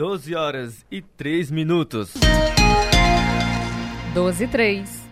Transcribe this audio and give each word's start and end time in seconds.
12 0.00 0.34
horas 0.34 0.86
e 0.90 1.02
3 1.02 1.50
minutos. 1.50 2.14
12 4.14 4.44
e 4.44 4.48
3. 4.48 5.08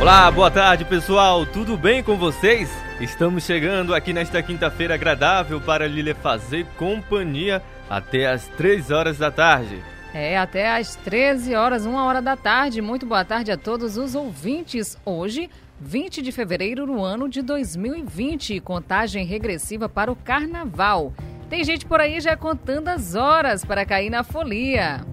Olá, 0.00 0.30
boa 0.30 0.50
tarde 0.50 0.86
pessoal, 0.86 1.44
tudo 1.44 1.76
bem 1.76 2.02
com 2.02 2.16
vocês? 2.16 2.70
Estamos 2.98 3.44
chegando 3.44 3.94
aqui 3.94 4.14
nesta 4.14 4.42
quinta-feira 4.42 4.94
agradável 4.94 5.60
para 5.60 5.86
lhe 5.86 6.14
fazer 6.14 6.64
companhia 6.78 7.62
até 7.90 8.26
às 8.26 8.48
3 8.48 8.90
horas 8.90 9.18
da 9.18 9.30
tarde. 9.30 9.84
É, 10.14 10.38
até 10.38 10.74
às 10.74 10.96
13 10.96 11.54
horas, 11.54 11.84
1 11.84 11.94
hora 11.94 12.22
da 12.22 12.34
tarde. 12.34 12.80
Muito 12.80 13.04
boa 13.04 13.26
tarde 13.26 13.52
a 13.52 13.58
todos 13.58 13.98
os 13.98 14.14
ouvintes. 14.14 14.96
Hoje, 15.04 15.50
20 15.78 16.22
de 16.22 16.32
fevereiro 16.32 16.86
do 16.86 17.04
ano 17.04 17.28
de 17.28 17.42
2020, 17.42 18.58
contagem 18.60 19.26
regressiva 19.26 19.86
para 19.86 20.10
o 20.10 20.16
carnaval. 20.16 21.12
Tem 21.52 21.62
gente 21.64 21.84
por 21.84 22.00
aí 22.00 22.18
já 22.18 22.34
contando 22.34 22.88
as 22.88 23.14
horas 23.14 23.62
para 23.62 23.84
cair 23.84 24.08
na 24.08 24.24
folia. 24.24 25.04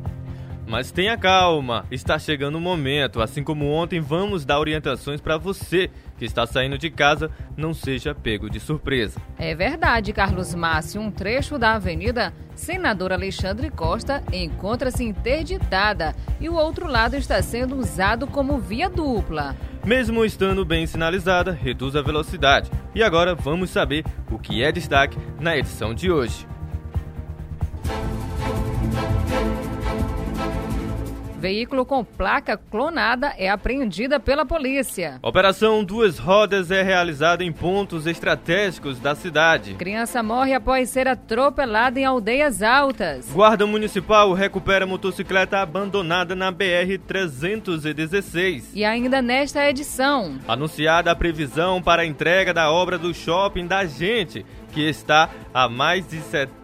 Mas 0.66 0.90
tenha 0.90 1.18
calma, 1.18 1.86
está 1.92 2.18
chegando 2.18 2.56
o 2.58 2.62
momento. 2.62 3.22
Assim 3.22 3.44
como 3.44 3.70
ontem, 3.70 4.00
vamos 4.00 4.46
dar 4.46 4.58
orientações 4.58 5.20
para 5.20 5.38
você 5.38 5.92
que 6.18 6.24
está 6.24 6.46
saindo 6.46 6.78
de 6.78 6.90
casa, 6.90 7.30
não 7.58 7.74
seja 7.74 8.16
pego 8.16 8.50
de 8.50 8.58
surpresa. 8.58 9.20
É 9.38 9.54
verdade, 9.54 10.14
Carlos 10.14 10.56
Márcio. 10.56 11.02
Um 11.02 11.12
trecho 11.12 11.60
da 11.60 11.74
Avenida 11.74 12.34
Senador 12.56 13.12
Alexandre 13.12 13.70
Costa 13.70 14.24
encontra-se 14.32 15.04
interditada 15.04 16.16
e 16.40 16.48
o 16.48 16.56
outro 16.56 16.88
lado 16.88 17.18
está 17.18 17.42
sendo 17.42 17.76
usado 17.76 18.28
como 18.28 18.60
via 18.60 18.90
dupla. 18.90 19.58
Mesmo 19.86 20.26
estando 20.26 20.66
bem 20.66 20.86
sinalizada, 20.86 21.52
reduz 21.52 21.96
a 21.96 22.02
velocidade. 22.02 22.70
E 22.94 23.02
agora 23.02 23.34
vamos 23.34 23.70
saber 23.70 24.04
o 24.30 24.38
que 24.38 24.62
é 24.62 24.72
destaque 24.72 25.18
na 25.40 25.58
edição 25.58 25.94
de 25.94 26.12
hoje. 26.12 26.48
Veículo 31.40 31.86
com 31.86 32.04
placa 32.04 32.58
clonada 32.58 33.34
é 33.38 33.50
apreendida 33.50 34.20
pela 34.20 34.46
polícia. 34.46 35.20
Operação 35.22 35.86
Duas 35.86 36.20
Rodas 36.20 36.70
é 36.70 36.84
realizada 36.84 37.46
em 37.46 37.54
pontos 37.54 38.06
estratégicos 38.06 39.00
da 39.00 39.16
cidade. 39.16 39.76
Criança 39.76 40.22
morre 40.22 40.54
após 40.54 40.90
ser 40.90 41.08
atropelada 41.08 41.98
em 41.98 42.04
aldeias 42.04 42.62
altas. 42.62 43.32
Guarda 43.32 43.66
Municipal 43.66 44.34
recupera 44.34 44.86
motocicleta 44.86 45.60
abandonada 45.60 46.36
na 46.36 46.52
BR-316. 46.52 48.72
E 48.74 48.84
ainda 48.84 49.22
nesta 49.22 49.66
edição. 49.70 50.38
Anunciada 50.46 51.10
a 51.10 51.16
previsão 51.16 51.82
para 51.82 52.02
a 52.02 52.06
entrega 52.06 52.54
da 52.54 52.70
obra 52.70 52.98
do 52.98 53.14
shopping 53.14 53.66
da 53.66 53.86
gente, 53.86 54.46
que 54.74 54.82
está 54.82 55.30
há 55.54 55.70
mais 55.70 56.06
de 56.06 56.20
70 56.20 56.59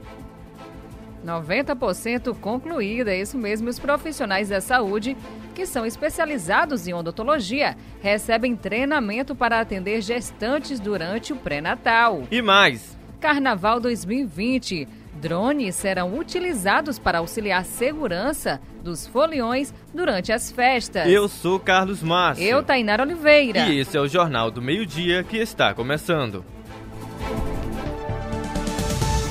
90% 1.26 2.36
concluída, 2.40 3.12
é 3.12 3.20
isso 3.20 3.38
mesmo. 3.38 3.68
Os 3.68 3.80
profissionais 3.80 4.50
da 4.50 4.62
saúde, 4.62 5.18
que 5.56 5.66
são 5.66 5.86
especializados 5.86 6.88
em 6.88 6.94
odontologia, 6.94 7.76
recebem 8.02 8.56
treinamento 8.56 9.36
para 9.36 9.60
atender 9.60 10.02
gestantes 10.02 10.80
durante 10.80 11.34
o 11.34 11.36
pré-natal. 11.36 12.24
E 12.30 12.42
mais: 12.42 12.98
Carnaval 13.20 13.80
2020. 13.80 14.88
Drones 15.16 15.76
serão 15.76 16.20
utilizados 16.20 17.00
para 17.00 17.20
auxiliar 17.20 17.64
segurança 17.64 18.60
dos 18.84 19.08
foliões 19.08 19.74
durante 19.94 20.32
as 20.32 20.52
festas. 20.52 21.08
Eu 21.08 21.30
sou 21.30 21.58
Carlos 21.58 22.04
Márcio. 22.04 22.46
Eu, 22.46 22.62
Tainara 22.62 23.02
Oliveira. 23.02 23.68
E 23.68 23.80
esse 23.80 23.98
é 23.98 24.02
o 24.02 24.08
Jornal 24.08 24.52
do 24.52 24.62
Meio-Dia 24.62 25.24
que 25.24 25.38
está 25.38 25.74
começando. 25.74 26.46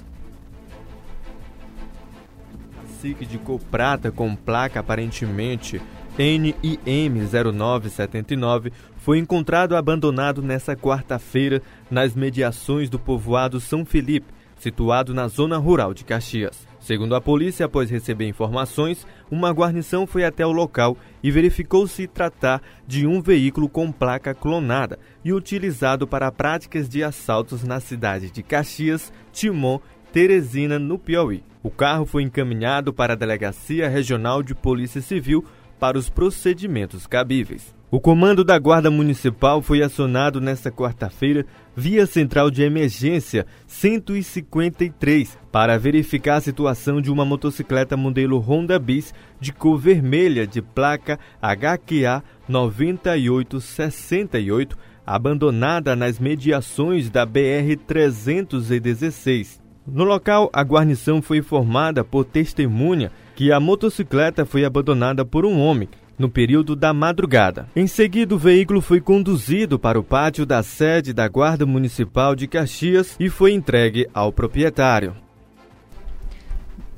Cacique 2.98 3.24
de 3.24 3.38
cor 3.38 3.60
prata 3.70 4.10
com 4.10 4.34
placa 4.34 4.80
aparentemente 4.80 5.80
NIM0979 6.18 8.72
foi 8.96 9.18
encontrado 9.18 9.76
abandonado 9.76 10.42
nesta 10.42 10.74
quarta-feira 10.74 11.62
nas 11.88 12.16
mediações 12.16 12.90
do 12.90 12.98
povoado 12.98 13.60
São 13.60 13.84
Felipe, 13.84 14.26
situado 14.56 15.14
na 15.14 15.28
zona 15.28 15.58
rural 15.58 15.94
de 15.94 16.02
Caxias. 16.02 16.66
Segundo 16.80 17.14
a 17.14 17.20
polícia, 17.20 17.66
após 17.66 17.88
receber 17.88 18.26
informações, 18.26 19.06
uma 19.30 19.52
guarnição 19.52 20.04
foi 20.04 20.24
até 20.24 20.44
o 20.44 20.50
local 20.50 20.96
e 21.22 21.30
verificou 21.30 21.86
se 21.86 22.08
tratar 22.08 22.60
de 22.84 23.06
um 23.06 23.22
veículo 23.22 23.68
com 23.68 23.92
placa 23.92 24.34
clonada 24.34 24.98
e 25.24 25.32
utilizado 25.32 26.04
para 26.04 26.32
práticas 26.32 26.88
de 26.88 27.04
assaltos 27.04 27.62
na 27.62 27.78
cidade 27.78 28.32
de 28.32 28.42
Caxias, 28.42 29.12
Timon, 29.32 29.78
Teresina, 30.12 30.80
no 30.80 30.98
Piauí. 30.98 31.44
O 31.62 31.70
carro 31.70 32.06
foi 32.06 32.22
encaminhado 32.22 32.92
para 32.92 33.14
a 33.14 33.16
Delegacia 33.16 33.88
Regional 33.88 34.42
de 34.42 34.54
Polícia 34.54 35.00
Civil 35.00 35.44
para 35.78 35.98
os 35.98 36.08
procedimentos 36.08 37.06
cabíveis. 37.06 37.76
O 37.90 37.98
comando 37.98 38.44
da 38.44 38.58
Guarda 38.58 38.90
Municipal 38.90 39.62
foi 39.62 39.82
acionado 39.82 40.42
nesta 40.42 40.70
quarta-feira 40.70 41.46
via 41.74 42.04
Central 42.04 42.50
de 42.50 42.62
Emergência 42.62 43.46
153 43.66 45.38
para 45.50 45.78
verificar 45.78 46.36
a 46.36 46.42
situação 46.42 47.00
de 47.00 47.10
uma 47.10 47.24
motocicleta 47.24 47.96
modelo 47.96 48.38
Honda 48.38 48.78
Bis 48.78 49.14
de 49.40 49.54
cor 49.54 49.78
vermelha 49.78 50.46
de 50.46 50.60
placa 50.60 51.18
HQA 51.40 52.22
9868 52.46 54.76
abandonada 55.06 55.96
nas 55.96 56.18
mediações 56.18 57.08
da 57.08 57.24
BR 57.24 57.74
316. 57.86 59.66
No 59.90 60.04
local, 60.04 60.50
a 60.52 60.62
guarnição 60.62 61.22
foi 61.22 61.38
informada 61.38 62.04
por 62.04 62.24
testemunha 62.24 63.10
que 63.34 63.50
a 63.50 63.58
motocicleta 63.58 64.44
foi 64.44 64.64
abandonada 64.64 65.24
por 65.24 65.46
um 65.46 65.58
homem 65.58 65.88
no 66.18 66.28
período 66.28 66.76
da 66.76 66.92
madrugada. 66.92 67.68
Em 67.74 67.86
seguida, 67.86 68.34
o 68.34 68.38
veículo 68.38 68.82
foi 68.82 69.00
conduzido 69.00 69.78
para 69.78 69.98
o 69.98 70.04
pátio 70.04 70.44
da 70.44 70.62
sede 70.62 71.12
da 71.14 71.26
Guarda 71.26 71.64
Municipal 71.64 72.34
de 72.34 72.46
Caxias 72.46 73.16
e 73.18 73.30
foi 73.30 73.52
entregue 73.52 74.06
ao 74.12 74.32
proprietário. 74.32 75.16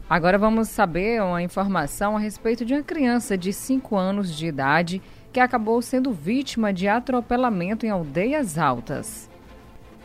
Agora 0.09 0.37
vamos 0.37 0.69
saber 0.69 1.23
uma 1.23 1.41
informação 1.41 2.17
a 2.17 2.19
respeito 2.19 2.65
de 2.65 2.75
uma 2.75 2.83
criança 2.83 3.39
de 3.39 3.53
5 3.53 3.97
anos 3.97 4.37
de 4.37 4.47
idade 4.47 5.01
que 5.33 5.39
acabou 5.39 5.81
sendo 5.81 6.11
vítima 6.11 6.73
de 6.73 6.89
atropelamento 6.89 7.87
em 7.87 7.91
aldeias 7.91 8.59
altas. 8.59 9.30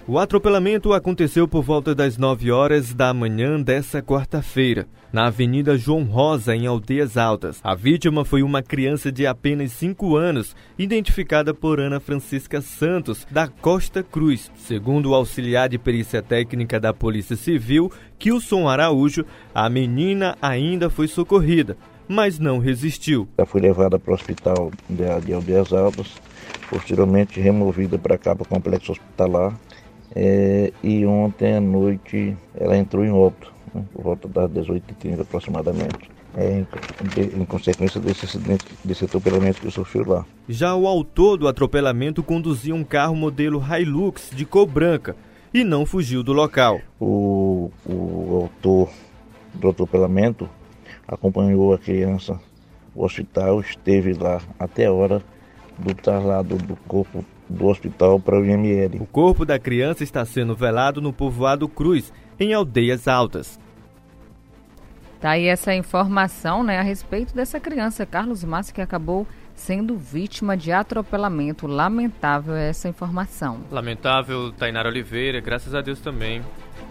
O 0.08 0.20
atropelamento 0.20 0.94
aconteceu 0.94 1.48
por 1.48 1.64
volta 1.64 1.96
das 1.96 2.16
9 2.16 2.52
horas 2.52 2.94
da 2.94 3.12
manhã 3.12 3.60
dessa 3.60 4.04
quarta-feira, 4.04 4.86
na 5.12 5.26
Avenida 5.26 5.76
João 5.80 6.04
Rosa, 6.04 6.56
em 6.56 6.68
Aldeias 6.68 7.18
Altas. 7.18 7.60
A 7.64 7.74
vítima 7.74 8.24
foi 8.24 8.44
uma 8.44 8.62
criança 8.62 9.12
de 9.12 9.26
apenas 9.26 9.72
5 9.72 10.16
anos, 10.16 10.56
identificada 10.78 11.56
por 11.56 11.80
Ana 11.80 12.00
Francisca 12.00 12.62
Santos, 12.62 13.26
da 13.32 13.48
Costa 13.48 14.04
Cruz. 14.04 14.52
Segundo 14.56 15.10
o 15.10 15.16
auxiliar 15.16 15.70
de 15.70 15.80
perícia 15.80 16.22
técnica 16.22 16.80
da 16.80 16.94
Polícia 16.94 17.36
Civil, 17.36 17.92
Kilson 18.20 18.70
Araújo, 18.70 19.26
a 19.56 19.68
menina 19.72 20.38
ainda 20.40 20.88
foi 20.88 21.08
socorrida, 21.08 21.76
mas 22.08 22.38
não 22.38 22.60
resistiu. 22.60 23.28
Ela 23.40 23.48
foi 23.48 23.60
levada 23.60 23.98
para 23.98 24.12
o 24.12 24.14
hospital 24.14 24.72
de 24.88 25.34
Aldeias 25.34 25.74
Altas, 25.74 26.14
posteriormente 26.70 27.40
removida 27.40 27.98
para 27.98 28.20
cá 28.20 28.36
para 28.36 28.44
o 28.44 28.48
complexo 28.48 28.92
hospitalar 28.92 29.52
é, 30.14 30.72
e 30.84 31.06
ontem 31.06 31.56
à 31.56 31.62
noite 31.62 32.36
ela 32.56 32.78
entrou 32.78 33.04
em 33.04 33.12
óbito, 33.12 33.52
né, 33.74 33.84
por 33.94 34.04
volta 34.04 34.28
das 34.28 34.52
18h30 34.52 35.22
aproximadamente. 35.22 36.16
É, 36.38 36.52
em, 36.60 37.42
em, 37.42 37.46
consequência 37.46 38.00
desse 38.02 38.26
acidente, 38.26 38.66
desse 38.84 39.06
atropelamento 39.06 39.62
que 39.62 39.72
sofreu 39.72 40.06
lá. 40.06 40.26
Já 40.50 40.76
o 40.76 40.86
autor 40.86 41.38
do 41.38 41.48
atropelamento 41.48 42.22
conduzia 42.22 42.76
um 42.76 42.84
carro 42.84 43.16
modelo 43.16 43.64
Hilux 43.64 44.32
de 44.36 44.46
cor 44.46 44.66
branca 44.66 45.16
e 45.54 45.64
não 45.64 45.86
fugiu 45.86 46.22
do 46.22 46.34
local. 46.34 46.82
O, 47.00 47.72
o 47.86 48.42
autor 48.42 48.90
do 49.54 49.70
atropelamento 49.70 50.50
acompanhou 51.08 51.74
a 51.74 51.78
criança 51.78 52.38
ao 52.94 53.04
hospital, 53.04 53.62
esteve 53.62 54.12
lá 54.12 54.42
até 54.60 54.88
a 54.88 54.92
hora 54.92 55.24
do 55.78 55.94
traslado 55.94 56.58
do 56.58 56.76
corpo 56.88 57.24
do 57.50 57.68
hospital 57.68 58.20
para 58.20 58.40
o 58.40 58.46
IML. 58.46 59.02
O 59.02 59.06
corpo 59.06 59.46
da 59.46 59.60
criança 59.60 60.04
está 60.04 60.26
sendo 60.26 60.56
velado 60.56 61.02
no 61.02 61.14
povoado 61.14 61.68
Cruz, 61.68 62.12
em 62.40 62.54
Aldeias 62.54 63.08
Altas. 63.08 63.60
Tá 65.20 65.32
aí 65.32 65.48
essa 65.48 65.74
informação, 65.74 66.64
né, 66.64 66.78
a 66.80 66.84
respeito 66.84 67.34
dessa 67.34 67.60
criança, 67.60 68.06
Carlos 68.06 68.44
Massa, 68.44 68.74
que 68.74 68.82
acabou 68.82 69.26
sendo 69.56 69.98
vítima 69.98 70.56
de 70.56 70.72
atropelamento. 70.72 71.66
Lamentável 71.66 72.54
essa 72.56 72.90
informação. 72.90 73.62
Lamentável, 73.72 74.52
Tainara 74.52 74.90
Oliveira, 74.90 75.40
graças 75.40 75.74
a 75.74 75.82
Deus 75.82 76.00
também. 76.00 76.44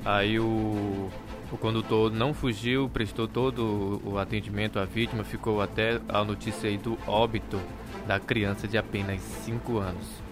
Aí 0.05 0.41
o, 0.41 1.11
o 1.53 1.59
condutor 1.59 2.11
não 2.11 2.35
fugiu, 2.35 2.89
prestou 2.89 3.29
todo 3.29 4.01
o 4.05 4.19
atendimento 4.19 4.79
à 4.79 4.85
vítima, 4.85 5.23
ficou 5.23 5.61
até 5.61 6.01
a 6.09 6.25
notícia 6.25 6.69
aí 6.69 6.79
do 6.79 6.99
óbito 7.07 7.61
da 8.07 8.19
criança 8.19 8.67
de 8.67 8.77
apenas 8.77 9.21
5 9.21 9.79
anos. 9.79 10.24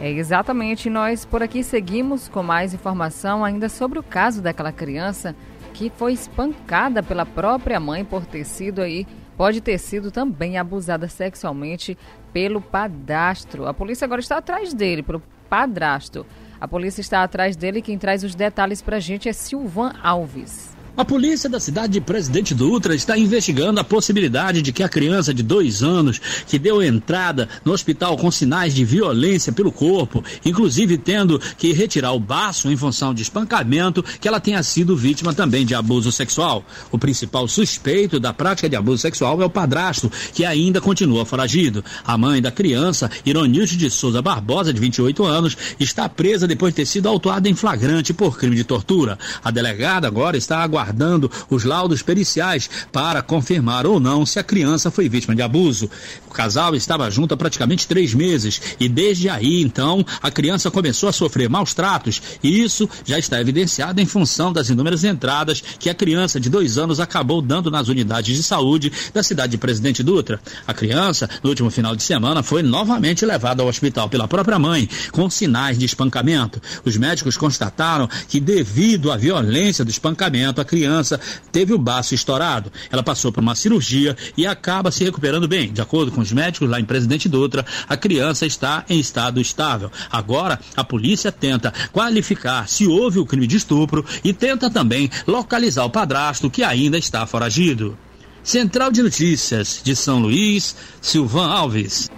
É, 0.00 0.10
exatamente, 0.10 0.88
nós 0.88 1.26
por 1.26 1.42
aqui 1.42 1.62
seguimos 1.62 2.26
com 2.26 2.42
mais 2.42 2.72
informação 2.72 3.44
ainda 3.44 3.68
sobre 3.68 3.98
o 3.98 4.02
caso 4.02 4.40
daquela 4.40 4.72
criança 4.72 5.36
que 5.74 5.92
foi 5.94 6.14
espancada 6.14 7.02
pela 7.02 7.26
própria 7.26 7.78
mãe 7.78 8.02
por 8.02 8.24
ter 8.24 8.44
sido 8.44 8.80
aí, 8.80 9.06
pode 9.36 9.60
ter 9.60 9.76
sido 9.76 10.10
também 10.10 10.56
abusada 10.56 11.06
sexualmente 11.06 11.98
pelo 12.32 12.62
padrasto. 12.62 13.66
A 13.66 13.74
polícia 13.74 14.06
agora 14.06 14.22
está 14.22 14.38
atrás 14.38 14.72
dele, 14.72 15.02
pelo 15.02 15.22
padrasto. 15.50 16.24
A 16.58 16.66
polícia 16.66 17.02
está 17.02 17.22
atrás 17.22 17.54
dele 17.54 17.82
quem 17.82 17.98
traz 17.98 18.24
os 18.24 18.34
detalhes 18.34 18.80
para 18.80 18.96
a 18.96 19.00
gente 19.00 19.28
é 19.28 19.34
Silvan 19.34 19.92
Alves. 20.02 20.69
A 20.96 21.04
polícia 21.04 21.48
da 21.48 21.60
cidade 21.60 21.94
de 21.94 22.00
Presidente 22.00 22.52
Dutra 22.52 22.94
está 22.94 23.16
investigando 23.16 23.80
a 23.80 23.84
possibilidade 23.84 24.60
de 24.60 24.72
que 24.72 24.82
a 24.82 24.88
criança 24.88 25.32
de 25.32 25.42
dois 25.42 25.82
anos, 25.82 26.20
que 26.46 26.58
deu 26.58 26.82
entrada 26.82 27.48
no 27.64 27.72
hospital 27.72 28.16
com 28.16 28.30
sinais 28.30 28.74
de 28.74 28.84
violência 28.84 29.52
pelo 29.52 29.70
corpo, 29.70 30.22
inclusive 30.44 30.98
tendo 30.98 31.40
que 31.56 31.72
retirar 31.72 32.12
o 32.12 32.20
baço 32.20 32.70
em 32.70 32.76
função 32.76 33.14
de 33.14 33.22
espancamento, 33.22 34.02
que 34.20 34.26
ela 34.26 34.40
tenha 34.40 34.62
sido 34.62 34.96
vítima 34.96 35.32
também 35.32 35.64
de 35.64 35.74
abuso 35.74 36.10
sexual. 36.10 36.64
O 36.90 36.98
principal 36.98 37.46
suspeito 37.46 38.18
da 38.18 38.32
prática 38.32 38.68
de 38.68 38.76
abuso 38.76 38.98
sexual 38.98 39.40
é 39.40 39.44
o 39.44 39.50
padrasto, 39.50 40.10
que 40.34 40.44
ainda 40.44 40.80
continua 40.80 41.24
foragido. 41.24 41.84
A 42.04 42.18
mãe 42.18 42.42
da 42.42 42.50
criança, 42.50 43.08
Ironilde 43.24 43.76
de 43.76 43.90
Souza 43.90 44.20
Barbosa, 44.20 44.72
de 44.72 44.80
28 44.80 45.24
anos, 45.24 45.56
está 45.78 46.08
presa 46.08 46.48
depois 46.48 46.74
de 46.74 46.78
ter 46.78 46.86
sido 46.86 47.08
autuada 47.08 47.48
em 47.48 47.54
flagrante 47.54 48.12
por 48.12 48.36
crime 48.36 48.56
de 48.56 48.64
tortura. 48.64 49.16
A 49.42 49.50
delegada 49.52 50.08
agora 50.08 50.36
está 50.36 50.58
aguardando 50.58 50.79
aguardando 50.80 51.30
os 51.50 51.64
laudos 51.64 52.02
periciais 52.02 52.70
para 52.90 53.22
confirmar 53.22 53.86
ou 53.86 54.00
não 54.00 54.24
se 54.24 54.38
a 54.38 54.42
criança 54.42 54.90
foi 54.90 55.08
vítima 55.08 55.34
de 55.34 55.42
abuso. 55.42 55.90
O 56.28 56.30
casal 56.32 56.74
estava 56.74 57.10
junto 57.10 57.34
há 57.34 57.36
praticamente 57.36 57.86
três 57.86 58.14
meses 58.14 58.60
e 58.80 58.88
desde 58.88 59.28
aí, 59.28 59.60
então, 59.60 60.04
a 60.22 60.30
criança 60.30 60.70
começou 60.70 61.08
a 61.08 61.12
sofrer 61.12 61.48
maus 61.48 61.74
tratos 61.74 62.22
e 62.42 62.62
isso 62.62 62.88
já 63.04 63.18
está 63.18 63.40
evidenciado 63.40 64.00
em 64.00 64.06
função 64.06 64.52
das 64.52 64.70
inúmeras 64.70 65.04
entradas 65.04 65.62
que 65.78 65.90
a 65.90 65.94
criança 65.94 66.40
de 66.40 66.48
dois 66.48 66.78
anos 66.78 66.98
acabou 66.98 67.42
dando 67.42 67.70
nas 67.70 67.88
unidades 67.88 68.36
de 68.36 68.42
saúde 68.42 68.92
da 69.12 69.22
cidade 69.22 69.52
de 69.52 69.58
Presidente 69.58 70.02
Dutra. 70.02 70.40
A 70.66 70.72
criança, 70.72 71.28
no 71.42 71.50
último 71.50 71.70
final 71.70 71.94
de 71.94 72.02
semana, 72.02 72.42
foi 72.42 72.62
novamente 72.62 73.26
levada 73.26 73.62
ao 73.62 73.68
hospital 73.68 74.08
pela 74.08 74.28
própria 74.28 74.58
mãe, 74.58 74.88
com 75.12 75.28
sinais 75.28 75.78
de 75.78 75.84
espancamento. 75.84 76.60
Os 76.84 76.96
médicos 76.96 77.36
constataram 77.36 78.08
que, 78.28 78.40
devido 78.40 79.10
à 79.10 79.16
violência 79.16 79.84
do 79.84 79.90
espancamento, 79.90 80.60
criança 80.70 81.20
teve 81.50 81.74
o 81.74 81.78
baço 81.78 82.14
estourado. 82.14 82.72
Ela 82.90 83.02
passou 83.02 83.32
por 83.32 83.42
uma 83.42 83.56
cirurgia 83.56 84.16
e 84.36 84.46
acaba 84.46 84.92
se 84.92 85.02
recuperando 85.02 85.48
bem. 85.48 85.72
De 85.72 85.82
acordo 85.82 86.12
com 86.12 86.20
os 86.20 86.32
médicos 86.32 86.70
lá 86.70 86.78
em 86.78 86.84
Presidente 86.84 87.28
Dutra, 87.28 87.66
a 87.88 87.96
criança 87.96 88.46
está 88.46 88.84
em 88.88 89.00
estado 89.00 89.40
estável. 89.40 89.90
Agora, 90.10 90.60
a 90.76 90.84
polícia 90.84 91.32
tenta 91.32 91.74
qualificar 91.92 92.68
se 92.68 92.86
houve 92.86 93.18
o 93.18 93.26
crime 93.26 93.48
de 93.48 93.56
estupro 93.56 94.06
e 94.22 94.32
tenta 94.32 94.70
também 94.70 95.10
localizar 95.26 95.84
o 95.84 95.90
padrasto 95.90 96.48
que 96.48 96.62
ainda 96.62 96.96
está 96.96 97.26
foragido. 97.26 97.98
Central 98.42 98.92
de 98.92 99.02
Notícias 99.02 99.80
de 99.82 99.96
São 99.96 100.20
Luís, 100.20 100.76
Silvan 101.00 101.48
Alves. 101.48 102.08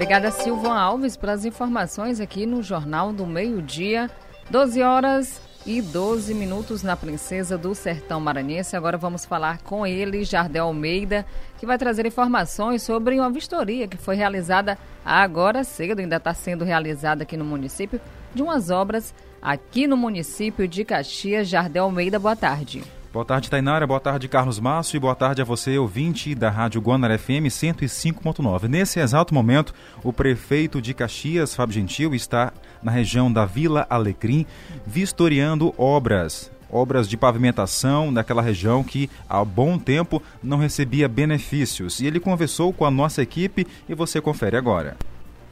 Obrigada, 0.00 0.30
Silvan 0.30 0.78
Alves, 0.78 1.14
pelas 1.14 1.44
informações 1.44 2.20
aqui 2.20 2.46
no 2.46 2.62
Jornal 2.62 3.12
do 3.12 3.26
Meio-Dia. 3.26 4.10
12 4.48 4.80
horas 4.80 5.42
e 5.66 5.82
12 5.82 6.32
minutos 6.32 6.82
na 6.82 6.96
Princesa 6.96 7.58
do 7.58 7.74
Sertão 7.74 8.18
Maranhense. 8.18 8.74
Agora 8.74 8.96
vamos 8.96 9.26
falar 9.26 9.58
com 9.58 9.86
ele, 9.86 10.24
Jardel 10.24 10.64
Almeida, 10.64 11.26
que 11.58 11.66
vai 11.66 11.76
trazer 11.76 12.06
informações 12.06 12.82
sobre 12.82 13.20
uma 13.20 13.28
vistoria 13.28 13.86
que 13.86 13.98
foi 13.98 14.16
realizada 14.16 14.78
agora 15.04 15.62
cedo, 15.64 16.00
ainda 16.00 16.16
está 16.16 16.32
sendo 16.32 16.64
realizada 16.64 17.24
aqui 17.24 17.36
no 17.36 17.44
município, 17.44 18.00
de 18.34 18.42
umas 18.42 18.70
obras 18.70 19.14
aqui 19.42 19.86
no 19.86 19.98
município 19.98 20.66
de 20.66 20.82
Caxias. 20.82 21.46
Jardel 21.46 21.84
Almeida, 21.84 22.18
boa 22.18 22.34
tarde. 22.34 22.82
Boa 23.12 23.24
tarde, 23.24 23.50
Tainara. 23.50 23.88
Boa 23.88 23.98
tarde, 23.98 24.28
Carlos 24.28 24.60
Márcio. 24.60 24.96
E 24.96 25.00
boa 25.00 25.16
tarde 25.16 25.42
a 25.42 25.44
você, 25.44 25.76
ouvinte 25.76 26.32
da 26.32 26.48
Rádio 26.48 26.80
Guanara 26.80 27.18
FM 27.18 27.50
105.9. 27.50 28.68
Nesse 28.68 29.00
exato 29.00 29.34
momento, 29.34 29.74
o 30.04 30.12
prefeito 30.12 30.80
de 30.80 30.94
Caxias, 30.94 31.52
Fábio 31.52 31.74
Gentil, 31.74 32.14
está 32.14 32.52
na 32.80 32.92
região 32.92 33.32
da 33.32 33.44
Vila 33.44 33.84
Alecrim, 33.90 34.46
vistoriando 34.86 35.74
obras. 35.76 36.52
Obras 36.70 37.08
de 37.08 37.16
pavimentação 37.16 38.14
daquela 38.14 38.40
região 38.40 38.84
que 38.84 39.10
há 39.28 39.44
bom 39.44 39.76
tempo 39.76 40.22
não 40.40 40.58
recebia 40.58 41.08
benefícios. 41.08 41.98
E 41.98 42.06
ele 42.06 42.20
conversou 42.20 42.72
com 42.72 42.84
a 42.84 42.92
nossa 42.92 43.20
equipe 43.20 43.66
e 43.88 43.94
você 43.94 44.20
confere 44.20 44.56
agora. 44.56 44.96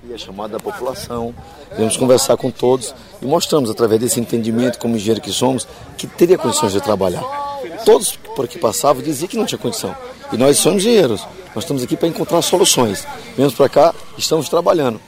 e 0.08 0.14
a 0.14 0.16
chamada 0.16 0.52
da 0.52 0.60
população. 0.60 1.34
Vamos 1.76 1.96
conversar 1.96 2.36
com 2.36 2.52
todos 2.52 2.94
e 3.20 3.26
mostramos, 3.26 3.68
através 3.68 4.00
desse 4.00 4.20
entendimento, 4.20 4.78
como 4.78 4.94
engenheiro 4.94 5.20
que 5.20 5.32
somos, 5.32 5.66
que 5.96 6.06
teria 6.06 6.38
condições 6.38 6.70
de 6.70 6.80
trabalhar. 6.80 7.47
Todos 7.84 8.16
por 8.16 8.44
aqui 8.44 8.58
passavam 8.58 9.02
diziam 9.02 9.28
que 9.28 9.36
não 9.36 9.46
tinha 9.46 9.58
condição. 9.58 9.94
E 10.32 10.36
nós 10.36 10.58
somos 10.58 10.82
engenheiros. 10.82 11.26
Nós 11.54 11.64
estamos 11.64 11.82
aqui 11.82 11.96
para 11.96 12.08
encontrar 12.08 12.42
soluções. 12.42 13.06
Viemos 13.36 13.54
para 13.54 13.68
cá, 13.68 13.94
estamos 14.16 14.48
trabalhando. 14.48 15.00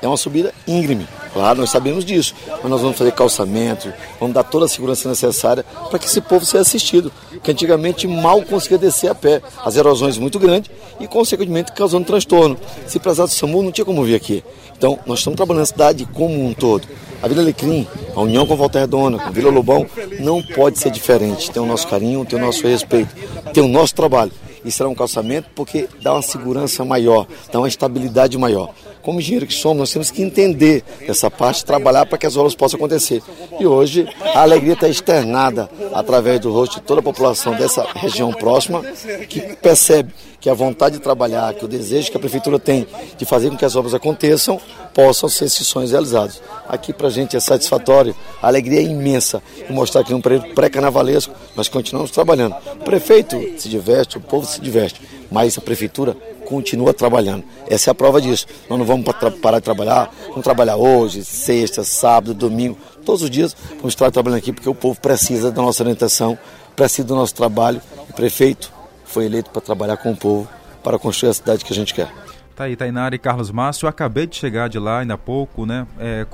É 0.00 0.06
uma 0.06 0.16
subida 0.16 0.54
íngreme, 0.66 1.08
claro, 1.38 1.60
nós 1.60 1.70
sabemos 1.70 2.04
disso. 2.04 2.34
Mas 2.60 2.68
nós 2.68 2.80
vamos 2.80 2.98
fazer 2.98 3.12
calçamento, 3.12 3.92
vamos 4.18 4.34
dar 4.34 4.42
toda 4.42 4.64
a 4.64 4.68
segurança 4.68 5.08
necessária 5.08 5.64
para 5.88 5.96
que 5.96 6.06
esse 6.06 6.20
povo 6.20 6.44
seja 6.44 6.62
assistido. 6.62 7.12
Que 7.44 7.52
antigamente 7.52 8.08
mal 8.08 8.42
conseguia 8.42 8.76
descer 8.76 9.08
a 9.08 9.14
pé. 9.14 9.40
As 9.64 9.76
erosões 9.76 10.18
muito 10.18 10.40
grandes 10.40 10.68
e, 10.98 11.06
consequentemente, 11.06 11.70
causando 11.70 12.04
transtorno. 12.04 12.56
Se 12.88 12.98
precisasse 12.98 13.36
do 13.36 13.38
SAMU, 13.38 13.62
não 13.62 13.70
tinha 13.70 13.84
como 13.84 14.02
vir 14.02 14.16
aqui. 14.16 14.42
Então, 14.76 14.98
nós 15.06 15.20
estamos 15.20 15.36
trabalhando 15.36 15.60
na 15.60 15.66
cidade 15.66 16.06
como 16.12 16.44
um 16.44 16.52
todo. 16.52 16.88
A 17.22 17.28
Vila 17.28 17.42
Alecrim, 17.42 17.86
a 18.16 18.20
união 18.20 18.44
com 18.44 18.56
Volta 18.56 18.80
Redonda, 18.80 19.18
com 19.18 19.30
Vila 19.30 19.50
Lobão, 19.50 19.86
não 20.18 20.42
pode 20.42 20.80
ser 20.80 20.90
diferente. 20.90 21.52
Tem 21.52 21.62
o 21.62 21.66
nosso 21.66 21.86
carinho, 21.86 22.24
tem 22.24 22.36
o 22.38 22.42
nosso 22.42 22.66
respeito, 22.66 23.14
tem 23.52 23.62
o 23.62 23.68
nosso 23.68 23.94
trabalho. 23.94 24.32
Isso 24.64 24.78
será 24.78 24.88
um 24.88 24.94
calçamento 24.94 25.48
porque 25.54 25.88
dá 26.02 26.12
uma 26.12 26.22
segurança 26.22 26.84
maior, 26.84 27.26
dá 27.52 27.60
uma 27.60 27.68
estabilidade 27.68 28.36
maior. 28.36 28.74
Como 29.08 29.20
engenheiro 29.20 29.46
que 29.46 29.54
somos, 29.54 29.78
nós 29.78 29.90
temos 29.90 30.10
que 30.10 30.20
entender 30.20 30.84
essa 31.00 31.30
parte, 31.30 31.64
trabalhar 31.64 32.04
para 32.04 32.18
que 32.18 32.26
as 32.26 32.36
obras 32.36 32.54
possam 32.54 32.76
acontecer. 32.76 33.22
E 33.58 33.66
hoje 33.66 34.06
a 34.34 34.42
alegria 34.42 34.74
está 34.74 34.86
externada 34.86 35.70
através 35.94 36.38
do 36.40 36.52
rosto 36.52 36.74
de 36.74 36.82
toda 36.82 37.00
a 37.00 37.02
população 37.02 37.54
dessa 37.54 37.86
região 37.94 38.30
próxima, 38.34 38.82
que 39.26 39.40
percebe 39.56 40.12
que 40.38 40.50
a 40.50 40.52
vontade 40.52 40.96
de 40.96 41.02
trabalhar, 41.02 41.54
que 41.54 41.64
o 41.64 41.68
desejo 41.68 42.10
que 42.10 42.18
a 42.18 42.20
prefeitura 42.20 42.58
tem 42.58 42.86
de 43.16 43.24
fazer 43.24 43.48
com 43.48 43.56
que 43.56 43.64
as 43.64 43.74
obras 43.76 43.94
aconteçam, 43.94 44.60
possam 44.92 45.26
ser 45.26 45.46
esses 45.46 45.66
sonhos 45.66 45.90
realizados. 45.90 46.42
Aqui 46.68 46.92
para 46.92 47.06
a 47.06 47.10
gente 47.10 47.34
é 47.34 47.40
satisfatório, 47.40 48.14
a 48.42 48.46
alegria 48.46 48.80
é 48.80 48.82
imensa 48.82 49.42
e 49.66 49.72
mostrar 49.72 50.04
que 50.04 50.12
num 50.12 50.20
período 50.20 50.52
pré-carnavalesco 50.54 51.34
nós 51.56 51.66
continuamos 51.66 52.10
trabalhando. 52.10 52.54
O 52.78 52.84
prefeito 52.84 53.40
se 53.56 53.70
diverte, 53.70 54.18
o 54.18 54.20
povo 54.20 54.46
se 54.46 54.60
diverte, 54.60 55.00
mas 55.30 55.56
a 55.56 55.62
prefeitura 55.62 56.14
continua 56.48 56.94
trabalhando. 56.94 57.44
Essa 57.68 57.90
é 57.90 57.92
a 57.92 57.94
prova 57.94 58.22
disso. 58.22 58.46
Nós 58.70 58.78
não 58.78 58.86
vamos 58.86 59.04
parar 59.42 59.58
de 59.58 59.64
trabalhar, 59.64 60.10
vamos 60.28 60.42
trabalhar 60.42 60.76
hoje, 60.76 61.22
sexta, 61.22 61.84
sábado, 61.84 62.32
domingo, 62.32 62.78
todos 63.04 63.20
os 63.20 63.28
dias 63.28 63.54
vamos 63.76 63.92
estar 63.92 64.10
trabalhando 64.10 64.38
aqui 64.38 64.50
porque 64.50 64.68
o 64.68 64.74
povo 64.74 64.98
precisa 64.98 65.52
da 65.52 65.60
nossa 65.60 65.82
orientação, 65.82 66.38
precisa 66.74 67.06
do 67.06 67.14
nosso 67.14 67.34
trabalho. 67.34 67.82
O 68.08 68.14
prefeito 68.14 68.72
foi 69.04 69.26
eleito 69.26 69.50
para 69.50 69.60
trabalhar 69.60 69.98
com 69.98 70.12
o 70.12 70.16
povo, 70.16 70.48
para 70.82 70.98
construir 70.98 71.30
a 71.30 71.34
cidade 71.34 71.64
que 71.66 71.72
a 71.72 71.76
gente 71.76 71.92
quer. 71.92 72.08
Tá 72.56 72.64
aí, 72.64 72.74
Tainara 72.74 73.14
e 73.14 73.18
Carlos 73.18 73.50
Márcio. 73.50 73.84
Eu 73.84 73.90
acabei 73.90 74.26
de 74.26 74.34
chegar 74.34 74.68
de 74.68 74.78
lá 74.78 75.00
ainda 75.00 75.14
há 75.14 75.18
pouco, 75.18 75.64
né? 75.64 75.86
É, 75.98 76.26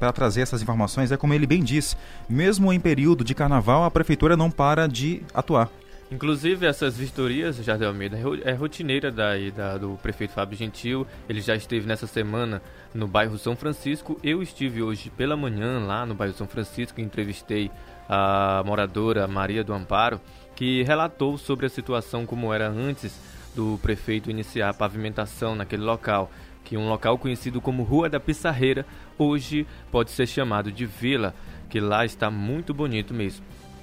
para 0.00 0.12
trazer 0.12 0.40
essas 0.40 0.60
informações. 0.60 1.12
É 1.12 1.16
como 1.16 1.34
ele 1.34 1.46
bem 1.46 1.62
disse: 1.62 1.94
mesmo 2.28 2.72
em 2.72 2.80
período 2.80 3.22
de 3.22 3.32
carnaval, 3.32 3.84
a 3.84 3.90
prefeitura 3.90 4.36
não 4.36 4.50
para 4.50 4.88
de 4.88 5.22
atuar. 5.32 5.70
Inclusive, 6.12 6.66
essas 6.66 6.94
vistorias, 6.94 7.56
Jardel 7.64 7.88
Almeida, 7.88 8.18
é 8.44 8.52
rotineira 8.52 9.10
daí, 9.10 9.50
da, 9.50 9.78
do 9.78 9.98
prefeito 10.02 10.34
Fábio 10.34 10.58
Gentil. 10.58 11.06
Ele 11.26 11.40
já 11.40 11.56
esteve 11.56 11.86
nessa 11.86 12.06
semana 12.06 12.60
no 12.92 13.08
bairro 13.08 13.38
São 13.38 13.56
Francisco. 13.56 14.20
Eu 14.22 14.42
estive 14.42 14.82
hoje 14.82 15.08
pela 15.08 15.38
manhã 15.38 15.78
lá 15.78 16.04
no 16.04 16.14
bairro 16.14 16.34
São 16.34 16.46
Francisco 16.46 17.00
e 17.00 17.02
entrevistei 17.02 17.70
a 18.06 18.62
moradora 18.66 19.26
Maria 19.26 19.64
do 19.64 19.72
Amparo, 19.72 20.20
que 20.54 20.82
relatou 20.82 21.38
sobre 21.38 21.64
a 21.64 21.70
situação 21.70 22.26
como 22.26 22.52
era 22.52 22.68
antes 22.68 23.18
do 23.56 23.78
prefeito 23.80 24.30
iniciar 24.30 24.68
a 24.68 24.74
pavimentação 24.74 25.54
naquele 25.54 25.82
local, 25.82 26.30
que 26.62 26.76
um 26.76 26.90
local 26.90 27.16
conhecido 27.16 27.58
como 27.58 27.84
Rua 27.84 28.10
da 28.10 28.20
Pissarreira 28.20 28.84
hoje 29.16 29.66
pode 29.90 30.10
ser 30.10 30.26
chamado 30.26 30.70
de 30.70 30.84
Vila, 30.84 31.34
que 31.70 31.80
lá 31.80 32.04
está 32.04 32.30
muito 32.30 32.74
bonito 32.74 33.14
mesmo. 33.14 33.42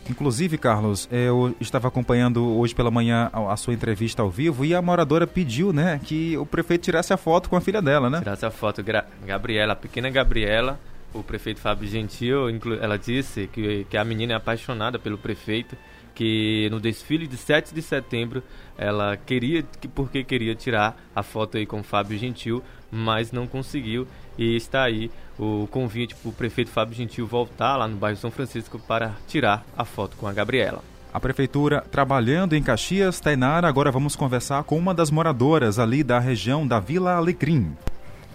Inclusive, 0.10 0.58
Carlos, 0.58 1.08
eu 1.12 1.56
estava 1.62 1.88
acompanhando 1.88 2.58
hoje 2.58 2.74
pela 2.74 2.90
manhã 2.90 3.30
a 3.32 3.56
sua 3.56 3.74
entrevista 3.74 4.22
ao 4.22 4.30
vivo 4.30 4.66
e 4.66 4.74
a 4.74 4.82
moradora 4.82 5.28
pediu, 5.28 5.72
né, 5.72 6.00
que 6.04 6.36
o 6.38 6.46
prefeito 6.46 6.82
tirasse 6.84 7.14
a 7.14 7.18
foto 7.18 7.50
com 7.50 7.56
a 7.56 7.62
filha 7.62 7.82
dela, 7.82 8.10
né? 8.10 8.20
Tirasse 8.20 8.46
a 8.46 8.52
foto, 8.52 8.84
Gra 8.84 9.06
Gabriela, 9.26 9.74
a 9.74 9.76
pequena 9.76 10.10
Gabriela, 10.10 10.80
o 11.14 11.24
prefeito 11.24 11.60
Fábio 11.60 11.88
Gentil, 11.88 12.48
ela 12.82 12.98
disse 12.98 13.48
que, 13.48 13.86
que 13.90 13.98
a 13.98 14.04
menina 14.04 14.34
é 14.34 14.36
apaixonada 14.36 14.98
pelo 14.98 15.18
prefeito, 15.18 15.78
que 16.14 16.68
no 16.70 16.80
desfile 16.80 17.28
de 17.28 17.38
7 17.38 17.74
de 17.74 17.82
setembro 17.82 18.44
ela 18.78 19.16
queria, 19.16 19.64
porque 19.96 20.24
queria 20.24 20.56
tirar 20.56 21.00
a 21.16 21.24
foto 21.24 21.58
aí 21.58 21.66
com 21.66 21.80
o 21.80 21.84
Fábio 21.84 22.18
Gentil, 22.18 22.64
mas 22.92 23.32
não 23.32 23.48
conseguiu. 23.48 24.08
E 24.38 24.56
está 24.56 24.84
aí 24.84 25.12
o 25.38 25.68
convite 25.70 26.16
para 26.16 26.30
o 26.30 26.34
prefeito 26.34 26.72
Fábio 26.72 26.96
Gentil 26.96 27.28
voltar 27.28 27.76
lá 27.76 27.88
no 27.88 27.98
bairro 27.98 28.18
São 28.18 28.32
Francisco 28.32 28.80
para 28.80 29.14
tirar 29.28 29.66
a 29.78 29.86
foto 29.86 30.16
com 30.18 30.28
a 30.28 30.34
Gabriela. 30.34 30.84
A 31.14 31.20
prefeitura 31.20 31.84
trabalhando 31.90 32.56
em 32.56 32.62
Caxias, 32.62 33.20
Tainara, 33.20 33.68
agora 33.68 33.92
vamos 33.92 34.16
conversar 34.16 34.64
com 34.64 34.78
uma 34.78 34.94
das 34.94 35.10
moradoras 35.10 35.80
ali 35.80 36.04
da 36.04 36.20
região 36.20 36.68
da 36.68 36.80
Vila 36.80 37.16
Alecrim. 37.16 37.76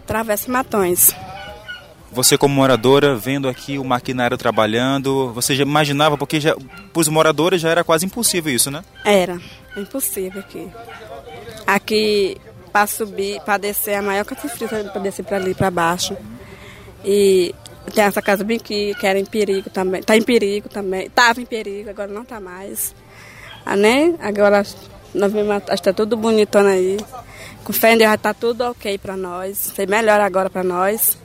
Travessa 0.07 0.51
Matões. 0.51 1.15
Você 2.11 2.39
como 2.39 2.55
moradora, 2.55 3.17
vendo 3.17 3.49
aqui 3.49 3.79
o 3.79 3.85
maquinário 3.85 4.37
trabalhando, 4.37 5.33
você 5.33 5.55
já 5.55 5.63
imaginava, 5.63 6.17
porque 6.17 6.41
já, 6.41 6.55
para 6.55 7.01
os 7.01 7.09
moradores 7.09 7.61
já 7.61 7.71
era 7.71 7.83
quase 7.83 8.07
impossível 8.07 8.55
isso, 8.55 8.71
né? 8.71 8.85
Era, 9.05 9.41
impossível 9.77 10.41
aqui. 10.41 10.69
Aqui 11.67 12.37
para 12.75 12.89
subir, 12.89 13.41
para 13.43 13.57
descer, 13.57 13.93
é 13.93 13.97
a 13.99 14.03
maior 14.03 14.25
catifrita 14.25 14.83
para 14.83 15.01
descer 15.01 15.25
para 15.25 15.37
ali, 15.37 15.55
para 15.55 15.71
baixo. 15.71 16.17
E 17.05 17.55
tem 17.95 18.03
essa 18.03 18.21
casa 18.21 18.43
bem 18.43 18.57
aqui, 18.57 18.97
que 18.99 19.07
era 19.07 19.17
em 19.17 19.25
perigo 19.25 19.71
também. 19.71 20.01
Está 20.01 20.17
em 20.17 20.23
perigo 20.23 20.69
também. 20.69 21.07
Estava 21.07 21.41
em 21.41 21.47
perigo, 21.47 21.91
agora 21.91 22.11
não 22.11 22.23
está 22.23 22.41
mais. 22.41 22.93
Ah, 23.65 23.77
né? 23.77 24.17
Agora 24.19 24.67
nós 25.15 25.33
vimos, 25.33 25.63
está 25.71 25.93
tudo 25.93 26.17
bonitona 26.17 26.71
aí. 26.71 26.97
Com 27.63 27.73
fé 27.73 27.97
já 27.97 28.13
está 28.13 28.35
tudo 28.35 28.65
ok 28.65 28.99
para 28.99 29.17
nós. 29.17 29.71
Sei 29.77 29.87
melhor 29.87 30.21
agora 30.21 30.51
para 30.51 30.65
nós. 30.65 31.17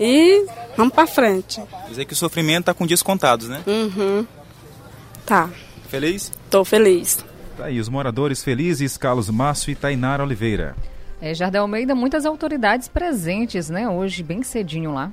E 0.00 0.46
vamos 0.74 0.94
para 0.94 1.06
frente. 1.06 1.60
Dizer 1.90 2.06
que 2.06 2.14
o 2.14 2.16
sofrimento 2.16 2.60
está 2.60 2.72
com 2.72 2.86
descontados, 2.86 3.46
né? 3.46 3.62
Uhum. 3.66 4.26
Tá. 5.26 5.50
Feliz? 5.90 6.32
Estou 6.46 6.64
feliz. 6.64 7.27
Tá 7.58 7.64
aí, 7.64 7.80
os 7.80 7.88
moradores 7.88 8.40
felizes, 8.40 8.96
Carlos 8.96 9.28
Márcio 9.28 9.72
e 9.72 9.74
Tainara 9.74 10.22
Oliveira. 10.22 10.76
É, 11.20 11.34
Jardel 11.34 11.62
Almeida, 11.62 11.92
muitas 11.92 12.24
autoridades 12.24 12.86
presentes, 12.86 13.68
né? 13.68 13.88
Hoje, 13.88 14.22
bem 14.22 14.44
cedinho 14.44 14.94
lá. 14.94 15.10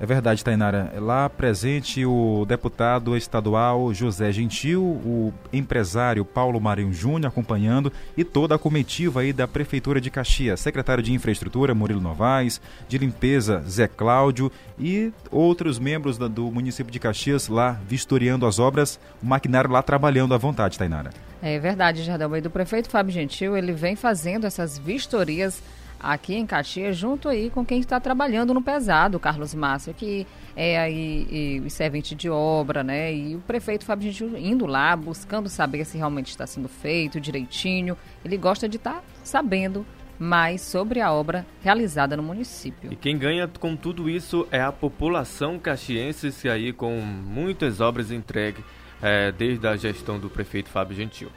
É 0.00 0.06
verdade, 0.06 0.44
Tainara. 0.44 0.92
É 0.94 1.00
lá 1.00 1.28
presente 1.28 2.06
o 2.06 2.44
deputado 2.46 3.16
estadual 3.16 3.92
José 3.92 4.30
Gentil, 4.30 4.80
o 4.82 5.34
empresário 5.52 6.24
Paulo 6.24 6.60
Marinho 6.60 6.92
Júnior 6.92 7.26
acompanhando 7.26 7.92
e 8.16 8.22
toda 8.22 8.54
a 8.54 8.58
comitiva 8.58 9.20
aí 9.20 9.32
da 9.32 9.48
Prefeitura 9.48 10.00
de 10.00 10.08
Caxias, 10.08 10.60
secretário 10.60 11.02
de 11.02 11.12
Infraestrutura 11.12 11.74
Murilo 11.74 12.00
Novaes, 12.00 12.60
de 12.88 12.96
Limpeza 12.96 13.60
Zé 13.68 13.88
Cláudio 13.88 14.52
e 14.78 15.12
outros 15.32 15.80
membros 15.80 16.16
do 16.16 16.50
município 16.50 16.92
de 16.92 17.00
Caxias 17.00 17.48
lá 17.48 17.80
vistoriando 17.88 18.46
as 18.46 18.60
obras, 18.60 19.00
o 19.20 19.26
maquinário 19.26 19.70
lá 19.70 19.82
trabalhando 19.82 20.32
à 20.32 20.38
vontade, 20.38 20.78
Tainara. 20.78 21.10
É 21.42 21.58
verdade, 21.58 22.04
Jardel. 22.04 22.36
E 22.36 22.40
do 22.40 22.50
prefeito 22.50 22.88
Fábio 22.88 23.12
Gentil, 23.12 23.56
ele 23.56 23.72
vem 23.72 23.96
fazendo 23.96 24.46
essas 24.46 24.78
vistorias 24.78 25.60
aqui 26.00 26.34
em 26.34 26.46
Caxias, 26.46 26.96
junto 26.96 27.28
aí 27.28 27.50
com 27.50 27.64
quem 27.64 27.80
está 27.80 27.98
trabalhando 27.98 28.54
no 28.54 28.62
pesado, 28.62 29.18
Carlos 29.18 29.54
Márcio, 29.54 29.94
que 29.94 30.26
é 30.56 30.78
aí 30.78 31.62
o 31.64 31.70
servente 31.70 32.14
de 32.14 32.28
obra, 32.28 32.82
né? 32.82 33.14
E 33.14 33.36
o 33.36 33.40
prefeito 33.40 33.84
Fábio 33.84 34.10
Gentil 34.10 34.36
indo 34.38 34.66
lá, 34.66 34.96
buscando 34.96 35.48
saber 35.48 35.84
se 35.84 35.96
realmente 35.96 36.28
está 36.28 36.46
sendo 36.46 36.68
feito 36.68 37.20
direitinho. 37.20 37.96
Ele 38.24 38.36
gosta 38.36 38.68
de 38.68 38.76
estar 38.76 38.94
tá 38.94 39.02
sabendo 39.22 39.86
mais 40.18 40.60
sobre 40.60 41.00
a 41.00 41.12
obra 41.12 41.46
realizada 41.62 42.16
no 42.16 42.22
município. 42.22 42.92
E 42.92 42.96
quem 42.96 43.16
ganha 43.16 43.46
com 43.46 43.76
tudo 43.76 44.10
isso 44.10 44.46
é 44.50 44.60
a 44.60 44.72
população 44.72 45.58
caxiense, 45.58 46.48
aí 46.48 46.72
com 46.72 47.00
muitas 47.00 47.80
obras 47.80 48.10
entregues 48.10 48.64
é, 49.00 49.30
desde 49.30 49.66
a 49.66 49.76
gestão 49.76 50.18
do 50.18 50.28
prefeito 50.28 50.68
Fábio 50.68 50.96
Gentil. 50.96 51.30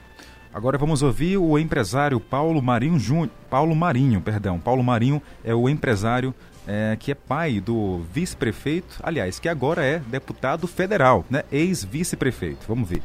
Agora 0.53 0.77
vamos 0.77 1.01
ouvir 1.01 1.37
o 1.37 1.57
empresário 1.57 2.19
Paulo 2.19 2.61
Marinho 2.61 2.99
Júnior. 2.99 3.29
Paulo 3.49 3.73
Marinho, 3.73 4.19
perdão. 4.19 4.59
Paulo 4.59 4.83
Marinho 4.83 5.21
é 5.45 5.55
o 5.55 5.69
empresário 5.69 6.35
é, 6.67 6.97
que 6.99 7.11
é 7.11 7.15
pai 7.15 7.59
do 7.59 8.01
vice-prefeito, 8.13 8.99
aliás, 9.01 9.39
que 9.39 9.47
agora 9.47 9.83
é 9.83 9.99
deputado 9.99 10.67
federal, 10.67 11.25
né? 11.29 11.43
Ex-vice-prefeito. 11.51 12.65
Vamos 12.67 12.89
ver. 12.89 13.01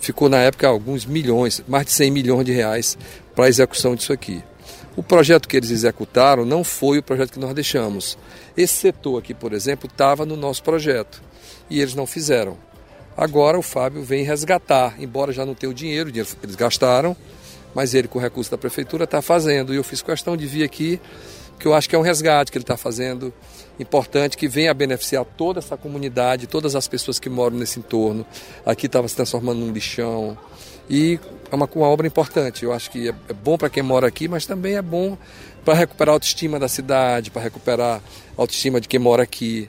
Ficou 0.00 0.28
na 0.28 0.38
época 0.38 0.66
alguns 0.66 1.06
milhões, 1.06 1.62
mais 1.68 1.86
de 1.86 1.92
100 1.92 2.10
milhões 2.10 2.44
de 2.44 2.52
reais 2.52 2.98
para 3.34 3.44
a 3.44 3.48
execução 3.48 3.94
disso 3.94 4.12
aqui. 4.12 4.42
O 4.96 5.02
projeto 5.02 5.48
que 5.48 5.56
eles 5.56 5.70
executaram 5.70 6.44
não 6.44 6.64
foi 6.64 6.98
o 6.98 7.02
projeto 7.02 7.32
que 7.32 7.38
nós 7.38 7.54
deixamos. 7.54 8.18
Esse 8.56 8.74
setor 8.74 9.18
aqui, 9.18 9.32
por 9.32 9.52
exemplo, 9.52 9.88
estava 9.88 10.26
no 10.26 10.36
nosso 10.36 10.62
projeto 10.62 11.22
e 11.70 11.80
eles 11.80 11.94
não 11.94 12.06
fizeram. 12.06 12.56
Agora 13.20 13.58
o 13.58 13.60
Fábio 13.62 14.02
vem 14.02 14.24
resgatar, 14.24 14.94
embora 14.98 15.30
já 15.30 15.44
não 15.44 15.54
tenha 15.54 15.68
o 15.68 15.74
dinheiro, 15.74 16.08
o 16.08 16.12
dinheiro 16.12 16.30
eles 16.42 16.56
gastaram, 16.56 17.14
mas 17.74 17.92
ele 17.92 18.08
com 18.08 18.18
o 18.18 18.22
recurso 18.22 18.50
da 18.50 18.56
prefeitura 18.56 19.04
está 19.04 19.20
fazendo. 19.20 19.74
E 19.74 19.76
eu 19.76 19.84
fiz 19.84 20.00
questão 20.00 20.38
de 20.38 20.46
vir 20.46 20.64
aqui 20.64 20.98
que 21.58 21.66
eu 21.66 21.74
acho 21.74 21.86
que 21.86 21.94
é 21.94 21.98
um 21.98 22.02
resgate 22.02 22.50
que 22.50 22.56
ele 22.56 22.62
está 22.62 22.78
fazendo, 22.78 23.30
importante, 23.78 24.38
que 24.38 24.48
venha 24.48 24.70
a 24.70 24.74
beneficiar 24.74 25.22
toda 25.36 25.58
essa 25.58 25.76
comunidade, 25.76 26.46
todas 26.46 26.74
as 26.74 26.88
pessoas 26.88 27.18
que 27.18 27.28
moram 27.28 27.58
nesse 27.58 27.78
entorno. 27.78 28.24
Aqui 28.64 28.86
estava 28.86 29.06
se 29.06 29.14
transformando 29.14 29.58
num 29.58 29.70
lixão. 29.70 30.38
E 30.88 31.20
é 31.52 31.54
uma, 31.54 31.68
uma 31.74 31.88
obra 31.88 32.06
importante. 32.06 32.64
Eu 32.64 32.72
acho 32.72 32.90
que 32.90 33.10
é, 33.10 33.14
é 33.28 33.34
bom 33.34 33.58
para 33.58 33.68
quem 33.68 33.82
mora 33.82 34.06
aqui, 34.06 34.28
mas 34.28 34.46
também 34.46 34.76
é 34.76 34.82
bom 34.82 35.18
para 35.62 35.74
recuperar 35.74 36.14
a 36.14 36.16
autoestima 36.16 36.58
da 36.58 36.68
cidade, 36.68 37.30
para 37.30 37.42
recuperar 37.42 38.00
a 38.38 38.40
autoestima 38.40 38.80
de 38.80 38.88
quem 38.88 38.98
mora 38.98 39.22
aqui. 39.22 39.68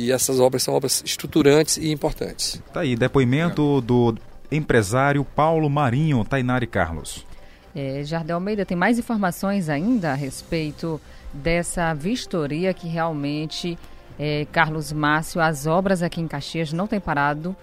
E 0.00 0.10
essas 0.10 0.40
obras 0.40 0.62
são 0.62 0.72
obras 0.72 1.02
estruturantes 1.04 1.76
e 1.76 1.92
importantes. 1.92 2.58
Tá 2.72 2.80
aí, 2.80 2.96
depoimento 2.96 3.82
do 3.82 4.16
empresário 4.50 5.22
Paulo 5.22 5.68
Marinho, 5.68 6.24
Tainari 6.24 6.66
Carlos. 6.66 7.26
É, 7.74 8.02
Jardel 8.02 8.36
Almeida, 8.36 8.64
tem 8.64 8.74
mais 8.74 8.98
informações 8.98 9.68
ainda 9.68 10.12
a 10.12 10.14
respeito 10.14 10.98
dessa 11.34 11.92
vistoria 11.92 12.72
que 12.72 12.88
realmente, 12.88 13.78
é, 14.18 14.46
Carlos 14.50 14.90
Márcio, 14.90 15.38
as 15.38 15.66
obras 15.66 16.02
aqui 16.02 16.22
em 16.22 16.26
Caxias 16.26 16.72
não 16.72 16.86
têm 16.86 16.98
parado 16.98 17.54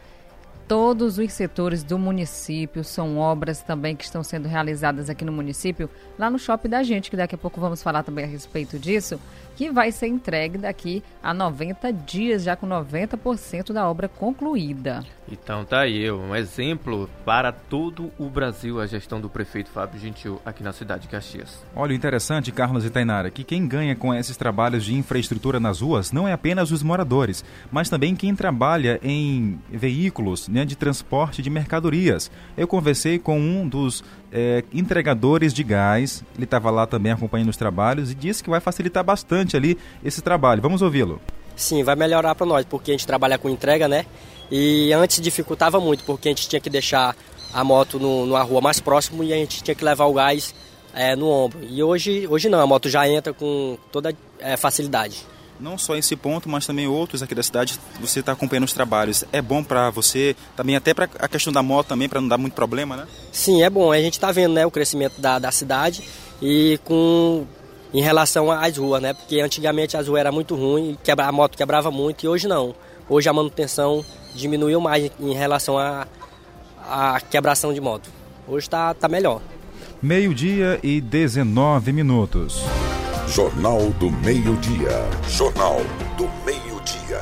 todos 0.67 1.17
os 1.17 1.33
setores 1.33 1.81
do 1.81 1.97
município. 1.97 2.83
São 2.83 3.17
obras 3.17 3.63
também 3.63 3.95
que 3.95 4.03
estão 4.03 4.23
sendo 4.23 4.47
realizadas 4.47 5.09
aqui 5.09 5.25
no 5.25 5.31
município, 5.31 5.89
lá 6.19 6.29
no 6.29 6.37
shopping 6.37 6.69
da 6.69 6.83
gente, 6.83 7.09
que 7.09 7.17
daqui 7.17 7.33
a 7.33 7.37
pouco 7.37 7.59
vamos 7.59 7.81
falar 7.81 8.03
também 8.03 8.25
a 8.25 8.27
respeito 8.27 8.77
disso, 8.77 9.19
que 9.57 9.71
vai 9.71 9.91
ser 9.91 10.05
entregue 10.05 10.59
daqui 10.59 11.03
a 11.21 11.33
90 11.33 11.91
dias, 11.91 12.43
já 12.43 12.55
com 12.55 12.67
90% 12.67 13.73
da 13.73 13.89
obra 13.89 14.07
concluída. 14.07 15.03
Então 15.29 15.65
tá 15.65 15.81
aí, 15.81 16.09
um 16.11 16.33
exemplo 16.35 17.09
para 17.25 17.51
todo 17.51 18.11
o 18.19 18.29
Brasil 18.29 18.79
a 18.79 18.85
gestão 18.85 19.19
do 19.19 19.29
prefeito 19.29 19.71
Fábio 19.71 19.99
Gentil 19.99 20.39
aqui 20.45 20.63
na 20.63 20.71
cidade 20.71 21.01
de 21.01 21.07
Caxias. 21.09 21.65
Olha, 21.75 21.91
o 21.91 21.95
interessante, 21.95 22.51
Carlos 22.51 22.85
e 22.85 22.89
Tainara, 22.91 23.31
que 23.31 23.43
quem 23.43 23.67
ganha 23.67 23.95
com 23.95 24.13
esses 24.13 24.37
trabalhos 24.37 24.85
de 24.85 24.93
infraestrutura 24.93 25.59
nas 25.59 25.81
ruas 25.81 26.11
não 26.11 26.27
é 26.27 26.33
apenas 26.33 26.71
os 26.71 26.83
moradores, 26.83 27.43
mas 27.71 27.89
também 27.89 28.15
quem 28.15 28.35
trabalha 28.35 28.99
em 29.03 29.59
veículos 29.69 30.47
né, 30.47 30.65
de 30.65 30.75
transporte 30.75 31.41
de 31.41 31.49
mercadorias. 31.49 32.29
Eu 32.55 32.67
conversei 32.67 33.17
com 33.17 33.39
um 33.39 33.67
dos 33.67 34.03
é, 34.31 34.63
entregadores 34.73 35.53
de 35.53 35.63
gás, 35.63 36.23
ele 36.35 36.43
estava 36.43 36.69
lá 36.69 36.85
também 36.85 37.11
acompanhando 37.11 37.49
os 37.49 37.57
trabalhos 37.57 38.11
e 38.11 38.15
disse 38.15 38.43
que 38.43 38.49
vai 38.49 38.59
facilitar 38.59 39.03
bastante 39.03 39.55
ali 39.55 39.77
esse 40.03 40.21
trabalho. 40.21 40.61
Vamos 40.61 40.81
ouvi-lo. 40.81 41.21
Sim, 41.55 41.83
vai 41.83 41.95
melhorar 41.95 42.35
para 42.35 42.45
nós, 42.45 42.65
porque 42.65 42.91
a 42.91 42.93
gente 42.93 43.07
trabalha 43.07 43.37
com 43.37 43.49
entrega, 43.49 43.87
né? 43.87 44.05
E 44.51 44.93
antes 44.93 45.19
dificultava 45.19 45.79
muito, 45.79 46.03
porque 46.03 46.29
a 46.29 46.31
gente 46.31 46.47
tinha 46.47 46.59
que 46.59 46.69
deixar 46.69 47.15
a 47.53 47.63
moto 47.63 47.99
no, 47.99 48.25
numa 48.25 48.43
rua 48.43 48.61
mais 48.61 48.79
próxima 48.79 49.23
e 49.25 49.33
a 49.33 49.35
gente 49.35 49.63
tinha 49.63 49.73
que 49.73 49.83
levar 49.83 50.05
o 50.05 50.13
gás 50.13 50.53
é, 50.93 51.15
no 51.15 51.27
ombro. 51.27 51.59
E 51.63 51.81
hoje, 51.81 52.27
hoje 52.27 52.49
não, 52.49 52.59
a 52.59 52.67
moto 52.67 52.89
já 52.89 53.07
entra 53.07 53.33
com 53.33 53.77
toda 53.91 54.15
é, 54.39 54.55
facilidade. 54.55 55.25
Não 55.59 55.77
só 55.77 55.95
esse 55.95 56.15
ponto, 56.15 56.47
mas 56.47 56.65
também 56.67 56.87
outros 56.87 57.23
aqui 57.23 57.33
da 57.33 57.41
cidade, 57.41 57.79
você 57.99 58.19
está 58.19 58.31
acompanhando 58.31 58.65
os 58.65 58.73
trabalhos. 58.73 59.23
É 59.31 59.41
bom 59.41 59.63
para 59.63 59.89
você, 59.89 60.35
também 60.55 60.75
até 60.75 60.93
para 60.93 61.09
a 61.19 61.27
questão 61.27 61.51
da 61.51 61.63
moto 61.63 61.87
também, 61.87 62.07
para 62.07 62.21
não 62.21 62.27
dar 62.27 62.37
muito 62.37 62.53
problema, 62.53 62.95
né? 62.95 63.07
Sim, 63.31 63.63
é 63.63 63.69
bom. 63.69 63.91
A 63.91 63.99
gente 63.99 64.13
está 64.13 64.31
vendo 64.31 64.53
né, 64.53 64.65
o 64.65 64.71
crescimento 64.71 65.19
da, 65.19 65.39
da 65.39 65.51
cidade 65.51 66.03
e 66.41 66.79
com 66.83 67.45
em 67.93 68.01
relação 68.01 68.51
às 68.51 68.77
ruas, 68.77 69.01
né? 69.01 69.13
Porque 69.13 69.39
antigamente 69.39 69.97
as 69.97 70.07
ruas 70.07 70.19
era 70.19 70.31
muito 70.31 70.55
ruim, 70.55 70.97
quebra, 71.03 71.25
a 71.25 71.31
moto 71.31 71.57
quebrava 71.57 71.89
muito 71.89 72.25
e 72.25 72.27
hoje 72.27 72.47
não. 72.47 72.75
Hoje 73.09 73.29
a 73.29 73.33
manutenção 73.33 74.03
diminuiu 74.35 74.81
mais 74.81 75.09
em 75.19 75.33
relação 75.33 75.77
à 75.77 76.07
a, 76.83 77.15
a, 77.15 77.21
quebração 77.21 77.73
de 77.73 77.81
moto. 77.81 78.09
Hoje 78.47 78.67
está 78.67 78.93
tá 78.93 79.07
melhor. 79.07 79.41
Meio-dia 80.01 80.79
e 80.83 81.01
19 81.01 81.91
minutos. 81.91 82.61
Jornal 83.27 83.89
do 83.99 84.09
Meio-Dia. 84.09 85.05
Jornal 85.27 85.81
do 86.17 86.29
Meio-Dia. 86.45 87.21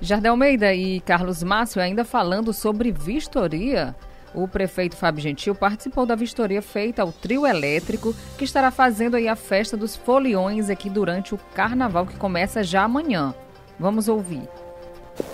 Jardel 0.00 0.32
Almeida 0.32 0.72
e 0.72 1.00
Carlos 1.00 1.42
Márcio 1.42 1.82
ainda 1.82 2.02
falando 2.02 2.50
sobre 2.50 2.90
vistoria. 2.90 3.94
O 4.34 4.48
prefeito 4.48 4.96
Fábio 4.96 5.22
Gentil 5.22 5.54
participou 5.54 6.06
da 6.06 6.14
vistoria 6.14 6.62
feita 6.62 7.02
ao 7.02 7.12
trio 7.12 7.46
elétrico, 7.46 8.14
que 8.38 8.44
estará 8.44 8.70
fazendo 8.70 9.16
aí 9.16 9.28
a 9.28 9.36
festa 9.36 9.76
dos 9.76 9.94
foliões 9.94 10.70
aqui 10.70 10.88
durante 10.88 11.34
o 11.34 11.40
carnaval 11.54 12.06
que 12.06 12.16
começa 12.16 12.62
já 12.62 12.82
amanhã. 12.82 13.34
Vamos 13.78 14.08
ouvir. 14.08 14.48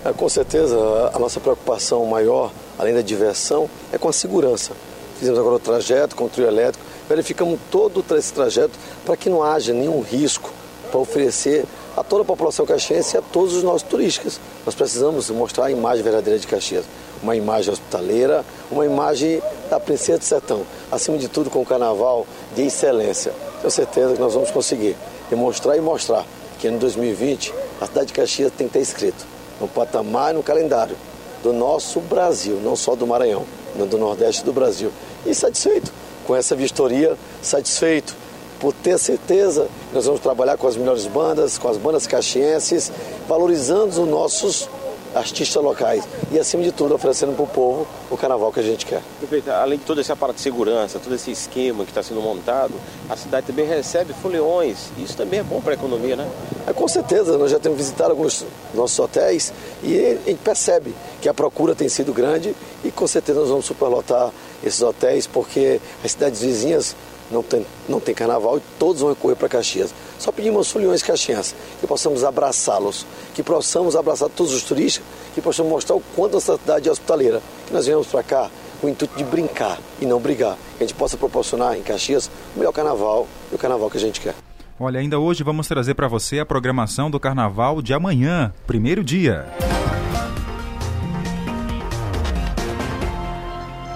É, 0.04 0.12
com 0.12 0.28
certeza, 0.28 0.76
a 1.14 1.18
nossa 1.20 1.38
preocupação 1.38 2.04
maior, 2.06 2.50
além 2.76 2.94
da 2.94 3.00
diversão, 3.00 3.70
é 3.92 3.96
com 3.96 4.08
a 4.08 4.12
segurança. 4.12 4.72
Fizemos 5.18 5.38
agora 5.38 5.54
o 5.54 5.60
trajeto 5.60 6.16
com 6.16 6.24
o 6.24 6.28
trio 6.28 6.48
elétrico, 6.48 6.84
verificamos 7.08 7.58
todo 7.70 8.04
esse 8.16 8.32
trajeto 8.32 8.78
para 9.04 9.16
que 9.16 9.28
não 9.28 9.42
haja 9.42 9.72
nenhum 9.72 10.00
risco 10.00 10.50
para 10.90 11.00
oferecer 11.00 11.64
a 11.96 12.02
toda 12.02 12.22
a 12.22 12.24
população 12.24 12.64
caxiense 12.64 13.16
e 13.16 13.18
a 13.18 13.22
todos 13.22 13.54
os 13.54 13.62
nossos 13.62 13.82
turistas. 13.82 14.40
Nós 14.64 14.74
precisamos 14.74 15.30
mostrar 15.30 15.66
a 15.66 15.70
imagem 15.70 16.02
verdadeira 16.02 16.38
de 16.38 16.46
Caxias, 16.46 16.84
uma 17.22 17.36
imagem 17.36 17.72
hospitaleira, 17.72 18.44
uma 18.70 18.84
imagem 18.84 19.42
da 19.68 19.78
princesa 19.78 20.18
do 20.18 20.24
sertão, 20.24 20.62
acima 20.90 21.18
de 21.18 21.28
tudo 21.28 21.50
com 21.50 21.60
o 21.60 21.66
carnaval 21.66 22.26
de 22.54 22.62
excelência. 22.62 23.32
Tenho 23.60 23.70
certeza 23.70 24.14
que 24.14 24.20
nós 24.20 24.34
vamos 24.34 24.50
conseguir 24.50 24.96
demonstrar 25.30 25.76
e 25.76 25.80
mostrar 25.80 26.24
que 26.58 26.68
em 26.68 26.76
2020 26.78 27.54
a 27.80 27.86
cidade 27.86 28.06
de 28.06 28.12
Caxias 28.12 28.52
tem 28.56 28.66
que 28.66 28.74
ter 28.74 28.80
escrito 28.80 29.26
no 29.60 29.68
patamar 29.68 30.32
e 30.32 30.36
no 30.36 30.42
calendário 30.42 30.96
do 31.42 31.52
nosso 31.52 32.00
Brasil, 32.00 32.60
não 32.62 32.76
só 32.76 32.94
do 32.94 33.06
Maranhão, 33.06 33.44
mas 33.76 33.88
do 33.88 33.98
Nordeste 33.98 34.44
do 34.44 34.52
Brasil. 34.52 34.92
E 35.26 35.34
satisfeito 35.34 35.92
com 36.26 36.34
essa 36.34 36.54
vistoria, 36.54 37.16
satisfeito 37.42 38.14
por 38.62 38.72
ter 38.72 38.96
certeza 38.96 39.66
que 39.88 39.94
nós 39.94 40.06
vamos 40.06 40.20
trabalhar 40.20 40.56
com 40.56 40.68
as 40.68 40.76
melhores 40.76 41.04
bandas, 41.06 41.58
com 41.58 41.68
as 41.68 41.76
bandas 41.76 42.06
caxienses, 42.06 42.92
valorizando 43.26 44.00
os 44.00 44.08
nossos 44.08 44.68
artistas 45.14 45.62
locais 45.62 46.04
e, 46.30 46.38
acima 46.38 46.62
de 46.62 46.72
tudo, 46.72 46.94
oferecendo 46.94 47.34
para 47.34 47.44
o 47.44 47.46
povo 47.46 47.86
o 48.10 48.16
carnaval 48.16 48.52
que 48.52 48.60
a 48.60 48.62
gente 48.62 48.86
quer. 48.86 49.02
Perfeito. 49.20 49.50
Além 49.50 49.78
de 49.78 49.84
todo 49.84 50.00
esse 50.00 50.10
aparato 50.10 50.36
de 50.36 50.42
segurança, 50.42 50.98
todo 50.98 51.14
esse 51.14 51.30
esquema 51.30 51.84
que 51.84 51.90
está 51.90 52.02
sendo 52.02 52.20
montado, 52.20 52.72
a 53.10 53.16
cidade 53.16 53.46
também 53.46 53.66
recebe 53.66 54.14
foliões. 54.14 54.90
Isso 54.96 55.16
também 55.16 55.40
é 55.40 55.42
bom 55.42 55.60
para 55.60 55.72
a 55.72 55.74
economia, 55.74 56.16
né? 56.16 56.30
É, 56.66 56.72
com 56.72 56.88
certeza. 56.88 57.36
Nós 57.36 57.50
já 57.50 57.58
temos 57.58 57.78
visitado 57.78 58.10
alguns 58.10 58.44
nossos 58.72 58.98
hotéis 58.98 59.52
e 59.82 59.98
a 59.98 60.30
gente 60.30 60.40
percebe 60.42 60.94
que 61.20 61.28
a 61.28 61.34
procura 61.34 61.74
tem 61.74 61.88
sido 61.88 62.12
grande 62.12 62.54
e, 62.84 62.90
com 62.90 63.06
certeza, 63.06 63.40
nós 63.40 63.48
vamos 63.48 63.66
superlotar 63.66 64.30
esses 64.62 64.82
hotéis 64.82 65.26
porque 65.26 65.80
as 66.04 66.12
cidades 66.12 66.40
vizinhas 66.40 66.96
não 67.30 67.42
tem, 67.42 67.66
não 67.88 67.98
tem 67.98 68.14
carnaval 68.14 68.58
e 68.58 68.62
todos 68.78 69.00
vão 69.00 69.14
correr 69.14 69.34
para 69.34 69.48
Caxias. 69.48 69.94
Só 70.18 70.30
pedimos 70.30 70.58
aos 70.58 70.70
foliões 70.70 71.02
caxienses 71.02 71.54
que 71.80 71.86
possamos 71.86 72.22
abraçá-los, 72.22 73.06
que 73.34 73.42
possamos 73.42 73.96
abraçar 73.96 74.28
todos 74.28 74.52
os 74.52 74.62
turistas, 74.62 75.02
que 75.34 75.40
possamos 75.40 75.72
mostrar 75.72 75.96
o 75.96 76.02
quanto 76.14 76.36
essa 76.36 76.56
cidade 76.56 76.88
é 76.88 76.92
hospitaleira, 76.92 77.42
que 77.66 77.72
nós 77.72 77.86
viemos 77.86 78.06
para 78.06 78.22
cá 78.22 78.50
com 78.80 78.86
o 78.86 78.90
intuito 78.90 79.16
de 79.16 79.24
brincar 79.24 79.78
e 80.00 80.06
não 80.06 80.20
brigar, 80.20 80.56
que 80.76 80.84
a 80.84 80.86
gente 80.86 80.96
possa 80.96 81.16
proporcionar 81.16 81.76
em 81.76 81.82
Caxias 81.82 82.30
o 82.54 82.58
melhor 82.58 82.72
carnaval 82.72 83.26
e 83.50 83.54
o 83.54 83.58
carnaval 83.58 83.88
que 83.88 83.96
a 83.96 84.00
gente 84.00 84.20
quer. 84.20 84.34
Olha, 84.78 84.98
ainda 84.98 85.18
hoje 85.18 85.44
vamos 85.44 85.68
trazer 85.68 85.94
para 85.94 86.08
você 86.08 86.40
a 86.40 86.46
programação 86.46 87.10
do 87.10 87.20
carnaval 87.20 87.80
de 87.80 87.94
amanhã, 87.94 88.52
primeiro 88.66 89.04
dia. 89.04 89.46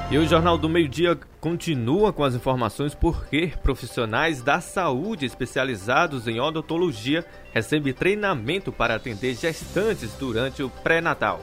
E 0.08 0.16
o 0.16 0.24
Jornal 0.24 0.56
do 0.56 0.68
Meio 0.68 0.88
Dia 0.88 1.18
continua 1.40 2.12
com 2.12 2.22
as 2.22 2.32
informações 2.32 2.94
porque 2.94 3.52
profissionais 3.60 4.40
da 4.40 4.60
saúde 4.60 5.26
especializados 5.26 6.28
em 6.28 6.38
odontologia 6.38 7.26
recebem 7.52 7.92
treinamento 7.92 8.70
para 8.70 8.94
atender 8.94 9.34
gestantes 9.34 10.12
durante 10.12 10.62
o 10.62 10.70
pré-natal. 10.70 11.40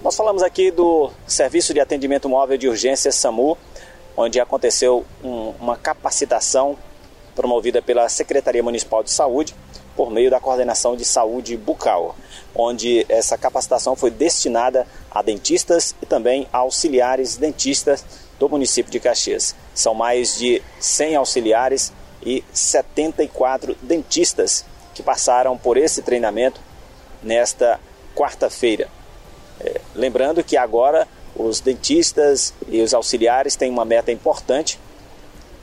Nós 0.00 0.14
falamos 0.16 0.44
aqui 0.44 0.70
do 0.70 1.10
Serviço 1.26 1.74
de 1.74 1.80
Atendimento 1.80 2.28
Móvel 2.28 2.56
de 2.56 2.68
Urgência 2.68 3.10
SAMU, 3.10 3.58
onde 4.16 4.38
aconteceu 4.38 5.04
um, 5.24 5.52
uma 5.60 5.76
capacitação 5.76 6.78
promovida 7.34 7.82
pela 7.82 8.08
Secretaria 8.08 8.62
Municipal 8.62 9.02
de 9.02 9.10
Saúde 9.10 9.56
por 9.96 10.12
meio 10.12 10.30
da 10.30 10.38
Coordenação 10.38 10.94
de 10.94 11.04
Saúde 11.04 11.56
Bucal, 11.56 12.14
onde 12.56 13.04
essa 13.08 13.36
capacitação 13.36 13.94
foi 13.94 14.10
destinada 14.10 14.86
a 15.10 15.22
dentistas 15.22 15.94
e 16.00 16.06
também 16.06 16.48
a 16.52 16.58
auxiliares 16.58 17.36
dentistas 17.36 18.04
do 18.38 18.48
município 18.48 18.90
de 18.90 19.00
Caxias. 19.00 19.54
São 19.74 19.94
mais 19.94 20.38
de 20.38 20.62
100 20.80 21.16
auxiliares 21.16 21.92
e 22.24 22.42
74 22.52 23.76
dentistas 23.82 24.64
que 24.94 25.02
passaram 25.02 25.56
por 25.56 25.76
esse 25.76 26.02
treinamento 26.02 26.60
nesta 27.22 27.78
quarta-feira. 28.14 28.88
É, 29.60 29.80
lembrando 29.94 30.42
que 30.42 30.56
agora 30.56 31.06
os 31.34 31.60
dentistas 31.60 32.54
e 32.68 32.80
os 32.80 32.94
auxiliares 32.94 33.56
têm 33.56 33.70
uma 33.70 33.84
meta 33.84 34.10
importante, 34.10 34.78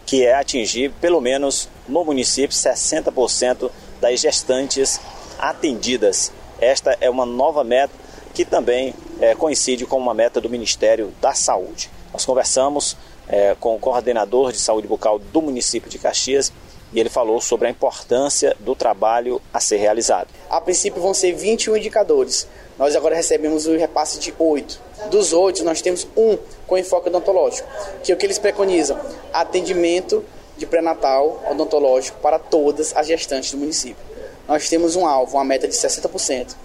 que 0.06 0.26
é 0.26 0.36
atingir 0.36 0.92
pelo 1.02 1.20
menos 1.20 1.68
no 1.88 2.04
município 2.06 2.56
60% 2.56 3.72
das 4.00 4.20
gestantes 4.20 5.00
atendidas. 5.40 6.32
Esta 6.64 6.98
é 7.02 7.10
uma 7.10 7.26
nova 7.26 7.62
meta 7.64 7.94
que 8.34 8.46
também 8.46 8.94
é, 9.20 9.36
coincide 9.36 9.86
com 9.86 9.98
uma 9.98 10.14
meta 10.14 10.40
do 10.40 10.50
Ministério 10.50 11.14
da 11.20 11.34
Saúde. 11.34 11.90
Nós 12.14 12.26
conversamos 12.26 12.96
é, 13.28 13.56
com 13.60 13.76
o 13.76 13.80
coordenador 13.80 14.52
de 14.52 14.60
saúde 14.60 14.88
bucal 14.88 15.20
do 15.20 15.42
município 15.42 15.90
de 15.90 16.00
Caxias 16.00 16.54
e 16.94 17.00
ele 17.00 17.10
falou 17.10 17.42
sobre 17.42 17.68
a 17.68 17.72
importância 17.72 18.56
do 18.60 18.76
trabalho 18.76 19.42
a 19.54 19.60
ser 19.60 19.78
realizado. 19.78 20.30
A 20.50 20.62
princípio 20.62 21.02
vão 21.02 21.14
ser 21.14 21.34
21 21.34 21.76
indicadores. 21.76 22.48
Nós 22.80 22.96
agora 22.96 23.16
recebemos 23.16 23.68
o 23.68 23.76
repasse 23.76 24.20
de 24.20 24.34
8. 24.40 24.80
Dos 25.10 25.34
8, 25.34 25.64
nós 25.66 25.82
temos 25.82 26.08
um 26.16 26.38
com 26.66 26.78
enfoque 26.78 27.10
odontológico, 27.10 27.68
que 28.04 28.12
é 28.12 28.16
o 28.16 28.18
que 28.18 28.26
eles 28.26 28.40
preconizam: 28.40 28.98
atendimento 29.34 30.24
de 30.58 30.66
pré-natal 30.66 31.44
odontológico 31.50 32.20
para 32.20 32.40
todas 32.40 32.96
as 32.96 33.08
gestantes 33.08 33.52
do 33.52 33.58
município. 33.58 34.13
Nós 34.48 34.68
temos 34.68 34.96
um 34.96 35.06
alvo, 35.06 35.38
uma 35.38 35.46
meta 35.46 35.68
de 35.68 35.74
60%. 35.74 36.56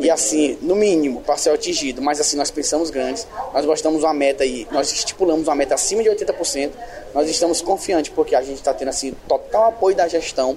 E 0.00 0.10
assim, 0.10 0.56
no 0.62 0.74
mínimo, 0.74 1.20
para 1.20 1.36
ser 1.36 1.50
atingido, 1.50 2.00
mas 2.00 2.18
assim, 2.18 2.36
nós 2.36 2.50
pensamos 2.50 2.88
grandes, 2.88 3.26
nós 3.52 3.66
gostamos 3.66 4.02
uma 4.02 4.14
meta 4.14 4.42
aí, 4.42 4.66
nós 4.70 4.90
estipulamos 4.90 5.46
uma 5.46 5.54
meta 5.54 5.74
acima 5.74 6.02
de 6.02 6.08
80%, 6.08 6.70
nós 7.12 7.28
estamos 7.28 7.60
confiantes 7.60 8.10
porque 8.14 8.34
a 8.34 8.40
gente 8.40 8.56
está 8.56 8.72
tendo 8.72 8.88
assim 8.88 9.12
total 9.28 9.68
apoio 9.68 9.94
da 9.94 10.08
gestão, 10.08 10.56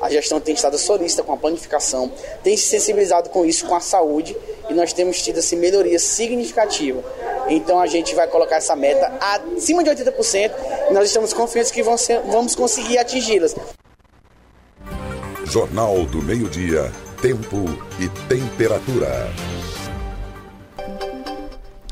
a 0.00 0.08
gestão 0.08 0.38
tem 0.38 0.54
estado 0.54 0.78
solícita 0.78 1.24
com 1.24 1.32
a 1.32 1.36
planificação, 1.36 2.12
tem 2.44 2.56
se 2.56 2.64
sensibilizado 2.64 3.30
com 3.30 3.44
isso, 3.44 3.66
com 3.66 3.74
a 3.74 3.80
saúde, 3.80 4.36
e 4.70 4.74
nós 4.74 4.92
temos 4.92 5.20
tido 5.20 5.38
assim, 5.38 5.56
melhoria 5.56 5.98
significativa. 5.98 7.02
Então 7.48 7.80
a 7.80 7.86
gente 7.86 8.14
vai 8.14 8.28
colocar 8.28 8.56
essa 8.56 8.76
meta 8.76 9.12
acima 9.20 9.82
de 9.82 9.90
80% 9.90 10.52
e 10.90 10.92
nós 10.92 11.08
estamos 11.08 11.32
confiantes 11.32 11.72
que 11.72 11.82
vamos 11.82 12.54
conseguir 12.54 12.98
atingi-las. 12.98 13.56
Jornal 15.48 16.04
do 16.06 16.20
Meio-Dia 16.22 16.90
tempo 17.22 17.64
e 18.00 18.08
temperatura. 18.28 19.08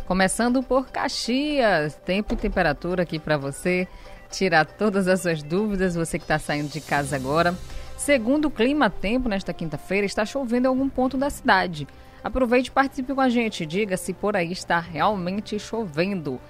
Começando 0.05 0.63
por 0.63 0.89
Caxias, 0.89 1.95
tempo 2.05 2.35
e 2.35 2.37
temperatura 2.37 3.05
aqui 3.05 3.19
para 3.19 3.37
você 3.39 3.89
tirar 4.31 4.67
todas 4.67 5.07
as 5.07 5.21
suas 5.21 5.43
dúvidas, 5.43 5.95
você 5.95 6.19
que 6.19 6.25
está 6.25 6.39
saindo 6.39 6.69
de 6.69 6.81
casa 6.81 7.17
agora. 7.17 7.55
Segundo 7.97 8.47
o 8.47 8.51
clima 8.51 8.91
tempo 8.91 9.29
nesta 9.29 9.53
quinta-feira, 9.55 10.05
está 10.05 10.27
chovendo 10.27 10.67
em 10.67 10.69
algum 10.69 10.89
ponto 10.89 11.17
da 11.17 11.31
cidade. 11.31 11.87
Aproveite 12.23 12.69
e 12.69 12.73
participe 12.73 13.15
com 13.15 13.21
a 13.21 13.29
gente, 13.29 13.65
diga 13.65 13.97
se 13.97 14.13
por 14.13 14.37
aí 14.37 14.51
está 14.53 14.81
realmente 14.81 15.59
chovendo. 15.59 16.41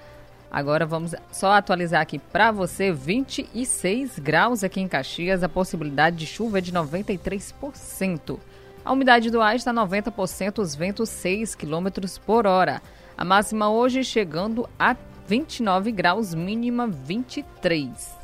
Agora 0.55 0.85
vamos 0.85 1.13
só 1.33 1.51
atualizar 1.51 1.99
aqui 1.99 2.17
para 2.17 2.49
você: 2.49 2.89
26 2.89 4.19
graus 4.19 4.63
aqui 4.63 4.79
em 4.79 4.87
Caxias, 4.87 5.43
a 5.43 5.49
possibilidade 5.49 6.15
de 6.15 6.25
chuva 6.25 6.59
é 6.59 6.61
de 6.61 6.71
93%. 6.71 8.39
A 8.85 8.93
umidade 8.93 9.29
do 9.29 9.41
ar 9.41 9.57
está 9.57 9.73
90%, 9.73 10.59
os 10.59 10.73
ventos 10.73 11.09
6 11.09 11.55
km 11.55 11.87
por 12.25 12.47
hora. 12.47 12.81
A 13.17 13.25
máxima 13.25 13.69
hoje 13.69 14.01
chegando 14.05 14.65
a 14.79 14.95
29 15.27 15.91
graus, 15.91 16.33
mínima 16.33 16.87
23. 16.87 18.15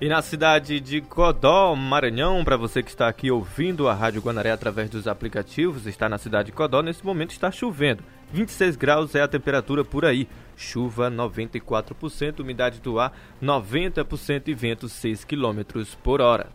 E 0.00 0.08
na 0.08 0.22
cidade 0.22 0.78
de 0.78 1.00
Codó, 1.00 1.74
Maranhão, 1.74 2.44
para 2.44 2.56
você 2.56 2.84
que 2.84 2.90
está 2.90 3.08
aqui 3.08 3.32
ouvindo 3.32 3.88
a 3.88 3.94
Rádio 3.94 4.20
Guanaré 4.20 4.52
através 4.52 4.88
dos 4.90 5.08
aplicativos, 5.08 5.86
está 5.86 6.08
na 6.08 6.18
cidade 6.18 6.46
de 6.46 6.52
Codó, 6.52 6.82
nesse 6.82 7.04
momento 7.04 7.32
está 7.32 7.50
chovendo. 7.50 8.04
26 8.32 8.76
graus 8.76 9.14
é 9.14 9.22
a 9.22 9.28
temperatura 9.28 9.84
por 9.84 10.04
aí. 10.04 10.28
Chuva 10.56 11.10
94%, 11.10 12.40
umidade 12.40 12.80
do 12.80 12.98
ar 12.98 13.12
90% 13.42 14.48
e 14.48 14.54
vento 14.54 14.88
6 14.88 15.24
km 15.24 15.84
por 16.02 16.20
hora. 16.20 16.48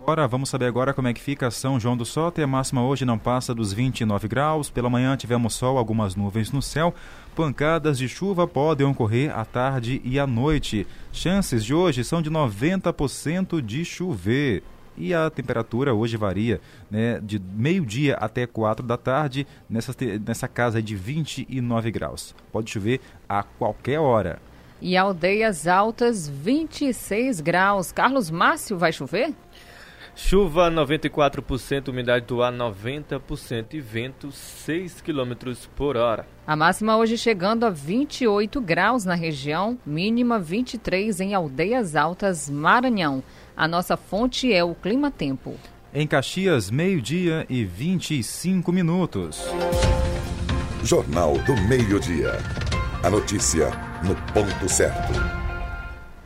Agora, 0.00 0.26
vamos 0.26 0.48
saber 0.48 0.66
agora 0.66 0.94
como 0.94 1.08
é 1.08 1.14
que 1.14 1.20
fica 1.20 1.50
São 1.50 1.78
João 1.78 1.96
do 1.96 2.04
Soto. 2.04 2.42
A 2.42 2.46
máxima 2.46 2.84
hoje 2.84 3.04
não 3.04 3.18
passa 3.18 3.54
dos 3.54 3.72
29 3.72 4.26
graus. 4.26 4.70
Pela 4.70 4.90
manhã 4.90 5.16
tivemos 5.16 5.54
sol, 5.54 5.78
algumas 5.78 6.16
nuvens 6.16 6.50
no 6.50 6.62
céu. 6.62 6.94
Pancadas 7.36 7.98
de 7.98 8.08
chuva 8.08 8.48
podem 8.48 8.86
ocorrer 8.86 9.36
à 9.36 9.44
tarde 9.44 10.00
e 10.02 10.18
à 10.18 10.26
noite. 10.26 10.86
Chances 11.12 11.64
de 11.64 11.74
hoje 11.74 12.02
são 12.02 12.20
de 12.20 12.30
90% 12.30 13.60
de 13.60 13.84
chover. 13.84 14.62
E 15.00 15.14
a 15.14 15.30
temperatura 15.30 15.94
hoje 15.94 16.18
varia 16.18 16.60
né, 16.90 17.18
de 17.22 17.38
meio-dia 17.38 18.16
até 18.16 18.46
4 18.46 18.86
da 18.86 18.98
tarde, 18.98 19.46
nessa, 19.68 19.96
nessa 20.26 20.46
casa 20.46 20.82
de 20.82 20.94
29 20.94 21.90
graus. 21.90 22.34
Pode 22.52 22.70
chover 22.70 23.00
a 23.26 23.42
qualquer 23.42 23.98
hora. 23.98 24.38
E 24.78 24.98
aldeias 24.98 25.66
altas, 25.66 26.28
26 26.28 27.40
graus. 27.40 27.90
Carlos 27.90 28.30
Márcio, 28.30 28.76
vai 28.76 28.92
chover? 28.92 29.34
Chuva 30.14 30.70
94%, 30.70 31.88
umidade 31.88 32.26
do 32.26 32.42
ar 32.42 32.52
90% 32.52 33.72
e 33.72 33.80
vento 33.80 34.30
6 34.30 35.00
km 35.00 35.54
por 35.74 35.96
hora. 35.96 36.26
A 36.46 36.54
máxima 36.54 36.96
hoje 36.96 37.16
chegando 37.16 37.64
a 37.64 37.70
28 37.70 38.60
graus 38.60 39.04
na 39.04 39.14
região, 39.14 39.78
mínima 39.86 40.38
23 40.38 41.20
em 41.20 41.34
Aldeias 41.34 41.96
Altas, 41.96 42.50
Maranhão. 42.50 43.22
A 43.60 43.68
nossa 43.68 43.94
fonte 43.94 44.50
é 44.50 44.64
o 44.64 44.74
Clima 44.74 45.10
Tempo. 45.10 45.54
Em 45.92 46.06
Caxias, 46.06 46.70
meio-dia 46.70 47.44
e 47.46 47.62
25 47.62 48.72
minutos. 48.72 49.44
Jornal 50.82 51.34
do 51.40 51.54
Meio-Dia. 51.68 52.38
A 53.02 53.10
notícia 53.10 53.70
no 54.02 54.16
ponto 54.32 54.66
certo. 54.66 55.12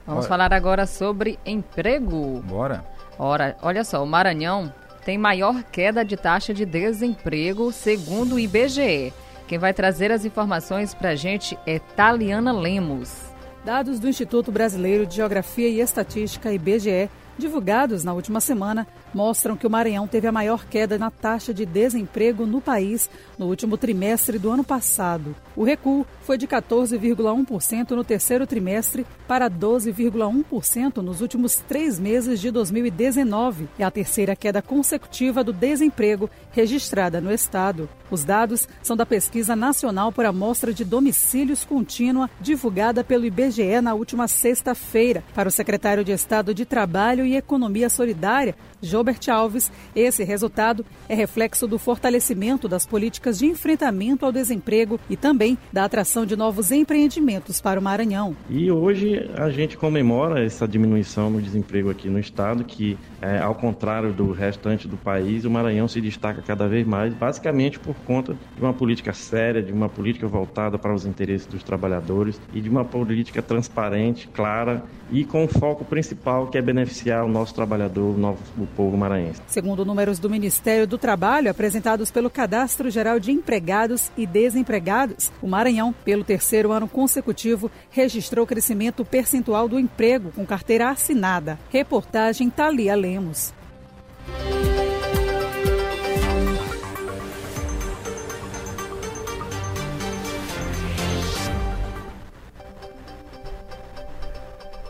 Vamos 0.06 0.28
falar 0.28 0.52
agora 0.52 0.86
sobre 0.86 1.36
emprego. 1.44 2.40
Bora. 2.46 2.84
Ora, 3.18 3.56
olha 3.62 3.82
só, 3.82 4.00
o 4.04 4.06
Maranhão 4.06 4.72
tem 5.04 5.18
maior 5.18 5.60
queda 5.64 6.04
de 6.04 6.16
taxa 6.16 6.54
de 6.54 6.64
desemprego, 6.64 7.72
segundo 7.72 8.36
o 8.36 8.38
IBGE. 8.38 9.12
Quem 9.48 9.58
vai 9.58 9.74
trazer 9.74 10.12
as 10.12 10.24
informações 10.24 10.94
para 10.94 11.08
a 11.08 11.16
gente 11.16 11.58
é 11.66 11.80
Taliana 11.80 12.52
Lemos. 12.52 13.34
Dados 13.64 13.98
do 13.98 14.08
Instituto 14.08 14.52
Brasileiro 14.52 15.04
de 15.04 15.16
Geografia 15.16 15.68
e 15.68 15.80
Estatística, 15.80 16.52
IBGE, 16.52 17.10
divulgados 17.38 18.04
na 18.04 18.12
última 18.12 18.40
semana, 18.40 18.86
mostram 19.14 19.56
que 19.56 19.66
o 19.66 19.70
Maranhão 19.70 20.06
teve 20.06 20.26
a 20.26 20.32
maior 20.32 20.66
queda 20.66 20.98
na 20.98 21.10
taxa 21.10 21.54
de 21.54 21.64
desemprego 21.64 22.44
no 22.44 22.60
país 22.60 23.08
no 23.38 23.46
último 23.46 23.78
trimestre 23.78 24.38
do 24.38 24.50
ano 24.50 24.64
passado. 24.64 25.34
O 25.56 25.64
recuo 25.64 26.06
foi 26.22 26.36
de 26.36 26.46
14,1% 26.46 27.90
no 27.90 28.04
terceiro 28.04 28.46
trimestre 28.46 29.06
para 29.26 29.48
12,1% 29.50 30.96
nos 30.96 31.20
últimos 31.20 31.56
três 31.56 31.98
meses 31.98 32.40
de 32.40 32.50
2019. 32.50 33.68
É 33.78 33.84
a 33.84 33.90
terceira 33.90 34.34
queda 34.34 34.60
consecutiva 34.60 35.44
do 35.44 35.52
desemprego 35.52 36.28
registrada 36.50 37.20
no 37.20 37.32
estado. 37.32 37.88
Os 38.10 38.24
dados 38.24 38.68
são 38.82 38.96
da 38.96 39.06
Pesquisa 39.06 39.56
Nacional 39.56 40.12
por 40.12 40.24
Amostra 40.24 40.72
de 40.72 40.84
Domicílios 40.84 41.64
Contínua, 41.64 42.30
divulgada 42.40 43.02
pelo 43.02 43.24
IBGE 43.24 43.80
na 43.80 43.94
última 43.94 44.28
sexta-feira. 44.28 45.24
Para 45.34 45.48
o 45.48 45.52
secretário 45.52 46.04
de 46.04 46.12
Estado 46.12 46.54
de 46.54 46.64
Trabalho 46.64 47.24
e 47.24 47.36
Economia 47.36 47.88
Solidária, 47.88 48.54
Gilbert 49.04 49.28
Alves, 49.28 49.70
esse 49.94 50.24
resultado 50.24 50.84
é 51.10 51.14
reflexo 51.14 51.66
do 51.66 51.78
fortalecimento 51.78 52.66
das 52.66 52.86
políticas 52.86 53.38
de 53.38 53.44
enfrentamento 53.44 54.24
ao 54.24 54.32
desemprego 54.32 54.98
e 55.10 55.16
também 55.16 55.58
da 55.70 55.84
atração 55.84 56.24
de 56.24 56.34
novos 56.34 56.70
empreendimentos 56.70 57.60
para 57.60 57.78
o 57.78 57.82
Maranhão. 57.82 58.34
E 58.48 58.70
hoje 58.70 59.30
a 59.36 59.50
gente 59.50 59.76
comemora 59.76 60.42
essa 60.42 60.66
diminuição 60.66 61.28
no 61.28 61.42
desemprego 61.42 61.90
aqui 61.90 62.08
no 62.08 62.18
estado, 62.18 62.64
que 62.64 62.96
é, 63.20 63.38
ao 63.40 63.54
contrário 63.54 64.10
do 64.10 64.32
restante 64.32 64.88
do 64.88 64.96
país, 64.96 65.44
o 65.44 65.50
Maranhão 65.50 65.86
se 65.86 66.00
destaca 66.00 66.40
cada 66.40 66.66
vez 66.66 66.86
mais, 66.86 67.12
basicamente 67.12 67.78
por 67.78 67.94
conta 68.06 68.34
de 68.56 68.62
uma 68.62 68.72
política 68.72 69.12
séria, 69.12 69.62
de 69.62 69.72
uma 69.72 69.90
política 69.90 70.26
voltada 70.26 70.78
para 70.78 70.94
os 70.94 71.04
interesses 71.04 71.46
dos 71.46 71.62
trabalhadores 71.62 72.40
e 72.54 72.60
de 72.62 72.70
uma 72.70 72.86
política 72.86 73.42
transparente, 73.42 74.28
clara 74.28 74.82
e 75.12 75.24
com 75.24 75.46
foco 75.46 75.84
principal 75.84 76.46
que 76.46 76.56
é 76.56 76.62
beneficiar 76.62 77.24
o 77.24 77.28
nosso 77.28 77.54
trabalhador, 77.54 78.14
o 78.18 78.64
o 78.64 78.66
povo 78.66 78.93
maranhense. 78.96 79.40
Segundo 79.46 79.84
números 79.84 80.18
do 80.18 80.30
Ministério 80.30 80.86
do 80.86 80.98
Trabalho 80.98 81.50
apresentados 81.50 82.10
pelo 82.10 82.30
Cadastro 82.30 82.90
Geral 82.90 83.18
de 83.18 83.32
Empregados 83.32 84.10
e 84.16 84.26
Desempregados, 84.26 85.30
o 85.42 85.46
Maranhão, 85.46 85.94
pelo 86.04 86.24
terceiro 86.24 86.72
ano 86.72 86.88
consecutivo, 86.88 87.70
registrou 87.90 88.46
crescimento 88.46 89.04
percentual 89.04 89.68
do 89.68 89.78
emprego 89.78 90.32
com 90.32 90.46
carteira 90.46 90.90
assinada. 90.90 91.58
Reportagem 91.70 92.50
Thalia 92.50 92.94
Lemos. 92.94 93.52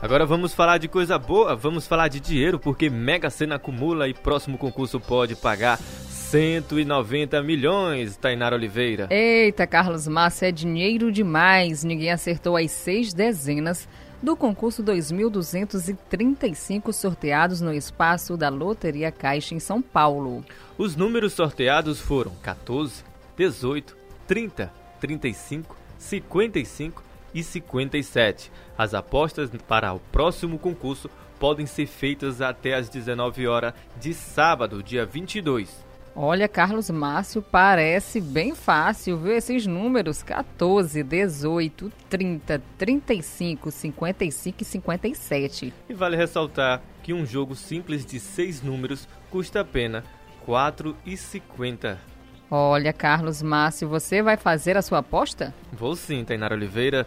Agora 0.05 0.25
vamos 0.27 0.53
falar 0.53 0.77
de 0.77 0.87
coisa 0.87 1.19
boa, 1.19 1.57
vamos 1.57 1.87
falar 1.87 2.09
de 2.09 2.21
dinheiro, 2.21 2.59
porque 2.59 2.91
Mega 2.91 3.31
Sena 3.31 3.55
acumula 3.55 4.07
e 4.07 4.13
próximo 4.13 4.59
concurso 4.59 5.01
pode 5.01 5.35
pagar 5.35 5.79
190 5.79 7.43
milhões, 7.43 8.15
Tainara 8.15 8.55
Oliveira. 8.55 9.09
Eita, 9.11 9.67
Carlos 9.67 10.07
Massa, 10.07 10.49
é 10.49 10.53
dinheiro 10.53 11.11
demais. 11.11 11.85
Ninguém 11.85 12.13
acertou 12.13 12.55
as 12.55 12.71
seis 12.71 13.15
dezenas 13.15 13.89
do 14.23 14.37
concurso 14.37 14.85
2.235 14.85 16.93
sorteados 16.93 17.63
no 17.63 17.73
espaço 17.73 18.37
da 18.37 18.51
Loteria 18.51 19.11
Caixa 19.11 19.55
em 19.55 19.59
São 19.59 19.81
Paulo. 19.81 20.45
Os 20.77 20.95
números 20.95 21.33
sorteados 21.33 21.99
foram 21.99 22.33
14, 22.43 23.03
18, 23.39 23.97
30, 24.27 24.71
35, 25.01 25.75
55 25.97 27.04
e 27.35 27.43
57. 27.43 28.51
As 28.79 28.95
apostas 28.95 29.51
para 29.69 29.93
o 29.93 29.99
próximo 29.99 30.59
concurso 30.59 31.11
podem 31.39 31.67
ser 31.67 31.87
feitas 31.87 32.41
até 32.41 32.75
às 32.75 32.89
19 32.89 33.47
horas 33.47 33.75
de 34.01 34.15
sábado, 34.15 34.83
dia 34.83 35.05
22. 35.05 35.85
Olha, 36.17 36.47
Carlos 36.47 36.89
Márcio, 36.91 37.43
parece 37.43 38.21
bem 38.21 38.55
fácil, 38.55 39.19
viu? 39.19 39.33
Esses 39.33 39.67
números 39.67 40.23
14, 40.23 41.03
18, 41.03 41.93
30, 42.09 42.63
35, 42.79 43.71
55 43.73 44.63
e 44.63 44.65
57. 44.65 45.75
E 45.89 45.93
vale 45.93 46.17
ressaltar 46.17 46.81
que 47.03 47.13
um 47.13 47.27
jogo 47.27 47.57
simples 47.57 48.07
de 48.07 48.21
seis 48.21 48.63
números 48.63 49.09
custa 49.29 49.63
apenas 49.63 50.05
R$ 50.47 50.53
4,50. 50.53 51.97
Olha, 52.49 52.93
Carlos 52.93 53.43
Márcio, 53.43 53.89
você 53.89 54.23
vai 54.23 54.37
fazer 54.37 54.77
a 54.77 54.83
sua 54.83 54.99
aposta? 54.99 55.53
Vou 55.73 55.97
sim, 55.97 56.25
Tainara 56.25 56.55
Oliveira. 56.55 57.05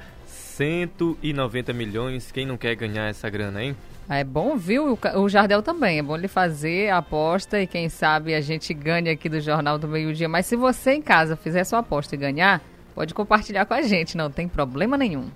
190 0.57 1.71
milhões, 1.71 2.31
quem 2.31 2.43
não 2.43 2.57
quer 2.57 2.75
ganhar 2.75 3.07
essa 3.07 3.29
grana, 3.29 3.63
hein? 3.63 3.75
É 4.09 4.23
bom, 4.23 4.57
viu? 4.57 4.97
O 5.15 5.29
Jardel 5.29 5.61
também. 5.61 5.99
É 5.99 6.01
bom 6.01 6.15
ele 6.15 6.27
fazer 6.27 6.89
a 6.89 6.97
aposta 6.97 7.61
e 7.61 7.67
quem 7.67 7.89
sabe 7.89 8.33
a 8.33 8.41
gente 8.41 8.73
ganha 8.73 9.11
aqui 9.11 9.29
do 9.29 9.39
Jornal 9.39 9.77
do 9.77 9.87
Meio 9.87 10.13
Dia. 10.13 10.27
Mas 10.27 10.47
se 10.47 10.55
você 10.55 10.93
em 10.93 11.01
casa 11.01 11.35
fizer 11.35 11.63
sua 11.63 11.79
aposta 11.79 12.15
e 12.15 12.17
ganhar, 12.17 12.61
pode 12.95 13.13
compartilhar 13.13 13.65
com 13.65 13.75
a 13.75 13.81
gente, 13.83 14.17
não 14.17 14.31
tem 14.31 14.47
problema 14.47 14.97
nenhum. 14.97 15.29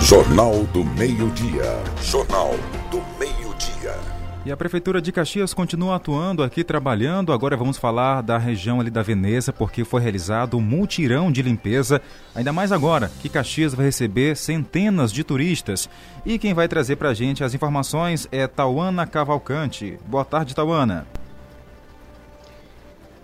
Jornal 0.00 0.64
do 0.72 0.82
Meio 0.82 1.28
Dia. 1.30 1.82
Jornal 2.00 2.54
do 2.90 3.02
Meio 3.18 3.54
Dia. 3.58 4.21
E 4.44 4.50
a 4.50 4.56
Prefeitura 4.56 5.00
de 5.00 5.12
Caxias 5.12 5.54
continua 5.54 5.94
atuando 5.94 6.42
aqui, 6.42 6.64
trabalhando. 6.64 7.32
Agora 7.32 7.56
vamos 7.56 7.78
falar 7.78 8.22
da 8.22 8.36
região 8.36 8.80
ali 8.80 8.90
da 8.90 9.00
Veneza, 9.00 9.52
porque 9.52 9.84
foi 9.84 10.02
realizado 10.02 10.56
um 10.56 10.60
multirão 10.60 11.30
de 11.30 11.42
limpeza. 11.42 12.02
Ainda 12.34 12.52
mais 12.52 12.72
agora 12.72 13.08
que 13.20 13.28
Caxias 13.28 13.72
vai 13.72 13.86
receber 13.86 14.36
centenas 14.36 15.12
de 15.12 15.22
turistas. 15.22 15.88
E 16.26 16.40
quem 16.40 16.54
vai 16.54 16.66
trazer 16.66 16.96
para 16.96 17.10
a 17.10 17.14
gente 17.14 17.44
as 17.44 17.54
informações 17.54 18.26
é 18.32 18.48
Tauana 18.48 19.06
Cavalcante. 19.06 19.96
Boa 20.08 20.24
tarde, 20.24 20.56
Tauana. 20.56 21.06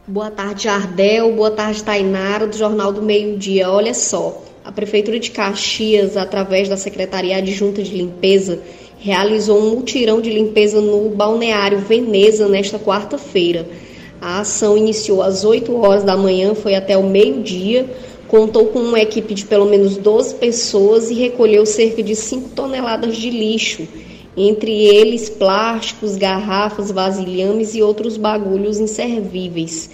Boa 0.07 0.31
tarde, 0.31 0.68
Ardel. 0.68 1.35
Boa 1.35 1.50
tarde, 1.50 1.83
Tainara, 1.83 2.46
do 2.46 2.57
Jornal 2.57 2.92
do 2.92 3.02
Meio 3.02 3.37
Dia. 3.37 3.68
Olha 3.68 3.92
só, 3.92 4.40
a 4.64 4.70
Prefeitura 4.70 5.18
de 5.18 5.33
Caxias, 5.33 6.16
através 6.16 6.68
da 6.68 6.76
Secretaria 6.76 7.38
Adjunta 7.38 7.83
de 7.83 7.90
Limpeza, 7.90 8.62
realizou 9.00 9.58
um 9.58 9.70
mutirão 9.70 10.20
de 10.20 10.30
limpeza 10.30 10.80
no 10.80 11.11
balneário 11.11 11.78
Veneza 11.78 12.48
nesta 12.48 12.78
quarta-feira. 12.78 13.66
A 14.20 14.40
ação 14.40 14.76
iniciou 14.76 15.22
às 15.22 15.44
8 15.44 15.74
horas 15.76 16.02
da 16.02 16.16
manhã, 16.16 16.54
foi 16.54 16.74
até 16.74 16.96
o 16.96 17.04
meio-dia, 17.04 17.88
contou 18.26 18.66
com 18.66 18.80
uma 18.80 19.00
equipe 19.00 19.32
de 19.32 19.44
pelo 19.44 19.66
menos 19.66 19.96
12 19.96 20.34
pessoas 20.34 21.11
e 21.11 21.14
recolheu 21.14 21.64
cerca 21.64 22.02
de 22.02 22.16
5 22.16 22.50
toneladas 22.50 23.16
de 23.16 23.30
lixo, 23.30 23.87
entre 24.37 24.72
eles 24.72 25.28
plásticos, 25.28 26.16
garrafas, 26.16 26.90
vasilhames 26.90 27.74
e 27.74 27.82
outros 27.82 28.16
bagulhos 28.16 28.78
inservíveis. 28.78 29.90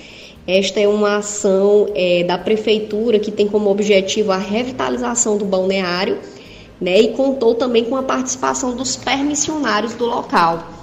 Esta 0.46 0.80
é 0.80 0.88
uma 0.88 1.18
ação 1.18 1.88
é, 1.94 2.22
da 2.24 2.36
prefeitura 2.36 3.18
que 3.18 3.30
tem 3.30 3.46
como 3.46 3.70
objetivo 3.70 4.32
a 4.32 4.36
revitalização 4.36 5.38
do 5.38 5.44
balneário 5.44 6.18
né, 6.80 7.00
e 7.00 7.08
contou 7.12 7.54
também 7.54 7.84
com 7.84 7.96
a 7.96 8.02
participação 8.02 8.76
dos 8.76 8.96
permissionários 8.96 9.94
do 9.94 10.04
local. 10.04 10.74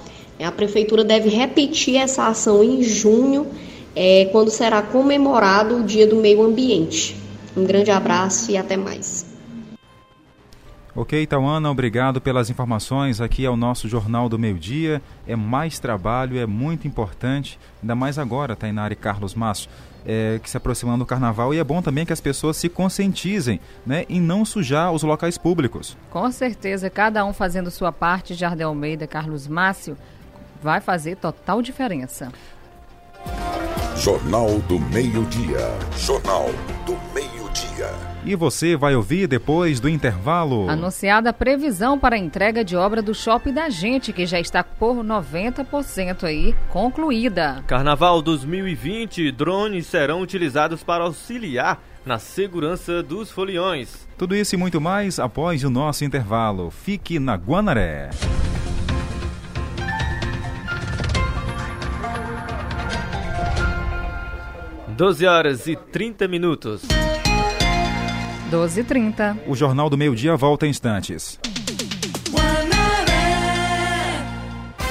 A 0.42 0.50
prefeitura 0.50 1.04
deve 1.04 1.28
repetir 1.28 1.96
essa 1.96 2.26
ação 2.26 2.64
em 2.64 2.82
junho, 2.82 3.46
é, 3.94 4.28
quando 4.32 4.50
será 4.50 4.82
comemorado 4.82 5.76
o 5.76 5.84
Dia 5.84 6.06
do 6.06 6.16
Meio 6.16 6.42
Ambiente. 6.42 7.16
Um 7.56 7.64
grande 7.64 7.90
abraço 7.90 8.50
e 8.50 8.56
até 8.56 8.76
mais. 8.76 9.30
Ok, 10.94 11.26
Tauana, 11.26 11.70
obrigado 11.70 12.20
pelas 12.20 12.50
informações. 12.50 13.20
Aqui 13.20 13.46
é 13.46 13.50
o 13.50 13.56
nosso 13.56 13.88
Jornal 13.88 14.28
do 14.28 14.38
Meio 14.38 14.58
Dia. 14.58 15.00
É 15.26 15.36
mais 15.36 15.78
trabalho, 15.78 16.38
é 16.38 16.46
muito 16.46 16.86
importante, 16.88 17.58
ainda 17.80 17.94
mais 17.94 18.18
agora, 18.18 18.56
Tainara 18.56 18.92
e 18.92 18.96
Carlos 18.96 19.34
Masso 19.34 19.68
é, 20.06 20.40
que 20.42 20.48
se 20.48 20.56
aproximando 20.56 21.04
do 21.04 21.06
carnaval 21.06 21.52
e 21.54 21.58
é 21.58 21.64
bom 21.64 21.80
também 21.80 22.04
que 22.04 22.12
as 22.12 22.20
pessoas 22.20 22.56
se 22.56 22.68
conscientizem 22.68 23.60
né, 23.86 24.04
em 24.08 24.20
não 24.20 24.44
sujar 24.44 24.92
os 24.92 25.02
locais 25.02 25.38
públicos. 25.38 25.96
Com 26.10 26.30
certeza, 26.30 26.90
cada 26.90 27.24
um 27.24 27.32
fazendo 27.32 27.70
sua 27.70 27.92
parte, 27.92 28.34
Jardel 28.34 28.68
Almeida, 28.68 29.06
Carlos 29.06 29.46
Márcio, 29.46 29.96
vai 30.62 30.80
fazer 30.80 31.16
total 31.16 31.60
diferença. 31.60 32.30
Jornal 33.96 34.58
do 34.60 34.78
Meio-Dia. 34.78 35.78
Jornal 35.96 36.46
do 36.86 36.96
Meio-Dia. 37.14 38.11
E 38.24 38.36
você 38.36 38.76
vai 38.76 38.94
ouvir 38.94 39.26
depois 39.26 39.80
do 39.80 39.88
intervalo. 39.88 40.70
Anunciada 40.70 41.30
a 41.30 41.32
previsão 41.32 41.98
para 41.98 42.14
a 42.14 42.18
entrega 42.18 42.64
de 42.64 42.76
obra 42.76 43.02
do 43.02 43.12
Shopping 43.12 43.52
da 43.52 43.68
Gente, 43.68 44.12
que 44.12 44.26
já 44.26 44.38
está 44.38 44.62
por 44.62 44.96
90% 44.96 46.24
aí 46.24 46.54
concluída. 46.70 47.64
Carnaval 47.66 48.22
2020, 48.22 49.32
drones 49.32 49.86
serão 49.86 50.20
utilizados 50.20 50.84
para 50.84 51.02
auxiliar 51.02 51.82
na 52.06 52.18
segurança 52.18 53.02
dos 53.02 53.30
foliões. 53.30 54.06
Tudo 54.16 54.36
isso 54.36 54.54
e 54.54 54.58
muito 54.58 54.80
mais 54.80 55.18
após 55.18 55.64
o 55.64 55.70
nosso 55.70 56.04
intervalo. 56.04 56.70
Fique 56.70 57.18
na 57.18 57.34
Guanaré. 57.34 58.10
Doze 64.96 65.26
horas 65.26 65.66
e 65.66 65.74
30 65.74 66.28
minutos. 66.28 66.82
12h30. 68.52 69.38
O 69.46 69.56
Jornal 69.56 69.88
do 69.88 69.96
Meio 69.96 70.14
Dia 70.14 70.36
volta 70.36 70.66
em 70.66 70.70
instantes. 70.70 71.38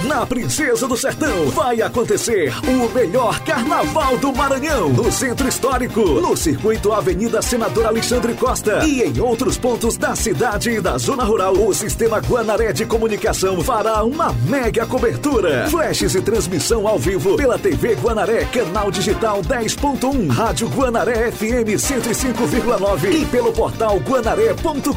Na 0.06 0.26
Princesa 0.26 0.88
do 0.88 0.98
Sertão 0.98 1.50
vai 1.52 1.80
acontecer 1.80 2.52
o 2.68 2.90
melhor 2.90 3.40
carnaval 3.42 4.18
do 4.18 4.34
Maranhão, 4.34 4.90
no 4.90 5.12
Centro 5.12 5.48
Histórico, 5.48 6.02
no 6.02 6.36
Circuito 6.36 6.92
Avenida 6.92 7.40
Senador 7.42 7.86
Alexandre 7.86 8.34
Costa 8.34 8.84
e 8.84 9.04
em 9.04 9.20
outros 9.20 9.58
pontos 9.58 9.98
da 9.98 10.16
cidade 10.16 10.72
e 10.72 10.82
da 10.82 10.98
zona 10.98 11.24
rural. 11.24 11.54
O 11.54 11.72
Sistema 11.74 12.18
Guanaré 12.18 12.74
de 12.74 12.84
Comunicação 12.86 13.62
fará 13.62 14.04
uma 14.04 14.34
mega 14.48 14.88
cobertura. 14.88 15.68
Flashes 15.70 16.16
e 16.16 16.22
transmissão 16.22 16.88
ao 16.88 16.98
vivo 16.98 17.38
pela 17.38 17.60
TV 17.60 17.94
Guanaré, 17.94 18.46
canal 18.46 18.90
digital 18.90 19.42
10.1, 19.44 20.30
Rádio 20.30 20.68
Guanaré 20.70 21.32
FM 21.32 21.78
105,9 21.78 23.22
e 23.22 23.26
pelo 23.26 23.54
portal 23.54 24.00
guanaré.com.br. 24.00 24.92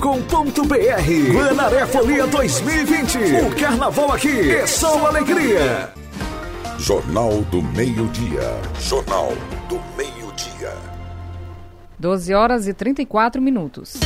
Guanaré 1.33 1.87
Folia 1.87 2.27
2020. 2.27 3.19
O 3.47 3.55
carnaval 3.61 4.13
aqui 4.13 4.51
é 4.51 4.67
só 4.67 4.94
com 4.95 5.07
alegria. 5.09 5.93
Jornal 6.79 7.43
do 7.51 7.61
Meio-Dia. 7.61 8.61
Jornal 8.79 9.33
do 9.69 9.81
Meio-Dia. 9.97 10.73
12 11.99 12.33
horas 12.33 12.69
e 12.69 12.73
34 12.73 13.43
minutos. 13.43 13.99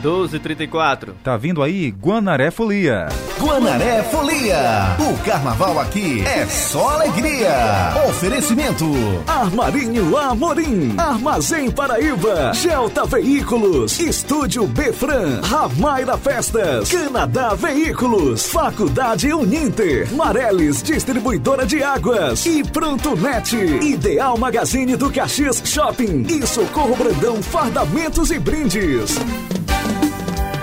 1234. 0.00 1.14
Tá 1.22 1.36
vindo 1.36 1.62
aí 1.62 1.90
Guanaré 1.90 2.50
Folia. 2.50 3.08
Guanaré 3.38 4.02
Folia. 4.04 4.96
O 4.98 5.16
carnaval 5.24 5.78
aqui 5.78 6.22
é 6.26 6.46
só 6.46 6.94
alegria. 6.94 7.94
Oferecimento: 8.08 8.86
Armarinho 9.26 10.16
Amorim, 10.16 10.94
Armazém 10.96 11.70
Paraíba, 11.70 12.52
Gelta 12.54 13.04
Veículos, 13.04 13.98
Estúdio 14.00 14.66
Befran, 14.66 15.40
Ramaira 15.42 16.16
Festas, 16.16 16.90
Canadá 16.90 17.54
Veículos, 17.54 18.46
Faculdade 18.46 19.32
Uninter, 19.32 20.12
Mareles 20.14 20.82
Distribuidora 20.82 21.66
de 21.66 21.82
Águas. 21.82 22.44
E 22.46 22.64
Pronto 22.64 23.16
Net, 23.16 23.54
Ideal 23.56 24.38
Magazine 24.38 24.96
do 24.96 25.10
Caxias 25.10 25.62
Shopping. 25.64 26.26
E 26.28 26.46
Socorro 26.46 26.96
Brandão 26.96 27.42
Fardamentos 27.42 28.30
e 28.30 28.38
Brindes. 28.38 29.16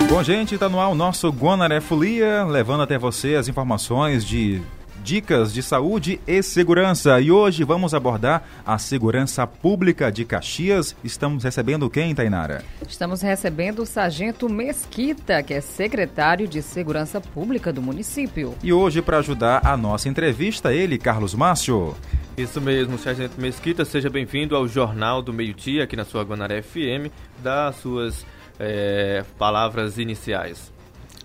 Bom, 0.08 0.22
gente, 0.22 0.54
está 0.54 0.70
no 0.70 0.80
ar 0.80 0.88
o 0.88 0.94
nosso 0.94 1.28
Guanaré 1.28 1.82
Folia, 1.82 2.42
levando 2.42 2.82
até 2.82 2.96
você 2.96 3.34
as 3.34 3.46
informações 3.46 4.24
de 4.24 4.60
dicas 5.04 5.52
de 5.52 5.62
saúde 5.62 6.18
e 6.26 6.42
segurança. 6.42 7.20
E 7.20 7.30
hoje 7.30 7.62
vamos 7.62 7.92
abordar 7.92 8.42
a 8.64 8.78
segurança 8.78 9.46
pública 9.46 10.10
de 10.10 10.24
Caxias. 10.24 10.96
Estamos 11.04 11.44
recebendo 11.44 11.90
quem, 11.90 12.14
Tainara? 12.14 12.64
Estamos 12.88 13.20
recebendo 13.20 13.82
o 13.82 13.86
Sargento 13.86 14.48
Mesquita, 14.48 15.42
que 15.42 15.52
é 15.52 15.60
secretário 15.60 16.48
de 16.48 16.62
Segurança 16.62 17.20
Pública 17.20 17.70
do 17.70 17.82
município. 17.82 18.54
E 18.62 18.72
hoje, 18.72 19.02
para 19.02 19.18
ajudar 19.18 19.60
a 19.62 19.76
nossa 19.76 20.08
entrevista, 20.08 20.72
ele, 20.72 20.96
Carlos 20.96 21.34
Márcio. 21.34 21.94
Isso 22.34 22.62
mesmo, 22.62 22.98
Sargento 22.98 23.38
Mesquita, 23.38 23.84
seja 23.84 24.08
bem-vindo 24.08 24.56
ao 24.56 24.66
Jornal 24.66 25.20
do 25.20 25.34
Meio 25.34 25.52
Dia, 25.52 25.84
aqui 25.84 25.96
na 25.96 26.04
sua 26.06 26.22
Guanaré 26.22 26.62
FM, 26.62 27.12
das 27.42 27.76
suas 27.76 28.24
é, 28.58 29.24
palavras 29.38 29.98
iniciais. 29.98 30.72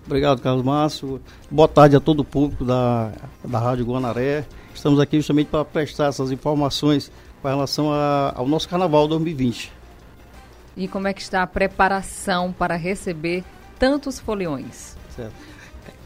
Obrigado, 0.06 0.40
Carlos 0.40 0.64
Márcio. 0.64 1.20
Boa 1.50 1.68
tarde 1.68 1.96
a 1.96 2.00
todo 2.00 2.20
o 2.20 2.24
público 2.24 2.64
da, 2.64 3.10
da 3.44 3.58
Rádio 3.58 3.86
Guanaré. 3.86 4.44
Estamos 4.74 5.00
aqui 5.00 5.16
justamente 5.16 5.48
para 5.48 5.64
prestar 5.64 6.08
essas 6.08 6.30
informações 6.30 7.10
com 7.40 7.48
relação 7.48 7.92
a, 7.92 8.32
ao 8.36 8.46
nosso 8.46 8.68
Carnaval 8.68 9.08
2020. 9.08 9.72
E 10.76 10.88
como 10.88 11.08
é 11.08 11.14
que 11.14 11.22
está 11.22 11.42
a 11.42 11.46
preparação 11.46 12.52
para 12.52 12.76
receber 12.76 13.44
tantos 13.78 14.18
foliões? 14.18 14.96
Certo. 15.14 15.32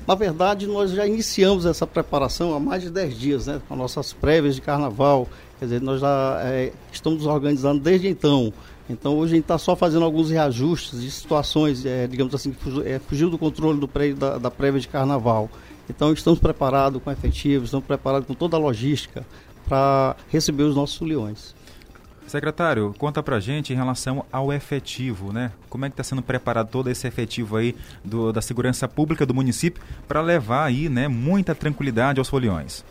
Na 0.06 0.14
verdade, 0.14 0.66
nós 0.66 0.90
já 0.90 1.06
iniciamos 1.06 1.66
essa 1.66 1.86
preparação 1.86 2.54
há 2.54 2.60
mais 2.60 2.82
de 2.82 2.90
10 2.90 3.18
dias, 3.18 3.46
né? 3.46 3.60
Com 3.68 3.76
nossas 3.76 4.12
prévias 4.12 4.54
de 4.54 4.62
carnaval. 4.62 5.28
Quer 5.58 5.66
dizer, 5.66 5.82
nós 5.82 6.00
já 6.00 6.40
é, 6.44 6.72
estamos 6.90 7.26
organizando 7.26 7.80
desde 7.80 8.08
então. 8.08 8.52
Então 8.88 9.16
hoje 9.18 9.32
a 9.32 9.36
gente 9.36 9.44
está 9.44 9.58
só 9.58 9.76
fazendo 9.76 10.04
alguns 10.04 10.30
reajustes 10.30 11.00
de 11.00 11.10
situações, 11.10 11.84
é, 11.84 12.06
digamos 12.06 12.34
assim, 12.34 12.52
que 12.52 12.62
fugiu, 12.62 12.82
é, 12.86 12.98
fugiu 12.98 13.30
do 13.30 13.38
controle 13.38 13.78
do 13.78 13.88
da, 14.16 14.38
da 14.38 14.50
prévia 14.50 14.80
de 14.80 14.88
carnaval. 14.88 15.50
Então 15.88 16.12
estamos 16.12 16.38
preparados 16.38 17.02
com 17.02 17.10
efetivos, 17.10 17.68
estamos 17.68 17.86
preparados 17.86 18.26
com 18.26 18.34
toda 18.34 18.56
a 18.56 18.60
logística 18.60 19.26
para 19.66 20.16
receber 20.28 20.62
os 20.62 20.74
nossos 20.74 20.96
foliões. 20.96 21.54
Secretário, 22.26 22.94
conta 22.98 23.22
pra 23.22 23.40
gente 23.40 23.72
em 23.72 23.76
relação 23.76 24.24
ao 24.30 24.52
efetivo, 24.52 25.32
né? 25.32 25.50
Como 25.70 25.86
é 25.86 25.88
que 25.88 25.94
está 25.94 26.04
sendo 26.04 26.20
preparado 26.20 26.68
todo 26.68 26.90
esse 26.90 27.06
efetivo 27.06 27.56
aí 27.56 27.74
do, 28.04 28.32
da 28.32 28.42
segurança 28.42 28.86
pública 28.86 29.24
do 29.24 29.32
município 29.32 29.82
para 30.06 30.20
levar 30.20 30.64
aí, 30.64 30.90
né, 30.90 31.08
muita 31.08 31.54
tranquilidade 31.54 32.18
aos 32.18 32.28
foliões? 32.28 32.84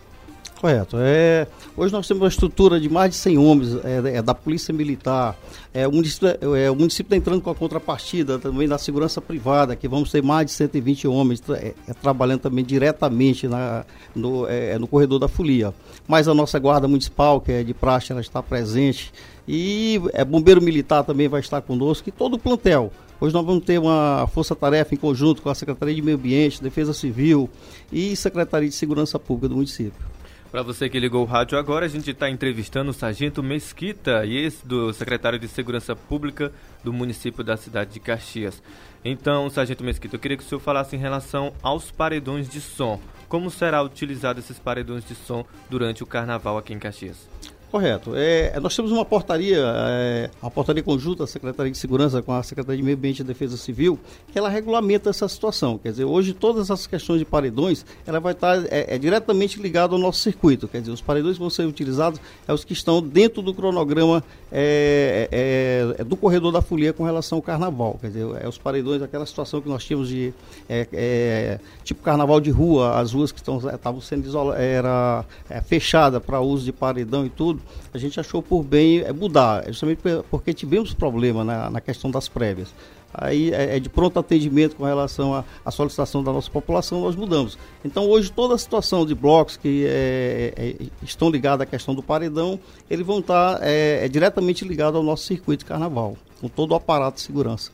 Correto. 0.60 0.98
É, 1.00 1.48
hoje 1.76 1.93
nós 1.93 2.08
temos 2.08 2.24
uma 2.24 2.28
estrutura 2.28 2.80
de 2.80 2.89
mais 2.89 3.12
de 3.12 3.17
100 3.17 3.38
homens 3.38 3.76
é, 3.86 4.17
é 4.17 4.22
da 4.24 4.34
Polícia 4.34 4.74
Militar. 4.74 5.38
É, 5.72 5.88
o, 5.88 5.91
município, 5.91 6.56
é, 6.56 6.72
o 6.72 6.76
município 6.76 7.06
está 7.06 7.15
entrando 7.15 7.41
com 7.41 7.52
a 7.52 7.56
contrapartida 7.56 8.39
também 8.39 8.67
da 8.67 8.80
segurança 8.80 9.22
privada, 9.22 9.76
que 9.76 9.88
vamos 9.88 10.12
ter 10.12 10.24
mais 10.24 10.48
de 10.48 10.54
120 10.54 11.08
homens 11.08 11.43
é, 11.50 11.76
é, 11.88 11.93
trabalhando 11.93 12.41
também 12.41 12.65
diretamente 12.65 13.48
na, 13.48 13.86
no, 14.15 14.48
é, 14.48 14.80
no 14.80 14.88
corredor 14.88 15.20
da 15.20 15.28
folia. 15.28 15.74
Mas 16.08 16.28
a 16.28 16.34
nossa 16.34 16.58
Guarda 16.58 16.88
Municipal, 16.88 17.39
que 17.39 17.52
é 17.52 17.63
de 17.63 17.76
praxe, 17.76 18.12
ela 18.12 18.22
está 18.22 18.41
presente. 18.41 19.13
E 19.48 20.02
é, 20.13 20.26
Bombeiro 20.26 20.62
Militar 20.62 21.04
também 21.04 21.28
vai 21.28 21.39
estar 21.39 21.62
conosco 21.62 22.10
e 22.10 22.12
todo 22.12 22.34
o 22.34 22.39
plantel. 22.39 22.91
Hoje 23.22 23.34
nós 23.34 23.46
vamos 23.46 23.63
ter 23.63 23.80
uma 23.80 24.28
força-tarefa 24.34 24.96
em 24.96 24.98
conjunto 24.98 25.41
com 25.41 25.50
a 25.50 25.56
Secretaria 25.56 25.93
de 25.93 26.02
Meio 26.02 26.17
Ambiente, 26.17 26.62
Defesa 26.62 26.93
Civil 26.93 27.48
e 27.91 28.15
Secretaria 28.15 28.70
de 28.70 28.76
Segurança 28.76 29.20
Pública 29.20 29.50
do 29.50 29.56
município. 29.56 30.16
Para 30.51 30.63
você 30.63 30.88
que 30.88 30.97
ligou 30.97 31.23
o 31.23 31.25
rádio 31.25 31.57
agora, 31.57 31.86
a 31.86 31.89
gente 31.89 32.10
está 32.10 32.29
entrevistando 32.29 32.91
o 32.91 32.93
Sargento 32.93 33.43
Mesquita, 33.43 34.25
e 34.25 34.38
esse 34.38 34.65
do 34.65 34.93
secretário 34.93 35.38
de 35.38 35.47
Segurança 35.47 35.93
Pública 35.93 36.53
do 36.83 36.93
município 36.93 37.43
da 37.43 37.57
cidade 37.57 37.93
de 37.93 37.99
Caxias. 37.99 38.63
Então, 39.03 39.49
Sargento 39.49 39.83
Mesquita, 39.83 40.15
eu 40.15 40.19
queria 40.19 40.38
que 40.38 40.43
o 40.43 40.45
senhor 40.45 40.62
falasse 40.62 40.95
em 40.95 40.99
relação 40.99 41.53
aos 41.62 41.91
paredões 41.91 42.47
de 42.47 42.62
som. 42.62 42.99
Como 43.27 43.51
será 43.51 43.83
utilizado 43.83 44.39
esses 44.39 44.57
paredões 44.57 45.03
de 45.05 45.15
som 45.15 45.45
durante 45.69 46.01
o 46.01 46.07
carnaval 46.07 46.57
aqui 46.57 46.73
em 46.73 46.79
Caxias? 46.79 47.29
Correto. 47.69 48.13
É, 48.15 48.58
nós 48.62 48.73
temos 48.73 48.93
uma 48.93 49.03
portaria, 49.03 49.60
é, 49.60 50.30
a 50.41 50.49
portaria 50.49 50.82
conjunta 50.82 51.23
da 51.23 51.27
Secretaria 51.27 51.69
de 51.69 51.77
Segurança 51.77 52.21
com 52.21 52.32
a 52.32 52.41
Secretaria 52.41 52.77
de 52.77 52.84
Meio 52.84 52.95
Ambiente 52.95 53.19
e 53.19 53.23
Defesa 53.25 53.58
Civil, 53.58 53.99
que 54.32 54.39
ela 54.39 54.47
regulamenta 54.47 55.10
essa 55.10 55.27
situação. 55.27 55.77
Quer 55.77 55.91
dizer, 55.91 56.06
hoje 56.06 56.34
todas 56.34 56.71
as 56.71 56.88
questões 56.88 57.19
de 57.19 57.25
paredões, 57.25 57.86
ela 58.06 58.21
vai 58.21 58.32
estar 58.32 58.63
é, 58.67 58.95
é 58.95 58.97
diretamente 58.97 59.62
ligada 59.62 59.93
ao 59.93 59.99
nosso 59.99 60.21
circuito. 60.21 60.65
Quer 60.65 60.80
dizer, 60.80 60.93
os 60.93 61.01
paredões 61.01 61.36
que 61.36 61.41
vão 61.41 61.49
ser 61.49 61.63
utilizados 61.65 62.21
é 62.47 62.53
os 62.53 62.63
que 62.63 62.71
estão 62.71 63.01
dentro 63.01 63.41
do 63.41 63.53
cronograma 63.53 64.23
é, 64.49 65.27
é, 65.30 66.01
é 66.01 66.03
do 66.06 66.15
corredor 66.15 66.53
da 66.53 66.62
folia 66.62 66.93
com 66.93 67.03
relação 67.03 67.38
ao 67.38 67.41
carnaval. 67.41 67.97
Quer 67.99 68.08
dizer, 68.08 68.27
é 68.41 68.47
os 68.47 68.58
paredões, 68.58 69.01
aquela 69.01 69.25
situação 69.25 69.60
que 69.60 69.67
nós 69.67 69.84
tínhamos 69.84 70.08
de 70.08 70.34
tipo 71.84 72.01
carnaval 72.01 72.39
de 72.39 72.49
rua, 72.49 72.97
as 72.97 73.12
ruas 73.12 73.34
que 73.34 73.39
estão, 73.39 73.58
estavam 73.58 73.99
sendo 73.99 74.25
isoladas, 74.25 74.62
era 74.62 75.25
fechada 75.65 76.21
para 76.21 76.39
uso 76.39 76.63
de 76.63 76.71
paredão 76.71 77.25
e 77.25 77.30
tudo 77.30 77.57
a 77.93 77.98
gente 77.98 78.20
achou 78.20 78.41
por 78.41 78.63
bem 78.63 79.00
é, 79.00 79.12
mudar, 79.12 79.65
justamente 79.67 80.02
porque 80.30 80.54
tivemos 80.54 80.93
problema 80.93 81.43
na, 81.43 81.70
na 81.70 81.82
questão 81.82 82.10
das 82.12 82.28
prévias. 82.28 82.74
Aí 83.13 83.52
é, 83.52 83.78
é 83.78 83.80
de 83.80 83.89
pronto 83.89 84.20
atendimento 84.20 84.76
com 84.76 84.84
relação 84.84 85.43
à, 85.65 85.72
solicitação 85.72 86.24
da 86.24 86.32
nossa 86.32 86.52
população, 86.52 87.02
nós 87.02 87.15
mudamos. 87.15 87.58
Então 87.84 88.08
hoje 88.10 88.32
toda 88.32 88.56
a 88.56 88.58
situação 88.58 89.06
de 89.06 89.15
blocos 89.15 89.58
que 89.58 89.86
é, 89.88 90.54
é, 90.56 90.76
estão 91.02 91.30
ligados 91.30 91.63
à 91.63 91.65
questão 91.65 91.96
do 91.96 92.04
paredão, 92.04 92.60
eles 92.89 93.06
vão 93.06 93.20
estar 93.20 93.60
é, 93.62 94.06
é 94.06 94.08
diretamente 94.08 94.65
ligados 94.65 94.98
ao 94.98 95.04
nosso 95.04 95.24
circuito 95.24 95.63
de 95.63 95.65
carnaval, 95.65 96.17
com 96.39 96.48
todo 96.48 96.72
o 96.72 96.76
aparato 96.76 97.15
de 97.15 97.22
segurança. 97.22 97.72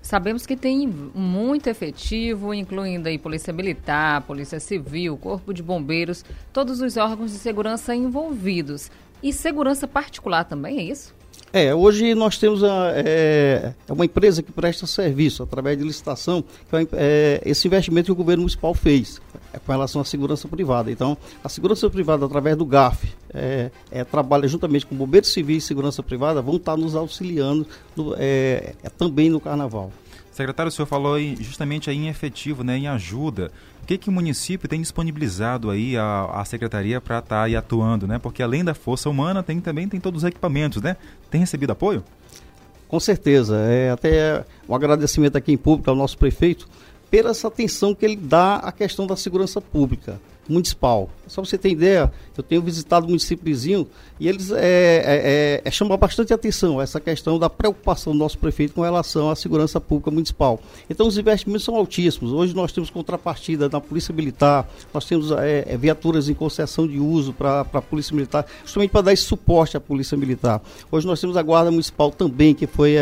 Sabemos 0.00 0.46
que 0.46 0.56
tem 0.56 0.86
muito 0.86 1.66
efetivo, 1.66 2.54
incluindo 2.54 3.08
aí 3.08 3.18
Polícia 3.18 3.52
Militar, 3.52 4.22
Polícia 4.22 4.58
Civil, 4.58 5.18
Corpo 5.18 5.52
de 5.52 5.62
Bombeiros, 5.62 6.24
todos 6.50 6.80
os 6.80 6.96
órgãos 6.96 7.32
de 7.32 7.36
segurança 7.36 7.94
envolvidos. 7.94 8.90
E 9.22 9.32
segurança 9.32 9.86
particular 9.86 10.44
também, 10.44 10.78
é 10.78 10.82
isso? 10.82 11.14
É, 11.52 11.74
hoje 11.74 12.14
nós 12.14 12.36
temos 12.36 12.62
a, 12.62 12.92
é, 12.94 13.72
é 13.88 13.92
uma 13.92 14.04
empresa 14.04 14.42
que 14.42 14.52
presta 14.52 14.86
serviço 14.86 15.42
através 15.42 15.78
de 15.78 15.84
licitação, 15.84 16.44
que 16.68 16.76
é, 16.76 16.86
é, 16.92 17.42
esse 17.44 17.66
investimento 17.66 18.06
que 18.06 18.12
o 18.12 18.14
governo 18.14 18.42
municipal 18.42 18.74
fez 18.74 19.20
é, 19.52 19.58
com 19.58 19.72
relação 19.72 20.00
à 20.00 20.04
segurança 20.04 20.46
privada. 20.46 20.90
Então, 20.90 21.16
a 21.42 21.48
segurança 21.48 21.88
privada, 21.88 22.26
através 22.26 22.54
do 22.56 22.66
GAF, 22.66 23.08
é, 23.32 23.70
é, 23.90 24.04
trabalha 24.04 24.46
juntamente 24.46 24.84
com 24.84 24.94
bombeiros 24.94 25.32
civis 25.32 25.64
e 25.64 25.66
segurança 25.66 26.02
privada, 26.02 26.42
vão 26.42 26.56
estar 26.56 26.76
nos 26.76 26.94
auxiliando 26.94 27.66
no, 27.96 28.14
é, 28.18 28.74
é, 28.82 28.90
também 28.90 29.30
no 29.30 29.40
carnaval. 29.40 29.90
Secretário, 30.30 30.68
o 30.68 30.72
senhor 30.72 30.86
falou 30.86 31.18
justamente 31.40 31.88
aí 31.88 31.96
em 31.96 32.08
efetivo, 32.08 32.62
né, 32.62 32.76
em 32.76 32.86
ajuda. 32.86 33.50
Que, 33.88 33.96
que 33.96 34.10
o 34.10 34.12
município 34.12 34.68
tem 34.68 34.82
disponibilizado 34.82 35.70
aí 35.70 35.96
a, 35.96 36.26
a 36.34 36.44
secretaria 36.44 37.00
para 37.00 37.20
estar 37.20 37.36
tá 37.36 37.42
aí 37.44 37.56
atuando, 37.56 38.06
né? 38.06 38.18
Porque 38.18 38.42
além 38.42 38.62
da 38.62 38.74
força 38.74 39.08
humana, 39.08 39.42
tem 39.42 39.62
também 39.62 39.88
tem 39.88 39.98
todos 39.98 40.22
os 40.22 40.28
equipamentos, 40.28 40.82
né? 40.82 40.94
Tem 41.30 41.40
recebido 41.40 41.70
apoio? 41.70 42.04
Com 42.86 43.00
certeza. 43.00 43.56
É 43.56 43.90
até 43.90 44.44
um 44.68 44.74
agradecimento 44.74 45.36
aqui 45.36 45.52
em 45.52 45.56
público 45.56 45.88
ao 45.88 45.96
nosso 45.96 46.18
prefeito 46.18 46.68
pela 47.10 47.30
essa 47.30 47.48
atenção 47.48 47.94
que 47.94 48.04
ele 48.04 48.16
dá 48.16 48.56
à 48.56 48.70
questão 48.70 49.06
da 49.06 49.16
segurança 49.16 49.58
pública 49.58 50.20
municipal. 50.48 51.08
Só 51.26 51.44
você 51.44 51.58
ter 51.58 51.70
ideia, 51.70 52.10
eu 52.36 52.42
tenho 52.42 52.62
visitado 52.62 53.04
o 53.04 53.08
município 53.08 53.44
vizinho 53.44 53.86
e 54.18 54.28
eles 54.28 54.50
é, 54.50 54.56
é, 54.56 55.62
é, 55.64 55.70
chamam 55.70 55.96
bastante 55.98 56.32
atenção 56.32 56.80
essa 56.80 56.98
questão 56.98 57.38
da 57.38 57.50
preocupação 57.50 58.12
do 58.12 58.18
nosso 58.18 58.38
prefeito 58.38 58.74
com 58.74 58.80
relação 58.80 59.30
à 59.30 59.36
segurança 59.36 59.80
pública 59.80 60.10
municipal. 60.10 60.58
Então 60.88 61.06
os 61.06 61.18
investimentos 61.18 61.64
são 61.64 61.76
altíssimos. 61.76 62.32
Hoje 62.32 62.54
nós 62.54 62.72
temos 62.72 62.88
contrapartida 62.90 63.68
da 63.68 63.80
Polícia 63.80 64.14
Militar, 64.14 64.68
nós 64.92 65.04
temos 65.04 65.30
é, 65.32 65.76
viaturas 65.76 66.28
em 66.28 66.34
concessão 66.34 66.86
de 66.86 66.98
uso 66.98 67.32
para 67.32 67.60
a 67.60 67.82
Polícia 67.82 68.14
Militar, 68.14 68.46
justamente 68.62 68.90
para 68.90 69.02
dar 69.02 69.12
esse 69.12 69.24
suporte 69.24 69.76
à 69.76 69.80
Polícia 69.80 70.16
Militar. 70.16 70.62
Hoje 70.90 71.06
nós 71.06 71.20
temos 71.20 71.36
a 71.36 71.42
Guarda 71.42 71.70
Municipal 71.70 72.10
também, 72.10 72.54
que 72.54 72.66
foi 72.66 72.96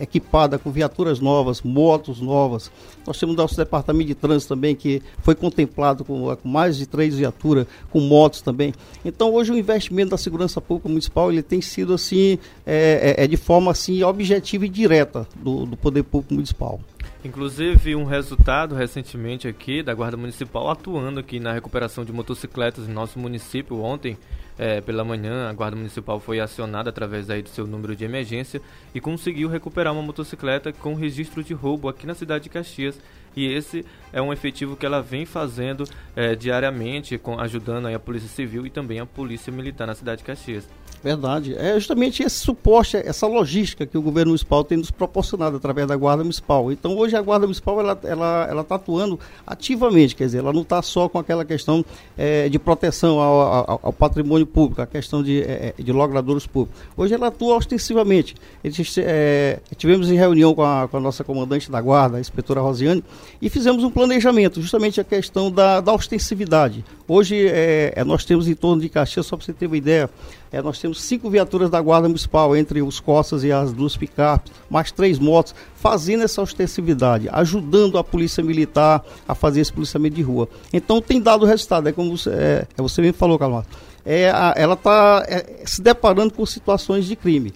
equipada 0.00 0.58
com 0.58 0.70
viaturas 0.70 1.20
novas, 1.20 1.62
motos 1.62 2.20
novas. 2.20 2.70
Nós 3.06 3.18
temos 3.18 3.34
o 3.34 3.38
nosso 3.38 3.56
Departamento 3.56 4.08
de 4.08 4.14
Trânsito 4.14 4.54
também, 4.54 4.74
que 4.74 5.00
foi 5.22 5.34
contemplado 5.34 6.04
com, 6.04 6.34
com 6.36 6.48
mais 6.48 6.65
mais 6.66 6.76
de 6.76 6.86
três 6.86 7.14
viaturas, 7.14 7.66
com 7.90 8.00
motos 8.00 8.40
também. 8.40 8.74
Então 9.04 9.32
hoje 9.32 9.52
o 9.52 9.56
investimento 9.56 10.10
da 10.10 10.18
segurança 10.18 10.60
pública 10.60 10.88
municipal 10.88 11.32
ele 11.32 11.42
tem 11.42 11.60
sido 11.60 11.94
assim, 11.94 12.38
é, 12.66 13.14
é, 13.18 13.24
é 13.24 13.26
de 13.26 13.36
forma 13.36 13.70
assim 13.70 14.02
objetiva 14.02 14.66
e 14.66 14.68
direta 14.68 15.26
do, 15.36 15.64
do 15.64 15.76
poder 15.76 16.02
público 16.02 16.34
municipal. 16.34 16.80
Inclusive 17.24 17.96
um 17.96 18.04
resultado 18.04 18.74
recentemente 18.74 19.48
aqui 19.48 19.82
da 19.82 19.94
Guarda 19.94 20.16
Municipal 20.16 20.70
atuando 20.70 21.20
aqui 21.20 21.40
na 21.40 21.52
recuperação 21.52 22.04
de 22.04 22.12
motocicletas 22.12 22.88
em 22.88 22.92
nosso 22.92 23.18
município 23.18 23.80
ontem 23.80 24.16
é, 24.58 24.80
pela 24.80 25.04
manhã 25.04 25.48
a 25.48 25.52
Guarda 25.52 25.76
Municipal 25.76 26.20
foi 26.20 26.40
acionada 26.40 26.88
através 26.90 27.28
aí 27.28 27.42
do 27.42 27.48
seu 27.48 27.66
número 27.66 27.96
de 27.96 28.04
emergência 28.04 28.60
e 28.94 29.00
conseguiu 29.00 29.48
recuperar 29.48 29.92
uma 29.92 30.02
motocicleta 30.02 30.72
com 30.72 30.94
registro 30.94 31.42
de 31.42 31.52
roubo 31.52 31.88
aqui 31.88 32.06
na 32.06 32.14
cidade 32.14 32.44
de 32.44 32.50
Caxias 32.50 32.98
e 33.36 33.46
esse 33.46 33.84
é 34.12 34.22
um 34.22 34.32
efetivo 34.32 34.76
que 34.76 34.86
ela 34.86 35.02
vem 35.02 35.26
fazendo 35.26 35.84
é, 36.16 36.34
diariamente, 36.34 37.18
com, 37.18 37.38
ajudando 37.38 37.86
a 37.86 37.98
Polícia 37.98 38.28
Civil 38.28 38.66
e 38.66 38.70
também 38.70 38.98
a 38.98 39.04
Polícia 39.04 39.52
Militar 39.52 39.86
na 39.86 39.94
cidade 39.94 40.18
de 40.18 40.24
Caxias. 40.24 40.66
Verdade. 41.06 41.54
É 41.56 41.74
justamente 41.74 42.22
esse 42.22 42.36
suporte, 42.36 42.96
essa 42.96 43.28
logística 43.28 43.86
que 43.86 43.96
o 43.96 44.02
governo 44.02 44.30
municipal 44.30 44.64
tem 44.64 44.76
nos 44.76 44.90
proporcionado 44.90 45.56
através 45.56 45.86
da 45.86 45.94
Guarda 45.94 46.24
Municipal. 46.24 46.72
Então, 46.72 46.96
hoje 46.96 47.14
a 47.14 47.22
Guarda 47.22 47.46
Municipal 47.46 47.78
ela 47.78 47.92
está 47.92 48.08
ela, 48.08 48.46
ela 48.50 48.64
tá 48.64 48.74
atuando 48.74 49.18
ativamente, 49.46 50.16
quer 50.16 50.24
dizer, 50.24 50.38
ela 50.38 50.52
não 50.52 50.62
está 50.62 50.82
só 50.82 51.08
com 51.08 51.16
aquela 51.18 51.44
questão 51.44 51.84
é, 52.18 52.48
de 52.48 52.58
proteção 52.58 53.20
ao, 53.20 53.40
ao, 53.40 53.80
ao, 53.84 53.92
patrimônio 53.92 54.46
público, 54.46 54.82
a 54.82 54.86
questão 54.86 55.22
de, 55.22 55.42
é, 55.42 55.74
de 55.78 55.92
logradouros 55.92 56.44
públicos. 56.44 56.82
Hoje 56.96 57.14
ela 57.14 57.28
atua 57.28 57.54
ostensivamente. 57.54 58.34
Eles, 58.64 58.96
é, 58.98 59.60
tivemos 59.76 60.10
em 60.10 60.16
reunião 60.16 60.56
com 60.56 60.64
a, 60.64 60.88
com 60.88 60.96
a 60.96 61.00
nossa 61.00 61.22
comandante 61.22 61.70
da 61.70 61.80
Guarda, 61.80 62.16
a 62.16 62.20
inspetora 62.20 62.60
Rosiane, 62.60 63.04
e 63.40 63.48
fizemos 63.48 63.84
um 63.84 63.90
planejamento, 63.90 64.60
justamente 64.60 65.00
a 65.00 65.04
questão 65.04 65.52
da, 65.52 65.80
da 65.80 65.92
ostensividade. 65.92 66.84
Hoje 67.08 67.46
é, 67.46 67.92
é, 67.94 68.04
nós 68.04 68.24
temos 68.24 68.48
em 68.48 68.54
torno 68.54 68.82
de 68.82 68.88
Caxias, 68.88 69.26
só 69.26 69.36
para 69.36 69.46
você 69.46 69.52
ter 69.52 69.66
uma 69.66 69.76
ideia, 69.76 70.10
é, 70.50 70.60
nós 70.60 70.80
temos 70.80 71.00
cinco 71.00 71.30
viaturas 71.30 71.70
da 71.70 71.80
Guarda 71.80 72.08
Municipal, 72.08 72.56
entre 72.56 72.82
os 72.82 72.98
costas 72.98 73.44
e 73.44 73.52
as 73.52 73.72
duas 73.72 73.96
picapes, 73.96 74.52
mais 74.68 74.90
três 74.90 75.16
motos, 75.18 75.54
fazendo 75.76 76.24
essa 76.24 76.42
ostensividade, 76.42 77.28
ajudando 77.30 77.96
a 77.96 78.02
Polícia 78.02 78.42
Militar 78.42 79.04
a 79.28 79.34
fazer 79.36 79.60
esse 79.60 79.72
policiamento 79.72 80.16
de 80.16 80.22
rua. 80.22 80.48
Então 80.72 81.00
tem 81.00 81.20
dado 81.20 81.46
resultado, 81.46 81.88
é 81.88 81.92
como 81.92 82.16
você, 82.16 82.30
é, 82.30 82.66
é 82.76 82.82
você 82.82 83.00
mesmo 83.00 83.16
falou, 83.16 83.38
Calma 83.38 83.64
é, 84.06 84.32
ela 84.54 84.74
está 84.74 85.24
é, 85.26 85.64
se 85.66 85.82
deparando 85.82 86.32
com 86.32 86.46
situações 86.46 87.06
de 87.06 87.16
crime. 87.16 87.52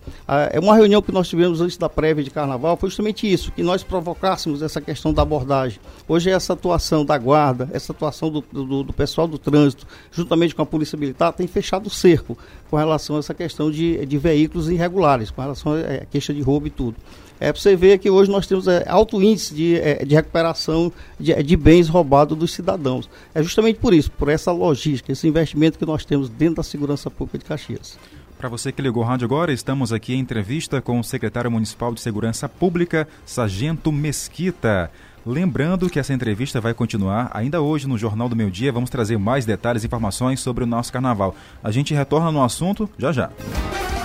É 0.53 0.59
uma 0.59 0.75
reunião 0.75 1.01
que 1.01 1.13
nós 1.13 1.29
tivemos 1.29 1.61
antes 1.61 1.77
da 1.77 1.89
prévia 1.89 2.25
de 2.25 2.31
carnaval 2.31 2.77
foi 2.77 2.89
justamente 2.89 3.31
isso, 3.31 3.53
que 3.53 3.63
nós 3.63 3.85
provocássemos 3.85 4.61
essa 4.61 4.81
questão 4.81 5.13
da 5.13 5.23
abordagem. 5.23 5.79
Hoje 6.09 6.29
essa 6.31 6.55
atuação 6.55 7.05
da 7.05 7.17
guarda, 7.17 7.69
essa 7.73 7.93
atuação 7.93 8.31
do, 8.31 8.45
do, 8.53 8.83
do 8.83 8.93
pessoal 8.93 9.29
do 9.29 9.39
trânsito, 9.39 9.87
juntamente 10.11 10.55
com 10.55 10.63
a 10.63 10.67
Polícia 10.67 10.99
Militar, 10.99 11.33
tem 11.33 11.47
fechado 11.47 11.87
o 11.87 11.91
cerco 11.91 12.37
com 12.69 12.77
relação 12.77 13.17
a 13.17 13.19
essa 13.21 13.35
questão 13.35 13.71
de, 13.71 14.05
de 14.05 14.19
veículos 14.19 14.69
irregulares, 14.69 15.31
com 15.31 15.41
relação 15.41 15.75
à 15.75 15.79
é, 15.79 16.07
queixa 16.11 16.35
de 16.35 16.43
roubo 16.43 16.67
e 16.67 16.71
tudo. 16.71 16.97
É 17.41 17.51
para 17.51 17.61
você 17.61 17.75
ver 17.75 17.99
que 17.99 18.11
hoje 18.11 18.31
nós 18.31 18.47
temos 18.47 18.69
é, 18.69 18.85
alto 18.87 19.21
índice 19.23 19.55
de, 19.55 19.81
é, 19.81 20.05
de 20.05 20.15
recuperação 20.15 20.93
de, 21.19 21.35
de, 21.43 21.57
bens 21.57 21.89
roubados 21.89 22.37
dos 22.37 22.53
cidadãos. 22.53 23.09
É 23.35 23.43
justamente 23.43 23.81
por 23.81 23.95
isso, 23.95 24.11
por 24.11 24.29
essa 24.29 24.53
logística, 24.53 25.11
esse 25.11 25.27
investimento 25.27 25.79
que 25.79 25.87
nós 25.87 26.05
temos 26.05 26.29
dentro 26.29 26.57
da 26.57 26.63
segurança 26.63 27.11
pública 27.11 27.39
de 27.39 27.45
Caxias. 27.47 27.99
Para 28.37 28.49
você 28.49 28.71
que 28.73 28.81
ligou 28.81 29.03
o 29.03 29.07
rádio 29.07 29.25
agora, 29.25 29.53
estamos 29.53 29.93
aqui 29.93 30.15
em 30.15 30.19
entrevista 30.19 30.81
com 30.81 31.01
o 31.01 31.05
secretário 31.05 31.51
municipal 31.51 31.93
de 31.93 32.01
Segurança 32.01 32.49
Pública, 32.49 33.09
Sargento 33.25 33.91
Mesquita. 33.91 34.91
Lembrando 35.25 35.91
que 35.91 35.99
essa 35.99 36.15
entrevista 36.15 36.63
vai 36.63 36.73
continuar 36.73 37.31
ainda 37.35 37.61
hoje 37.61 37.87
no 37.87 37.99
Jornal 37.99 38.27
do 38.27 38.35
Meio 38.35 38.51
Dia. 38.51 38.73
Vamos 38.73 38.89
trazer 38.89 39.19
mais 39.19 39.45
detalhes 39.45 39.83
e 39.83 39.87
informações 39.87 40.41
sobre 40.41 40.65
o 40.65 40.67
nosso 40.67 40.91
carnaval. 40.91 41.35
A 41.63 41.71
gente 41.71 41.93
retorna 41.93 42.33
no 42.33 42.43
assunto 42.43 42.89
já 42.99 43.13
já. 43.13 43.31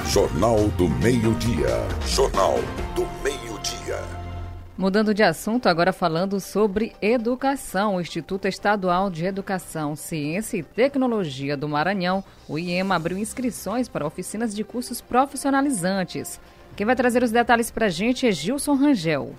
Jornal 0.09 0.67
do 0.77 0.89
Meio-Dia. 0.89 1.67
Jornal 2.05 2.59
do 2.95 3.07
Meio-Dia. 3.23 3.97
Mudando 4.77 5.13
de 5.13 5.23
assunto, 5.23 5.67
agora 5.67 5.93
falando 5.93 6.39
sobre 6.39 6.93
educação. 7.01 7.95
O 7.95 8.01
Instituto 8.01 8.45
Estadual 8.45 9.09
de 9.09 9.25
Educação, 9.25 9.95
Ciência 9.95 10.57
e 10.57 10.63
Tecnologia 10.63 11.55
do 11.55 11.69
Maranhão, 11.69 12.23
o 12.47 12.59
IEMA, 12.59 12.95
abriu 12.95 13.17
inscrições 13.17 13.87
para 13.87 14.05
oficinas 14.05 14.53
de 14.53 14.65
cursos 14.65 14.99
profissionalizantes. 14.99 16.41
Quem 16.75 16.85
vai 16.85 16.95
trazer 16.95 17.23
os 17.23 17.31
detalhes 17.31 17.71
para 17.71 17.85
a 17.85 17.89
gente 17.89 18.27
é 18.27 18.31
Gilson 18.33 18.75
Rangel. 18.75 19.33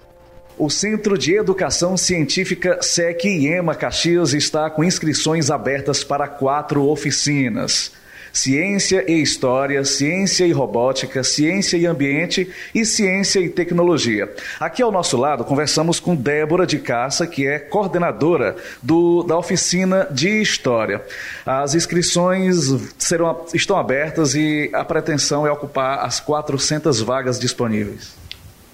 O 0.59 0.71
Centro 0.71 1.19
de 1.19 1.35
Educação 1.35 1.99
Científica 1.99 2.79
SEC 2.81 3.27
IEMA 3.27 3.75
Caxias 3.75 4.33
está 4.33 4.71
com 4.71 4.83
inscrições 4.83 5.51
abertas 5.51 6.03
para 6.03 6.27
quatro 6.27 6.89
oficinas. 6.89 7.93
Ciência 8.33 9.05
e 9.07 9.21
História, 9.21 9.85
Ciência 9.85 10.47
e 10.47 10.53
Robótica, 10.53 11.23
Ciência 11.23 11.77
e 11.77 11.85
Ambiente 11.85 12.51
e 12.75 12.87
Ciência 12.87 13.41
e 13.41 13.51
Tecnologia. 13.51 14.33
Aqui 14.59 14.83
ao 14.83 14.91
nosso 14.91 15.19
lado 15.19 15.45
conversamos 15.45 16.01
com 16.01 16.17
Débora 16.17 16.67
de 16.67 16.79
Caça, 16.79 17.27
que 17.27 17.47
é 17.47 17.59
coordenadora 17.59 18.57
do, 18.83 19.23
da 19.25 19.37
oficina 19.37 20.09
de 20.11 20.41
História. 20.41 21.03
As 21.45 21.75
inscrições 21.75 22.57
serão, 22.97 23.45
estão 23.53 23.77
abertas 23.77 24.35
e 24.35 24.71
a 24.73 24.85
pretensão 24.87 25.47
é 25.47 25.53
ocupar 25.53 25.99
as 25.99 26.19
400 26.19 27.03
vagas 27.03 27.39
disponíveis. 27.39 28.26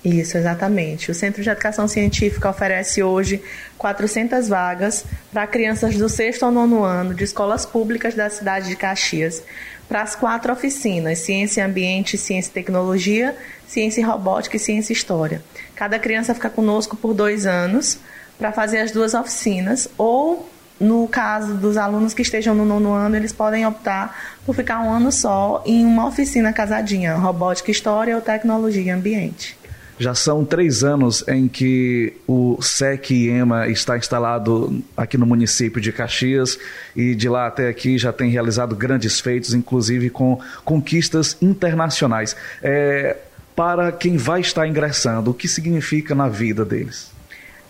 Isso, 0.05 0.37
exatamente. 0.37 1.13
O 1.13 1.15
Centro 1.15 1.43
de 1.43 1.49
Educação 1.49 1.87
Científica 1.87 2.51
oferece 2.51 3.03
hoje 3.03 3.41
400 3.79 4.49
vagas 4.49 5.05
para 5.33 5.47
crianças 5.47 5.97
do 5.97 6.09
sexto 6.09 6.45
ao 6.45 6.51
nono 6.51 6.83
ano 6.83 7.15
de 7.15 7.23
escolas 7.23 7.65
públicas 7.65 8.15
da 8.15 8.29
cidade 8.29 8.69
de 8.69 8.75
Caxias, 8.75 9.43
para 9.89 10.03
as 10.03 10.17
quatro 10.17 10.53
oficinas: 10.53 11.21
Ciência 11.21 11.65
Ambiente, 11.65 12.19
Ciência 12.19 12.51
e 12.51 12.53
Tecnologia, 12.53 13.37
Ciência 13.69 14.05
Robótica 14.05 14.57
e 14.57 14.61
Ciência 14.61 14.93
e 14.93 14.97
História. 14.97 15.41
Cada 15.77 16.01
criança 16.01 16.35
fica 16.35 16.51
conosco 16.51 16.97
por 16.97 17.15
dois 17.15 17.47
anos 17.47 17.99
para 18.39 18.51
fazer 18.51 18.79
as 18.79 18.91
duas 18.91 19.15
oficinas, 19.15 19.89
ou 19.97 20.51
no 20.81 21.07
caso 21.07 21.55
dos 21.55 21.77
alunos 21.77 22.13
que 22.13 22.23
estejam 22.23 22.57
no 22.57 22.65
nono 22.65 22.93
ano, 22.93 23.15
eles 23.15 23.33
podem 23.33 23.65
optar 23.65 24.19
por 24.45 24.53
ficar 24.53 24.81
um 24.81 24.91
ano 24.91 25.13
só 25.13 25.63
em 25.65 25.85
uma 25.85 26.09
oficina 26.09 26.53
casadinha, 26.53 27.15
Robótica, 27.15 27.71
História 27.71 28.17
ou 28.17 28.21
Tecnologia 28.21 28.83
e 28.83 28.91
Ambiente. 28.91 29.62
Já 29.99 30.15
são 30.15 30.45
três 30.45 30.83
anos 30.83 31.23
em 31.29 31.47
que 31.47 32.15
o 32.27 32.61
SEC 32.61 33.11
IEMA 33.11 33.69
está 33.69 33.97
instalado 33.97 34.83
aqui 34.97 35.19
no 35.19 35.27
município 35.27 35.81
de 35.81 35.93
Caxias 35.93 36.59
e 36.97 37.15
de 37.15 37.29
lá 37.29 37.47
até 37.47 37.69
aqui 37.69 37.99
já 37.99 38.13
tem 38.13 38.31
realizado 38.31 38.75
grandes 38.75 39.21
feitos, 39.21 39.55
inclusive 39.55 40.11
com 40.11 40.41
conquistas 40.65 41.37
internacionais. 41.41 42.35
É, 42.63 43.17
para 43.55 43.93
quem 43.93 44.17
vai 44.17 44.41
estar 44.41 44.67
ingressando, 44.67 45.31
o 45.31 45.35
que 45.35 45.47
significa 45.47 46.15
na 46.15 46.29
vida 46.29 46.65
deles? 46.65 47.12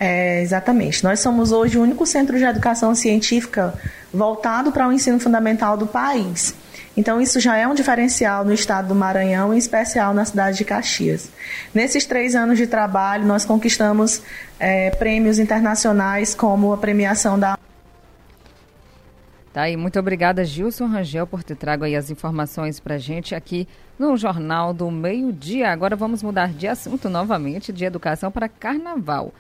É, 0.05 0.43
exatamente. 0.43 1.05
Nós 1.05 1.21
somos 1.21 1.53
hoje 1.53 1.79
o 1.79 1.83
único 1.83 2.05
centro 2.05 2.37
de 2.37 2.43
educação 2.43 2.93
científica 2.93 3.73
voltado 4.13 4.73
para 4.73 4.89
o 4.89 4.93
ensino 4.93 5.21
fundamental 5.21 5.77
do 5.77 5.87
país. 5.87 6.57
Então, 6.97 7.21
isso 7.21 7.39
já 7.39 7.57
é 7.57 7.69
um 7.69 7.73
diferencial 7.73 8.45
no 8.45 8.53
estado 8.53 8.89
do 8.89 8.97
Maranhão, 8.97 9.55
em 9.55 9.59
especial 9.59 10.13
na 10.13 10.25
cidade 10.25 10.59
de 10.59 10.65
Caxias. 10.65 11.31
Nesses 11.73 12.05
três 12.05 12.35
anos 12.35 12.59
de 12.59 12.67
trabalho, 12.67 13.25
nós 13.25 13.45
conquistamos 13.45 14.21
é, 14.59 14.91
prêmios 14.91 15.39
internacionais, 15.39 16.35
como 16.35 16.73
a 16.73 16.79
premiação 16.79 17.39
da. 17.39 17.57
Tá 19.53 19.63
aí, 19.63 19.77
muito 19.77 20.01
obrigada, 20.01 20.45
Gilson 20.45 20.87
Rangel, 20.87 21.29
por 21.29 21.45
ter 21.45 21.55
trago 21.55 21.85
aí 21.85 21.95
as 21.95 22.11
informações 22.11 22.81
para 22.81 22.99
gente 22.99 23.37
aqui 23.37 23.69
no 23.97 24.17
Jornal 24.17 24.75
do 24.75 24.91
Meio 24.91 25.33
Dia. 25.33 25.71
Agora 25.71 25.95
vamos 25.95 26.25
mudar 26.25 26.53
de 26.53 26.67
assunto 26.67 27.09
novamente, 27.09 27.73
de 27.73 27.85
educação 27.85 28.33
para 28.33 28.49
carnaval. 28.49 29.33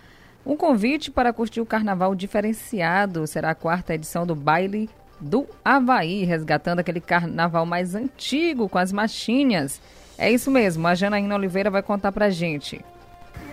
Um 0.44 0.56
convite 0.56 1.10
para 1.10 1.32
curtir 1.32 1.60
o 1.60 1.66
carnaval 1.66 2.14
diferenciado 2.14 3.26
será 3.28 3.50
a 3.50 3.54
quarta 3.54 3.94
edição 3.94 4.26
do 4.26 4.34
Baile 4.34 4.90
do 5.20 5.46
Havaí, 5.64 6.24
resgatando 6.24 6.80
aquele 6.80 7.00
carnaval 7.00 7.64
mais 7.64 7.94
antigo 7.94 8.68
com 8.68 8.76
as 8.76 8.92
machinhas. 8.92 9.80
É 10.18 10.30
isso 10.30 10.50
mesmo, 10.50 10.86
a 10.88 10.96
Janaína 10.96 11.36
Oliveira 11.36 11.70
vai 11.70 11.82
contar 11.82 12.10
pra 12.10 12.28
gente. 12.28 12.84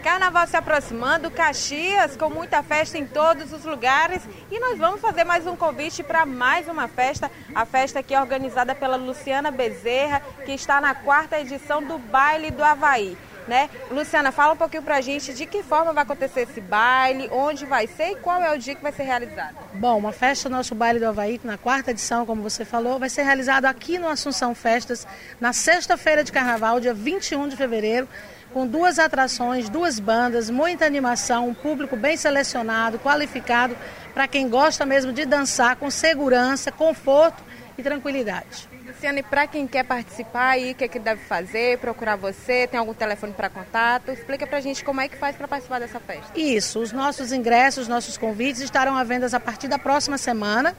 Carnaval 0.04 0.48
se 0.48 0.56
aproximando, 0.56 1.30
Caxias 1.30 2.16
com 2.16 2.30
muita 2.30 2.64
festa 2.64 2.98
em 2.98 3.06
todos 3.06 3.54
os 3.54 3.66
lugares 3.66 4.28
e 4.50 4.60
nós 4.60 4.78
vamos 4.80 5.00
fazer 5.00 5.26
mais 5.26 5.46
um 5.46 5.56
convite 5.56 6.02
para 6.02 6.26
mais 6.26 6.68
uma 6.68 6.88
festa, 6.88 7.30
a 7.54 7.66
festa 7.66 8.02
que 8.02 8.16
é 8.16 8.20
organizada 8.20 8.74
pela 8.74 8.96
Luciana 8.96 9.52
Bezerra, 9.52 10.22
que 10.46 10.54
está 10.54 10.82
na 10.82 10.96
quarta 10.96 11.40
edição 11.40 11.84
do 11.84 12.00
Baile 12.00 12.50
do 12.50 12.64
Havaí 12.64 13.16
né? 13.48 13.70
Luciana, 13.92 14.32
fala 14.32 14.54
um 14.54 14.58
pouquinho 14.58 14.84
pra 14.84 15.02
gente 15.02 15.34
de 15.34 15.46
que 15.46 15.64
forma 15.64 15.94
vai 15.94 16.04
acontecer 16.04 16.42
esse 16.42 16.62
baile, 16.62 17.30
onde 17.32 17.66
vai 17.66 17.88
ser 17.88 18.12
e 18.12 18.16
qual 18.16 18.42
é 18.44 18.54
o 18.54 18.60
dia 18.60 18.76
que 18.76 18.84
vai 18.84 18.92
ser 18.92 19.04
realizado. 19.04 19.56
Bom, 19.74 20.08
a 20.08 20.12
festa 20.12 20.50
Nosso 20.50 20.76
Baile 20.76 21.00
do 21.00 21.08
Havaí, 21.08 21.40
na 21.44 21.58
quarta 21.58 21.92
edição, 21.92 22.26
como 22.26 22.42
você 22.42 22.64
falou, 22.64 23.00
vai 23.00 23.10
ser 23.10 23.24
realizado 23.24 23.66
aqui 23.66 23.98
no 23.98 24.08
Assunção 24.08 24.54
Festas, 24.54 25.08
na 25.40 25.54
sexta-feira 25.54 26.24
de 26.24 26.32
carnaval, 26.32 26.80
dia 26.80 26.94
21 26.94 27.48
de 27.48 27.56
fevereiro, 27.56 28.08
com 28.54 28.66
duas 28.66 28.98
atrações, 28.98 29.70
duas 29.70 30.00
bandas, 30.00 30.50
muita 30.50 30.86
animação, 30.86 31.48
um 31.48 31.54
público 31.54 31.96
bem 31.96 32.18
selecionado, 32.18 33.00
qualificado, 33.00 33.76
para 34.14 34.28
quem 34.28 34.50
gosta 34.50 34.86
mesmo 34.86 35.14
de 35.14 35.26
dançar 35.26 35.76
com 35.76 35.90
segurança, 35.90 36.72
conforto 36.72 37.44
e 37.78 37.84
tranquilidade. 37.84 38.68
Luciane, 39.00 39.24
para 39.24 39.47
quem 39.47 39.66
quer 39.66 39.86
participar 39.86 40.50
aí, 40.50 40.74
o 40.74 40.76
que, 40.76 40.84
é 40.84 40.88
que 40.89 41.00
deve 41.00 41.22
fazer, 41.24 41.78
procurar 41.78 42.18
você, 42.18 42.68
tem 42.68 42.78
algum 42.78 42.93
telefone 42.93 43.32
para 43.32 43.50
contato? 43.50 44.12
Explica 44.12 44.45
para 44.45 44.58
a 44.58 44.62
gente 44.62 44.84
como 44.84 45.00
é 45.00 45.08
que 45.08 45.16
faz 45.16 45.38
para 45.38 45.47
participar 45.47 45.80
dessa 45.80 46.02
festa. 46.02 46.38
Isso, 46.38 46.82
os 46.82 46.91
nossos 46.91 47.32
ingressos, 47.32 47.88
nossos 47.88 48.18
convites 48.18 48.60
estarão 48.60 48.97
à 48.97 49.04
venda 49.06 49.26
a 49.32 49.39
partir 49.39 49.70
da 49.70 49.80
próxima 49.80 50.18
semana. 50.18 50.76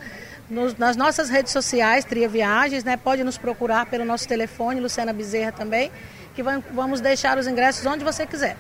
Nos, 0.50 0.76
nas 0.76 0.96
nossas 0.96 1.30
redes 1.30 1.50
sociais, 1.50 2.04
Tria 2.04 2.28
Viagens, 2.28 2.84
né? 2.84 2.94
Pode 2.98 3.24
nos 3.24 3.38
procurar 3.38 3.86
pelo 3.86 4.04
nosso 4.04 4.28
telefone, 4.28 4.80
Luciana 4.80 5.14
Bezerra 5.14 5.52
também, 5.52 5.90
que 6.34 6.42
vamos 6.42 7.00
deixar 7.00 7.38
os 7.38 7.46
ingressos 7.46 7.86
onde 7.86 8.04
você 8.04 8.26
quiser. 8.26 8.54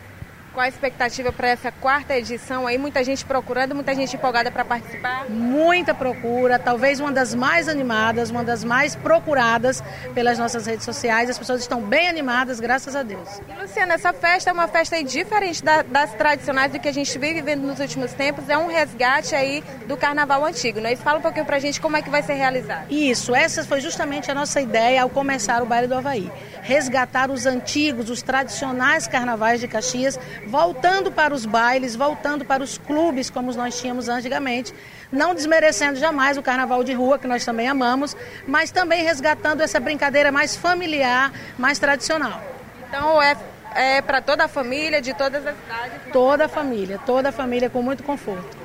Qual 0.52 0.64
a 0.64 0.68
expectativa 0.68 1.30
para 1.30 1.48
essa 1.48 1.70
quarta 1.70 2.16
edição 2.16 2.66
aí? 2.66 2.76
Muita 2.76 3.04
gente 3.04 3.24
procurando, 3.24 3.72
muita 3.72 3.94
gente 3.94 4.16
empolgada 4.16 4.50
para 4.50 4.64
participar? 4.64 5.30
Muita 5.30 5.94
procura, 5.94 6.58
talvez 6.58 6.98
uma 6.98 7.12
das 7.12 7.34
mais 7.36 7.68
animadas, 7.68 8.30
uma 8.30 8.42
das 8.42 8.64
mais 8.64 8.96
procuradas 8.96 9.80
pelas 10.12 10.38
nossas 10.40 10.66
redes 10.66 10.84
sociais. 10.84 11.30
As 11.30 11.38
pessoas 11.38 11.60
estão 11.60 11.80
bem 11.80 12.08
animadas, 12.08 12.58
graças 12.58 12.96
a 12.96 13.04
Deus. 13.04 13.40
E, 13.48 13.62
Luciana, 13.62 13.94
essa 13.94 14.12
festa 14.12 14.50
é 14.50 14.52
uma 14.52 14.66
festa 14.66 15.00
diferente 15.04 15.62
da, 15.62 15.82
das 15.82 16.14
tradicionais 16.14 16.72
do 16.72 16.80
que 16.80 16.88
a 16.88 16.92
gente 16.92 17.16
vem 17.16 17.32
vivendo 17.32 17.62
nos 17.62 17.78
últimos 17.78 18.12
tempos. 18.12 18.48
É 18.48 18.58
um 18.58 18.66
resgate 18.66 19.36
aí 19.36 19.62
do 19.86 19.96
carnaval 19.96 20.44
antigo, 20.44 20.80
né? 20.80 20.96
Fala 20.96 21.20
um 21.20 21.22
pouquinho 21.22 21.46
para 21.46 21.58
a 21.58 21.60
gente 21.60 21.80
como 21.80 21.96
é 21.96 22.02
que 22.02 22.10
vai 22.10 22.24
ser 22.24 22.34
realizado. 22.34 22.90
Isso, 22.90 23.36
essa 23.36 23.62
foi 23.62 23.80
justamente 23.80 24.32
a 24.32 24.34
nossa 24.34 24.60
ideia 24.60 25.02
ao 25.02 25.08
começar 25.08 25.62
o 25.62 25.66
baile 25.66 25.86
do 25.86 25.94
Havaí. 25.94 26.28
Resgatar 26.62 27.30
os 27.30 27.46
antigos, 27.46 28.10
os 28.10 28.20
tradicionais 28.20 29.06
carnavais 29.06 29.60
de 29.60 29.68
Caxias 29.68 30.18
voltando 30.46 31.10
para 31.10 31.34
os 31.34 31.44
bailes, 31.46 31.96
voltando 31.96 32.44
para 32.44 32.62
os 32.62 32.78
clubes 32.78 33.30
como 33.30 33.52
nós 33.52 33.80
tínhamos 33.80 34.08
antigamente, 34.08 34.74
não 35.10 35.34
desmerecendo 35.34 35.98
jamais 35.98 36.36
o 36.36 36.42
carnaval 36.42 36.84
de 36.84 36.92
rua, 36.92 37.18
que 37.18 37.26
nós 37.26 37.44
também 37.44 37.68
amamos, 37.68 38.16
mas 38.46 38.70
também 38.70 39.02
resgatando 39.04 39.60
essa 39.60 39.80
brincadeira 39.80 40.30
mais 40.30 40.56
familiar, 40.56 41.32
mais 41.58 41.78
tradicional. 41.78 42.42
Então 42.88 43.20
é, 43.22 43.36
é 43.74 44.02
para 44.02 44.20
toda 44.20 44.44
a 44.44 44.48
família, 44.48 45.00
de 45.00 45.14
todas 45.14 45.46
as 45.46 45.56
cidades? 45.56 46.12
Toda 46.12 46.44
a 46.44 46.48
família, 46.48 46.98
toda 47.04 47.28
a 47.28 47.32
família 47.32 47.70
com 47.70 47.82
muito 47.82 48.02
conforto. 48.02 48.59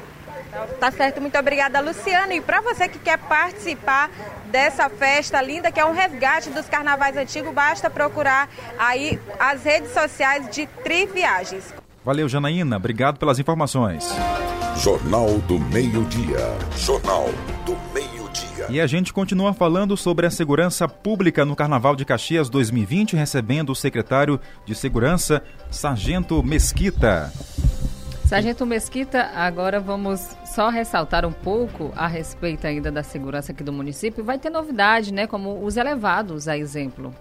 Tá 0.79 0.91
certo, 0.91 1.21
muito 1.21 1.37
obrigada, 1.37 1.79
Luciana. 1.79 2.33
E 2.33 2.41
para 2.41 2.61
você 2.61 2.87
que 2.87 2.99
quer 2.99 3.17
participar 3.17 4.09
dessa 4.51 4.89
festa 4.89 5.41
linda, 5.41 5.71
que 5.71 5.79
é 5.79 5.85
um 5.85 5.93
resgate 5.93 6.49
dos 6.49 6.67
carnavais 6.67 7.17
antigos, 7.17 7.53
basta 7.53 7.89
procurar 7.89 8.49
aí 8.77 9.19
as 9.39 9.63
redes 9.63 9.91
sociais 9.91 10.49
de 10.49 10.67
Tri 10.83 11.05
Viagens. 11.05 11.73
Valeu, 12.03 12.29
Janaína. 12.29 12.77
Obrigado 12.77 13.17
pelas 13.17 13.39
informações. 13.39 14.07
Jornal 14.77 15.39
do 15.39 15.57
Meio-Dia. 15.57 16.37
Jornal 16.77 17.29
do 17.65 17.75
Meio-Dia. 17.93 18.67
E 18.69 18.79
a 18.79 18.85
gente 18.85 19.11
continua 19.11 19.53
falando 19.53 19.97
sobre 19.97 20.27
a 20.27 20.29
segurança 20.29 20.87
pública 20.87 21.45
no 21.45 21.55
Carnaval 21.55 21.95
de 21.95 22.05
Caxias 22.05 22.49
2020, 22.49 23.15
recebendo 23.15 23.71
o 23.71 23.75
secretário 23.75 24.39
de 24.65 24.75
Segurança, 24.75 25.41
Sargento 25.71 26.43
Mesquita. 26.43 27.31
Sargento 28.27 28.65
Mesquita, 28.65 29.29
agora 29.35 29.79
vamos 29.79 30.35
só 30.45 30.69
ressaltar 30.69 31.27
um 31.27 31.31
pouco 31.31 31.93
a 31.95 32.07
respeito 32.07 32.65
ainda 32.65 32.91
da 32.91 33.03
segurança 33.03 33.51
aqui 33.51 33.63
do 33.63 33.71
município. 33.71 34.23
Vai 34.23 34.39
ter 34.39 34.49
novidade, 34.49 35.13
né? 35.13 35.27
Como 35.27 35.63
os 35.63 35.77
elevados, 35.77 36.47
a 36.47 36.57
exemplo. 36.57 37.13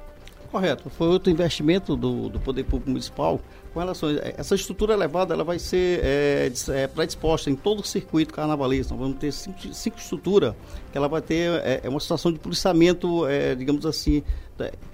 Correto. 0.51 0.89
Foi 0.89 1.09
outro 1.09 1.31
investimento 1.31 1.95
do, 1.95 2.31
do 2.31 2.41
Poder 2.41 2.65
Público 2.65 2.89
Municipal 2.89 3.39
com 3.75 3.81
relação 3.81 4.09
a 4.09 4.41
essa 4.41 4.55
estrutura 4.55 4.95
elevada, 4.95 5.35
ela 5.35 5.45
vai 5.45 5.59
ser 5.59 6.01
é, 6.03 6.53
é, 6.69 6.87
predisposta 6.87 7.51
em 7.51 7.57
todo 7.57 7.81
o 7.81 7.85
circuito 7.85 8.33
carnavalesco. 8.33 8.95
Nós 8.95 9.03
vamos 9.03 9.19
ter 9.19 9.31
cinco, 9.31 9.75
cinco 9.75 9.99
estruturas 9.99 10.55
que 10.91 10.97
ela 10.97 11.09
vai 11.09 11.21
ter 11.21 11.51
é, 11.65 11.81
é 11.83 11.89
uma 11.89 12.01
situação 12.01 12.33
de 12.33 12.39
policiamento, 12.39 13.25
digamos 13.59 13.85
assim, 13.85 14.23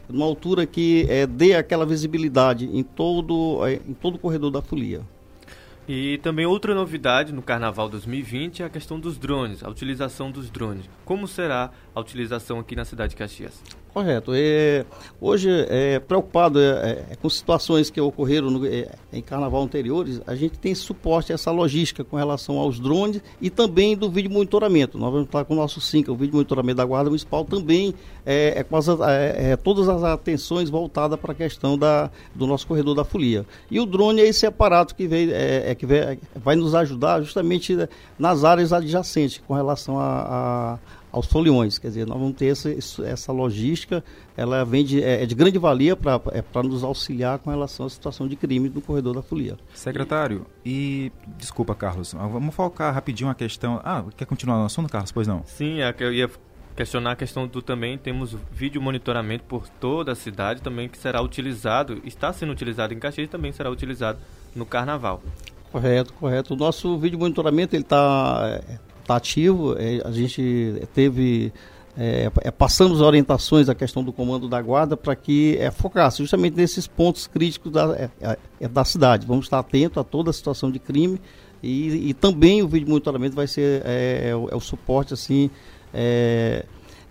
numa 0.09 0.25
altura 0.25 0.67
que 0.67 1.07
dê 1.29 1.55
aquela 1.55 1.87
visibilidade 1.87 2.65
em 2.65 2.83
todo, 2.83 3.61
em 3.69 3.95
todo 3.95 4.17
o 4.17 4.19
corredor 4.19 4.51
da 4.51 4.61
folia. 4.61 5.03
E 5.93 6.19
também 6.19 6.47
outra 6.47 6.73
novidade 6.73 7.33
no 7.33 7.43
Carnaval 7.43 7.89
2020 7.89 8.63
é 8.63 8.67
a 8.67 8.71
questão 8.71 9.01
dos 9.01 9.19
drones, 9.19 9.65
a 9.65 9.69
utilização 9.69 10.31
dos 10.31 10.49
drones. 10.49 10.89
Como 11.05 11.27
será 11.27 11.73
a 11.95 12.01
utilização 12.01 12.59
aqui 12.59 12.77
na 12.77 12.85
cidade 12.85 13.11
de 13.11 13.17
Caxias? 13.17 13.61
Correto. 13.93 14.33
É, 14.35 14.85
hoje, 15.21 15.49
é, 15.69 15.99
preocupado 15.99 16.61
é, 16.61 17.07
é, 17.11 17.17
com 17.21 17.29
situações 17.29 17.91
que 17.91 18.01
ocorreram 18.01 18.49
no, 18.49 18.65
é, 18.65 18.89
em 19.13 19.21
carnaval 19.21 19.63
anteriores, 19.63 20.21
a 20.29 20.37
gente 20.37 20.59
tem 20.59 20.75
suporte 20.77 21.33
a 21.33 21.35
essa 21.35 21.51
logística 21.51 22.05
com 22.05 22.17
relação 22.17 22.57
aos 22.57 22.79
drones 22.79 23.21
e 23.41 23.51
também 23.51 23.97
do 23.97 24.09
vídeo 24.09 24.31
monitoramento. 24.31 24.97
Nós 24.97 25.11
vamos 25.11 25.27
estar 25.27 25.45
com 25.45 25.55
o 25.55 25.57
nosso 25.57 25.81
SINCA, 25.81 26.13
o 26.13 26.15
vídeo 26.15 26.35
monitoramento 26.35 26.77
da 26.77 26.85
Guarda 26.85 27.11
Municipal, 27.11 27.45
também 27.45 27.93
é, 28.25 28.61
é 28.61 28.63
com 28.63 28.77
as, 28.77 28.87
é, 28.89 29.57
todas 29.57 29.89
as 29.89 30.05
atenções 30.05 30.71
voltadas 30.71 31.19
para 31.19 31.33
a 31.33 31.35
questão 31.35 31.77
da, 31.77 32.13
do 32.33 32.47
nosso 32.47 32.69
corredor 32.69 32.95
da 32.95 33.03
folia. 33.03 33.45
E 33.69 33.81
o 33.81 33.87
drone 33.87 34.21
é 34.21 34.29
esse 34.29 34.47
aparato 34.47 34.95
que, 34.95 35.09
veio, 35.09 35.33
é, 35.35 35.75
que 35.75 35.85
vai 36.37 36.55
nos 36.55 36.77
ajudar 36.77 37.23
justamente 37.23 37.77
nas 38.17 38.45
áreas 38.45 38.73
adjacentes 38.73 39.43
com 39.45 39.55
relação 39.55 39.99
a, 39.99 40.77
a 40.77 40.79
aos 41.13 41.27
foliões. 41.27 41.79
Quer 41.79 41.89
dizer, 41.89 42.07
nós 42.07 42.19
vamos 42.19 42.37
ter 42.37 42.47
essa, 42.47 42.71
essa 43.05 43.33
logística, 43.33 44.05
ela 44.37 44.65
vem 44.65 44.85
de, 44.85 45.03
é, 45.03 45.23
é 45.23 45.27
de 45.27 45.35
grande 45.35 45.59
valia 45.59 45.97
para 45.97 46.21
é, 46.33 46.63
nos 46.63 46.85
auxiliar 46.85 47.39
com 47.39 47.51
relação 47.51 47.87
à 47.87 47.91
situação 47.91 48.29
de 48.29 48.37
crime 48.37 48.69
no 48.69 48.81
corredor 48.81 49.15
da 49.15 49.23
folia. 49.23 49.57
Secretário, 49.75 50.47
e 50.65 51.13
desculpa, 51.39 51.75
Carlos, 51.75 52.13
vamos 52.13 52.55
focar 52.55 52.95
rapidinho 52.95 53.31
a 53.31 53.35
questão. 53.35 53.81
Ah, 53.85 54.05
quer 54.17 54.25
continuar 54.25 54.59
no 54.59 54.65
assunto, 54.65 54.91
Carlos? 54.91 55.13
Pois 55.13 55.27
não. 55.27 55.43
Sim, 55.47 55.81
é 55.81 55.93
que 55.93 56.05
eu 56.05 56.13
ia 56.13 56.31
questionar 56.77 57.13
a 57.13 57.17
questão 57.17 57.47
do 57.47 57.61
também 57.61 57.99
temos 57.99 58.35
vídeo 58.53 58.81
monitoramento 58.81 59.45
por 59.45 59.69
toda 59.69 60.13
a 60.13 60.15
cidade 60.15 60.63
também 60.63 60.89
que 60.89 60.97
será 60.97 61.21
utilizado, 61.21 62.01
está 62.05 62.33
sendo 62.33 62.53
utilizado 62.53 62.95
em 62.95 62.99
Caxias 62.99 63.27
e 63.27 63.31
também 63.31 63.53
será 63.53 63.71
utilizado 63.71 64.19
no 64.55 64.65
carnaval. 64.65 65.23
Correto, 65.71 66.13
correto. 66.15 66.55
O 66.55 66.57
nosso 66.57 66.99
vídeo 66.99 67.19
monitoramento 67.19 67.77
ele 67.77 67.83
está 67.83 68.61
é, 68.67 68.79
está 69.11 69.17
ativo. 69.17 69.75
É, 69.77 70.01
a 70.05 70.11
gente 70.13 70.83
teve. 70.95 71.53
É, 71.99 72.31
é, 72.43 72.51
passamos 72.53 73.01
orientações 73.01 73.69
à 73.69 73.75
questão 73.75 74.03
do 74.05 74.13
comando 74.13 74.49
da 74.49 74.63
guarda 74.63 74.97
para 74.97 75.15
que 75.17 75.57
é, 75.59 75.73
focasse 75.73 76.19
justamente 76.19 76.57
nesses 76.57 76.87
pontos 76.87 77.27
críticos 77.27 77.73
da, 77.73 78.09
é, 78.21 78.39
é, 78.61 78.69
da 78.69 78.85
cidade. 78.85 79.27
Vamos 79.27 79.47
estar 79.47 79.59
atentos 79.59 79.99
a 79.99 80.05
toda 80.05 80.31
a 80.31 80.33
situação 80.33 80.71
de 80.71 80.79
crime 80.79 81.21
e, 81.61 82.11
e 82.11 82.15
também 82.15 82.63
o 82.63 82.69
vídeo 82.69 82.89
monitoramento 82.89 83.35
vai 83.35 83.49
ser 83.49 83.83
é, 83.85 84.33
o, 84.35 84.57
o, 84.57 84.61
suporte 84.61 85.13
assim 85.13 85.51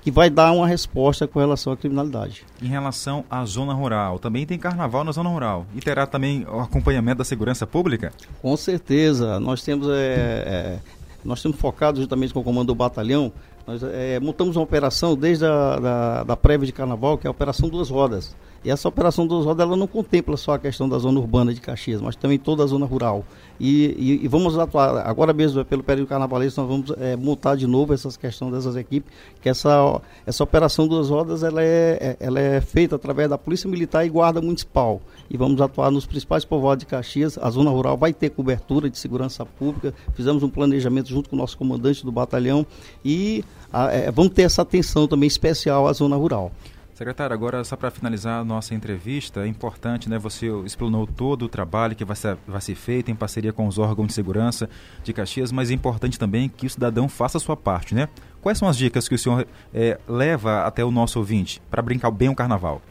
que 0.01 0.09
vai 0.09 0.29
dar 0.29 0.53
uma 0.53 0.65
resposta 0.65 1.27
com 1.27 1.39
relação 1.39 1.73
à 1.73 1.77
criminalidade. 1.77 2.45
Em 2.61 2.67
relação 2.67 3.25
à 3.29 3.43
zona 3.43 3.73
rural, 3.73 4.17
também 4.17 4.45
tem 4.45 4.57
carnaval 4.57 5.03
na 5.03 5.11
zona 5.11 5.29
rural 5.29 5.65
e 5.75 5.81
terá 5.81 6.07
também 6.07 6.45
o 6.49 6.61
acompanhamento 6.61 7.17
da 7.17 7.25
segurança 7.25 7.67
pública? 7.67 8.13
Com 8.41 8.55
certeza, 8.55 9.41
nós 9.41 9.61
temos 9.61 9.89
é, 9.89 9.93
é, 9.93 10.79
nós 11.23 11.41
temos 11.41 11.57
focado 11.57 11.99
justamente 11.99 12.33
com 12.33 12.39
o 12.39 12.43
comando 12.43 12.67
do 12.67 12.75
batalhão. 12.75 13.31
Nós 13.67 13.81
é, 13.83 14.19
montamos 14.19 14.55
uma 14.55 14.63
operação 14.63 15.15
desde 15.15 15.45
a 15.45 15.79
da, 15.79 16.23
da 16.23 16.37
prévia 16.37 16.65
de 16.65 16.73
carnaval, 16.73 17.17
que 17.17 17.27
é 17.27 17.29
a 17.29 17.31
Operação 17.31 17.69
Duas 17.69 17.89
Rodas. 17.89 18.35
E 18.63 18.69
essa 18.69 18.87
operação 18.87 19.25
dos 19.25 19.45
rodas 19.45 19.65
ela 19.65 19.77
não 19.77 19.87
contempla 19.87 20.35
só 20.35 20.53
a 20.53 20.59
questão 20.59 20.89
da 20.89 20.97
zona 20.97 21.19
urbana 21.19 21.53
de 21.53 21.61
Caxias, 21.61 22.01
mas 22.01 22.15
também 22.15 22.37
toda 22.37 22.63
a 22.63 22.67
zona 22.67 22.85
rural. 22.85 23.23
E, 23.59 23.95
e, 23.97 24.25
e 24.25 24.27
vamos 24.27 24.57
atuar, 24.57 25.05
agora 25.05 25.33
mesmo, 25.33 25.63
pelo 25.65 25.83
período 25.83 26.07
carnavalesco, 26.07 26.61
nós 26.61 26.69
vamos 26.69 26.91
é, 26.97 27.15
montar 27.15 27.55
de 27.55 27.67
novo 27.67 27.93
essas 27.93 28.15
questões 28.17 28.51
dessas 28.53 28.75
equipes, 28.75 29.11
que 29.41 29.49
essa, 29.49 30.01
essa 30.25 30.43
operação 30.43 30.87
duas 30.87 31.09
rodas 31.09 31.43
ela 31.43 31.61
é, 31.61 31.97
é, 32.01 32.17
ela 32.19 32.39
é 32.39 32.61
feita 32.61 32.95
através 32.95 33.29
da 33.29 33.37
Polícia 33.37 33.69
Militar 33.69 34.05
e 34.05 34.09
Guarda 34.09 34.41
Municipal. 34.41 35.01
E 35.29 35.37
vamos 35.37 35.61
atuar 35.61 35.91
nos 35.91 36.05
principais 36.05 36.43
povoados 36.43 36.83
de 36.83 36.89
Caxias. 36.89 37.37
A 37.37 37.49
zona 37.49 37.69
rural 37.69 37.97
vai 37.97 38.13
ter 38.13 38.29
cobertura 38.29 38.89
de 38.89 38.97
segurança 38.97 39.45
pública. 39.45 39.93
Fizemos 40.13 40.41
um 40.41 40.49
planejamento 40.49 41.09
junto 41.09 41.29
com 41.29 41.35
o 41.35 41.39
nosso 41.39 41.57
comandante 41.57 42.03
do 42.03 42.11
batalhão 42.11 42.65
e 43.03 43.43
a, 43.71 43.91
é, 43.91 44.11
vamos 44.11 44.33
ter 44.33 44.43
essa 44.43 44.61
atenção 44.61 45.07
também 45.07 45.27
especial 45.27 45.87
à 45.87 45.93
zona 45.93 46.15
rural. 46.15 46.51
Secretário, 46.99 47.33
agora 47.33 47.63
só 47.63 47.77
para 47.77 47.89
finalizar 47.89 48.41
a 48.41 48.43
nossa 48.43 48.75
entrevista, 48.75 49.45
é 49.45 49.47
importante, 49.47 50.09
né? 50.09 50.19
Você 50.19 50.47
explanou 50.65 51.07
todo 51.07 51.43
o 51.43 51.47
trabalho 51.47 51.95
que 51.95 52.03
vai 52.03 52.13
ser, 52.13 52.37
vai 52.45 52.59
ser 52.59 52.75
feito 52.75 53.09
em 53.09 53.15
parceria 53.15 53.53
com 53.53 53.65
os 53.65 53.77
órgãos 53.77 54.09
de 54.09 54.13
segurança 54.13 54.69
de 55.01 55.13
Caxias, 55.13 55.49
mas 55.49 55.71
é 55.71 55.73
importante 55.73 56.19
também 56.19 56.49
que 56.49 56.67
o 56.67 56.69
cidadão 56.69 57.07
faça 57.07 57.37
a 57.37 57.39
sua 57.39 57.55
parte, 57.55 57.95
né? 57.95 58.09
Quais 58.41 58.57
são 58.57 58.67
as 58.67 58.75
dicas 58.75 59.07
que 59.07 59.15
o 59.15 59.17
senhor 59.17 59.47
é, 59.73 59.97
leva 60.09 60.63
até 60.65 60.83
o 60.83 60.91
nosso 60.91 61.19
ouvinte 61.19 61.61
para 61.71 61.81
brincar 61.81 62.11
bem 62.11 62.27
o 62.27 62.35
carnaval? 62.35 62.81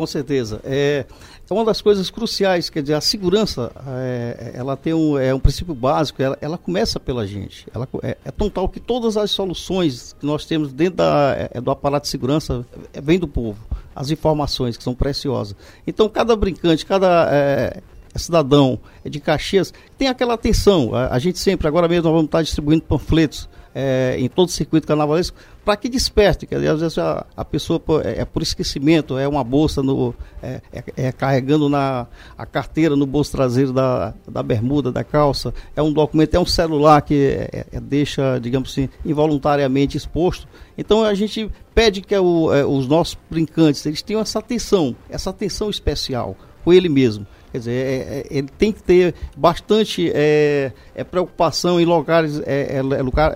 Com 0.00 0.06
certeza. 0.06 0.62
É, 0.64 1.04
é 1.50 1.52
uma 1.52 1.62
das 1.62 1.82
coisas 1.82 2.08
cruciais, 2.08 2.70
quer 2.70 2.80
dizer, 2.80 2.94
a 2.94 3.02
segurança, 3.02 3.70
é, 3.86 4.52
ela 4.54 4.78
tem 4.78 4.94
um, 4.94 5.18
é 5.18 5.34
um 5.34 5.38
princípio 5.38 5.74
básico, 5.74 6.22
ela, 6.22 6.38
ela 6.40 6.56
começa 6.56 6.98
pela 6.98 7.26
gente. 7.26 7.66
Ela, 7.74 7.86
é, 8.02 8.16
é, 8.24 8.30
tão 8.30 8.48
tal 8.48 8.66
que 8.66 8.80
todas 8.80 9.18
as 9.18 9.30
soluções 9.30 10.16
que 10.18 10.24
nós 10.24 10.46
temos 10.46 10.72
dentro 10.72 10.96
da, 10.96 11.34
é, 11.36 11.50
é 11.52 11.60
do 11.60 11.70
aparato 11.70 12.04
de 12.04 12.08
segurança 12.08 12.64
é, 12.94 13.00
vem 13.02 13.18
do 13.18 13.28
povo. 13.28 13.62
As 13.94 14.10
informações 14.10 14.74
que 14.78 14.82
são 14.82 14.94
preciosas. 14.94 15.54
Então, 15.86 16.08
cada 16.08 16.34
brincante, 16.34 16.86
cada 16.86 17.28
é, 17.30 17.82
cidadão 18.16 18.80
de 19.04 19.20
Caxias 19.20 19.70
tem 19.98 20.08
aquela 20.08 20.32
atenção. 20.32 20.94
A, 20.94 21.14
a, 21.14 21.18
gente 21.18 21.38
sempre, 21.38 21.68
agora 21.68 21.86
mesmo, 21.86 22.04
nós 22.04 22.12
vamos 22.12 22.28
estar 22.28 22.40
distribuindo 22.40 22.84
panfletos 22.84 23.50
é, 23.74 24.16
em 24.18 24.28
todo 24.28 24.48
o 24.48 24.50
circuito 24.50 24.86
carnavalesco 24.86 25.36
para 25.64 25.76
que 25.76 25.88
desperte, 25.88 26.46
que 26.46 26.54
às 26.54 26.80
vezes 26.80 26.98
a, 26.98 27.24
a 27.36 27.44
pessoa 27.44 27.80
é, 28.04 28.22
é, 28.22 28.24
por 28.24 28.42
esquecimento, 28.42 29.18
é 29.18 29.28
uma 29.28 29.44
bolsa 29.44 29.82
no, 29.82 30.14
é, 30.42 30.60
é, 30.72 30.84
é, 30.96 31.12
carregando 31.12 31.68
na 31.68 32.06
a 32.36 32.46
carteira 32.46 32.96
no 32.96 33.06
bolso 33.06 33.32
traseiro 33.32 33.72
da, 33.72 34.14
da 34.26 34.42
bermuda, 34.42 34.90
da 34.90 35.04
calça, 35.04 35.52
é 35.76 35.82
um 35.82 35.92
documento, 35.92 36.34
é 36.34 36.40
um 36.40 36.46
celular 36.46 37.02
que 37.02 37.48
é, 37.52 37.66
é, 37.72 37.80
deixa, 37.80 38.38
digamos 38.38 38.70
assim, 38.70 38.88
involuntariamente 39.04 39.96
exposto. 39.96 40.48
Então 40.76 41.04
a 41.04 41.14
gente 41.14 41.50
pede 41.74 42.00
que 42.00 42.16
o, 42.16 42.46
os 42.66 42.88
nossos 42.88 43.16
brincantes 43.30 43.84
eles 43.84 44.02
tenham 44.02 44.22
essa 44.22 44.38
atenção, 44.38 44.96
essa 45.08 45.30
atenção 45.30 45.68
especial 45.68 46.36
com 46.64 46.72
ele 46.72 46.88
mesmo. 46.88 47.26
Quer 47.52 47.58
dizer, 47.58 47.72
é, 47.72 48.18
é, 48.18 48.26
ele 48.30 48.48
tem 48.58 48.72
que 48.72 48.82
ter 48.82 49.14
bastante 49.36 50.10
é, 50.14 50.72
é 50.94 51.02
preocupação 51.02 51.80
em 51.80 51.84
lugares, 51.84 52.40
é, 52.46 52.76
é, 52.76 52.82
lugar, 53.02 53.34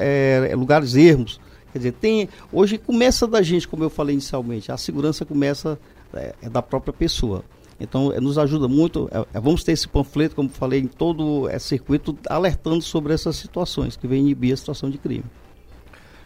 lugares 0.55 0.95
ermos, 0.95 1.41
Quer 1.75 1.79
dizer, 1.79 1.93
tem, 1.95 2.29
hoje 2.53 2.79
começa 2.79 3.27
da 3.27 3.43
gente, 3.43 3.67
como 3.67 3.83
eu 3.83 3.91
falei 3.91 4.13
inicialmente, 4.13 4.71
a 4.71 4.77
segurança 4.77 5.25
começa 5.25 5.77
é, 6.15 6.33
é 6.43 6.49
da 6.49 6.63
própria 6.63 6.93
pessoa. 6.93 7.43
Então, 7.81 8.13
é, 8.13 8.21
nos 8.21 8.39
ajuda 8.39 8.69
muito. 8.69 9.11
É, 9.11 9.37
é, 9.37 9.41
vamos 9.41 9.65
ter 9.65 9.73
esse 9.73 9.89
panfleto, 9.89 10.37
como 10.37 10.49
falei, 10.49 10.79
em 10.79 10.87
todo 10.87 11.43
o 11.43 11.59
circuito, 11.59 12.17
alertando 12.29 12.81
sobre 12.81 13.13
essas 13.13 13.35
situações 13.35 13.97
que 13.97 14.07
vem 14.07 14.21
inibir 14.21 14.55
a 14.55 14.57
situação 14.57 14.89
de 14.89 14.99
crime. 14.99 15.25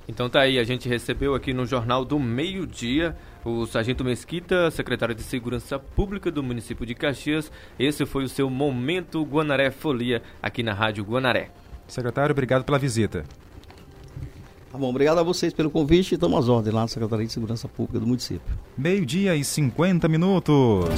Então 0.07 0.29
tá 0.29 0.41
aí, 0.41 0.59
a 0.59 0.65
gente 0.65 0.87
recebeu 0.87 1.35
aqui 1.35 1.55
no 1.55 1.65
Jornal 1.65 2.05
do 2.05 2.19
Meio 2.19 2.67
Dia 2.67 3.17
o 3.45 3.67
Sargento 3.67 4.05
Mesquita, 4.05 4.71
secretário 4.71 5.15
de 5.15 5.23
Segurança 5.23 5.79
Pública 5.79 6.31
do 6.31 6.43
município 6.43 6.85
de 6.85 6.95
Caxias. 6.95 7.51
Esse 7.79 8.05
foi 8.07 8.25
o 8.25 8.29
seu 8.29 8.51
Momento 8.51 9.23
Guanaré 9.23 9.71
Folia 9.71 10.23
aqui 10.43 10.63
na 10.63 10.73
Rádio 10.73 11.05
Guanaré. 11.05 11.51
Secretário, 11.87 12.33
obrigado 12.33 12.65
pela 12.65 12.79
visita. 12.79 13.25
Tá 14.71 14.77
bom, 14.77 14.91
obrigado 14.91 15.19
a 15.19 15.23
vocês 15.23 15.53
pelo 15.53 15.71
convite 15.71 16.13
e 16.13 16.15
estamos 16.15 16.39
às 16.39 16.49
ordens 16.49 16.75
lá 16.75 16.83
na 16.83 16.89
Secretaria 16.89 17.27
de 17.27 17.33
Segurança 17.33 17.67
Pública 17.67 17.99
do 17.99 18.07
município. 18.07 18.59
Meio-dia 18.77 19.35
e 19.35 19.43
50 19.43 20.07
minutos. 20.09 20.89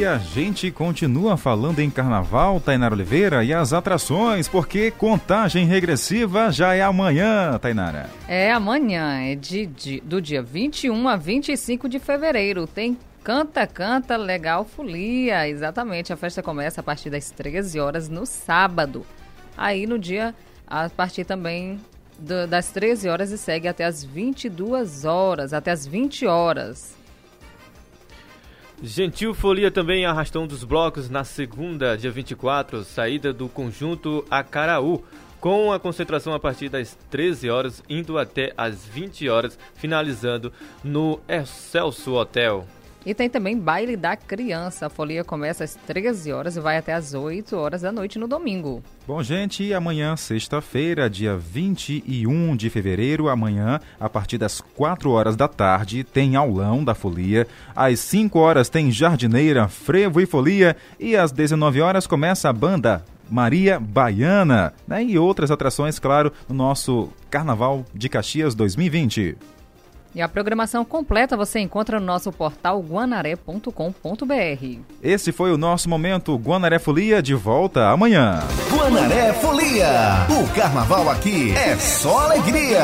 E 0.00 0.06
a 0.06 0.16
gente 0.16 0.70
continua 0.70 1.36
falando 1.36 1.78
em 1.78 1.90
carnaval, 1.90 2.58
Tainara 2.58 2.94
Oliveira, 2.94 3.44
e 3.44 3.52
as 3.52 3.74
atrações, 3.74 4.48
porque 4.48 4.90
contagem 4.90 5.66
regressiva 5.66 6.50
já 6.50 6.74
é 6.74 6.80
amanhã, 6.80 7.58
Tainara. 7.58 8.08
É 8.26 8.50
amanhã, 8.50 9.20
é 9.20 9.34
de, 9.34 9.66
de, 9.66 10.00
do 10.00 10.18
dia 10.18 10.40
21 10.40 11.06
a 11.06 11.16
25 11.16 11.86
de 11.86 11.98
fevereiro. 11.98 12.66
Tem 12.66 12.96
Canta, 13.22 13.66
Canta 13.66 14.16
Legal 14.16 14.64
Folia. 14.64 15.46
Exatamente, 15.46 16.14
a 16.14 16.16
festa 16.16 16.42
começa 16.42 16.80
a 16.80 16.82
partir 16.82 17.10
das 17.10 17.30
13 17.30 17.78
horas 17.78 18.08
no 18.08 18.24
sábado. 18.24 19.04
Aí 19.54 19.86
no 19.86 19.98
dia, 19.98 20.34
a 20.66 20.88
partir 20.88 21.26
também 21.26 21.78
do, 22.18 22.46
das 22.46 22.70
13 22.70 23.06
horas 23.06 23.30
e 23.32 23.36
segue 23.36 23.68
até 23.68 23.84
as 23.84 24.02
22 24.02 25.04
horas, 25.04 25.52
até 25.52 25.70
as 25.70 25.86
20 25.86 26.24
horas. 26.24 26.98
Gentil 28.82 29.34
Folia 29.34 29.70
também 29.70 30.06
arrastão 30.06 30.46
dos 30.46 30.64
blocos 30.64 31.10
na 31.10 31.22
segunda, 31.22 31.98
dia 31.98 32.10
24, 32.10 32.82
saída 32.82 33.30
do 33.30 33.46
conjunto 33.46 34.24
Acaraú, 34.30 35.04
com 35.38 35.70
a 35.70 35.78
concentração 35.78 36.32
a 36.32 36.40
partir 36.40 36.70
das 36.70 36.96
13 37.10 37.50
horas, 37.50 37.82
indo 37.90 38.16
até 38.16 38.54
as 38.56 38.86
20 38.86 39.28
horas, 39.28 39.58
finalizando 39.74 40.50
no 40.82 41.20
Excelso 41.28 42.14
Hotel. 42.14 42.66
E 43.04 43.14
tem 43.14 43.30
também 43.30 43.58
baile 43.58 43.96
da 43.96 44.14
criança. 44.14 44.86
A 44.86 44.90
folia 44.90 45.24
começa 45.24 45.64
às 45.64 45.74
13 45.74 46.32
horas 46.32 46.56
e 46.56 46.60
vai 46.60 46.76
até 46.76 46.92
às 46.92 47.14
8 47.14 47.56
horas 47.56 47.80
da 47.82 47.90
noite 47.90 48.18
no 48.18 48.28
domingo. 48.28 48.82
Bom, 49.06 49.22
gente, 49.22 49.72
amanhã, 49.72 50.16
sexta-feira, 50.16 51.08
dia 51.08 51.36
21 51.36 52.54
de 52.54 52.68
fevereiro, 52.68 53.28
amanhã, 53.28 53.80
a 53.98 54.08
partir 54.08 54.36
das 54.36 54.60
4 54.60 55.10
horas 55.10 55.34
da 55.34 55.48
tarde, 55.48 56.04
tem 56.04 56.36
aulão 56.36 56.84
da 56.84 56.94
folia. 56.94 57.46
Às 57.74 58.00
5 58.00 58.38
horas 58.38 58.68
tem 58.68 58.90
jardineira, 58.90 59.66
frevo 59.66 60.20
e 60.20 60.26
folia. 60.26 60.76
E 60.98 61.16
às 61.16 61.32
19 61.32 61.80
horas 61.80 62.06
começa 62.06 62.50
a 62.50 62.52
banda 62.52 63.02
Maria 63.30 63.78
Baiana, 63.78 64.74
né? 64.86 65.04
E 65.04 65.18
outras 65.18 65.50
atrações, 65.50 65.98
claro, 65.98 66.32
no 66.48 66.54
nosso 66.54 67.08
Carnaval 67.30 67.84
de 67.94 68.08
Caxias 68.08 68.54
2020. 68.54 69.36
E 70.12 70.20
a 70.20 70.28
programação 70.28 70.84
completa 70.84 71.36
você 71.36 71.60
encontra 71.60 72.00
no 72.00 72.06
nosso 72.06 72.32
portal 72.32 72.80
guanaré.com.br. 72.82 74.78
Esse 75.00 75.30
foi 75.30 75.52
o 75.52 75.56
nosso 75.56 75.88
momento 75.88 76.36
Guanaré 76.36 76.80
Folia 76.80 77.22
de 77.22 77.34
volta 77.34 77.88
amanhã. 77.90 78.40
Guanaré 78.72 79.32
Folia. 79.34 80.26
O 80.28 80.48
carnaval 80.54 81.08
aqui 81.10 81.52
é 81.54 81.76
só 81.76 82.24
alegria. 82.24 82.80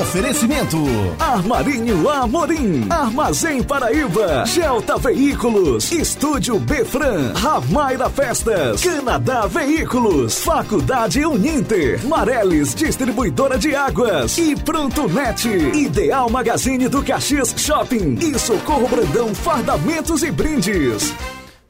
Oferecimento: 0.00 0.78
Armarinho 1.18 2.08
Amorim, 2.08 2.86
Armazém 2.88 3.62
Paraíba, 3.62 4.46
Gelta 4.46 4.96
Veículos, 4.96 5.92
Estúdio 5.92 6.58
Befran, 6.58 7.34
Ramaira 7.34 8.08
Festas, 8.08 8.82
Canadá 8.82 9.46
Veículos, 9.46 10.42
Faculdade 10.42 11.22
Uninter, 11.24 12.02
Mareles 12.06 12.74
Distribuidora 12.74 13.58
de 13.58 13.76
Águas. 13.76 14.38
E 14.38 14.56
Pronto 14.56 15.06
Net, 15.06 15.46
Ideal 15.48 16.30
Magazine 16.30 16.61
Magazine 16.62 16.88
do 16.88 17.02
Caxias 17.02 17.52
Shopping 17.58 18.14
e 18.20 18.38
Socorro 18.38 18.86
Brandão 18.86 19.34
Fardamentos 19.34 20.22
e 20.22 20.30
Brindes. 20.30 21.12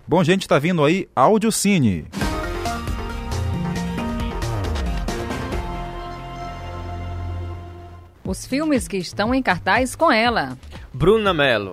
Bom, 0.06 0.22
gente, 0.22 0.46
tá 0.46 0.58
vindo 0.58 0.84
aí 0.84 1.08
Áudio 1.16 1.50
Cine. 1.50 2.04
Os 8.22 8.44
filmes 8.44 8.86
que 8.86 8.98
estão 8.98 9.34
em 9.34 9.42
cartaz 9.42 9.96
com 9.96 10.12
ela. 10.12 10.58
Bruna 10.92 11.32
Mello. 11.32 11.72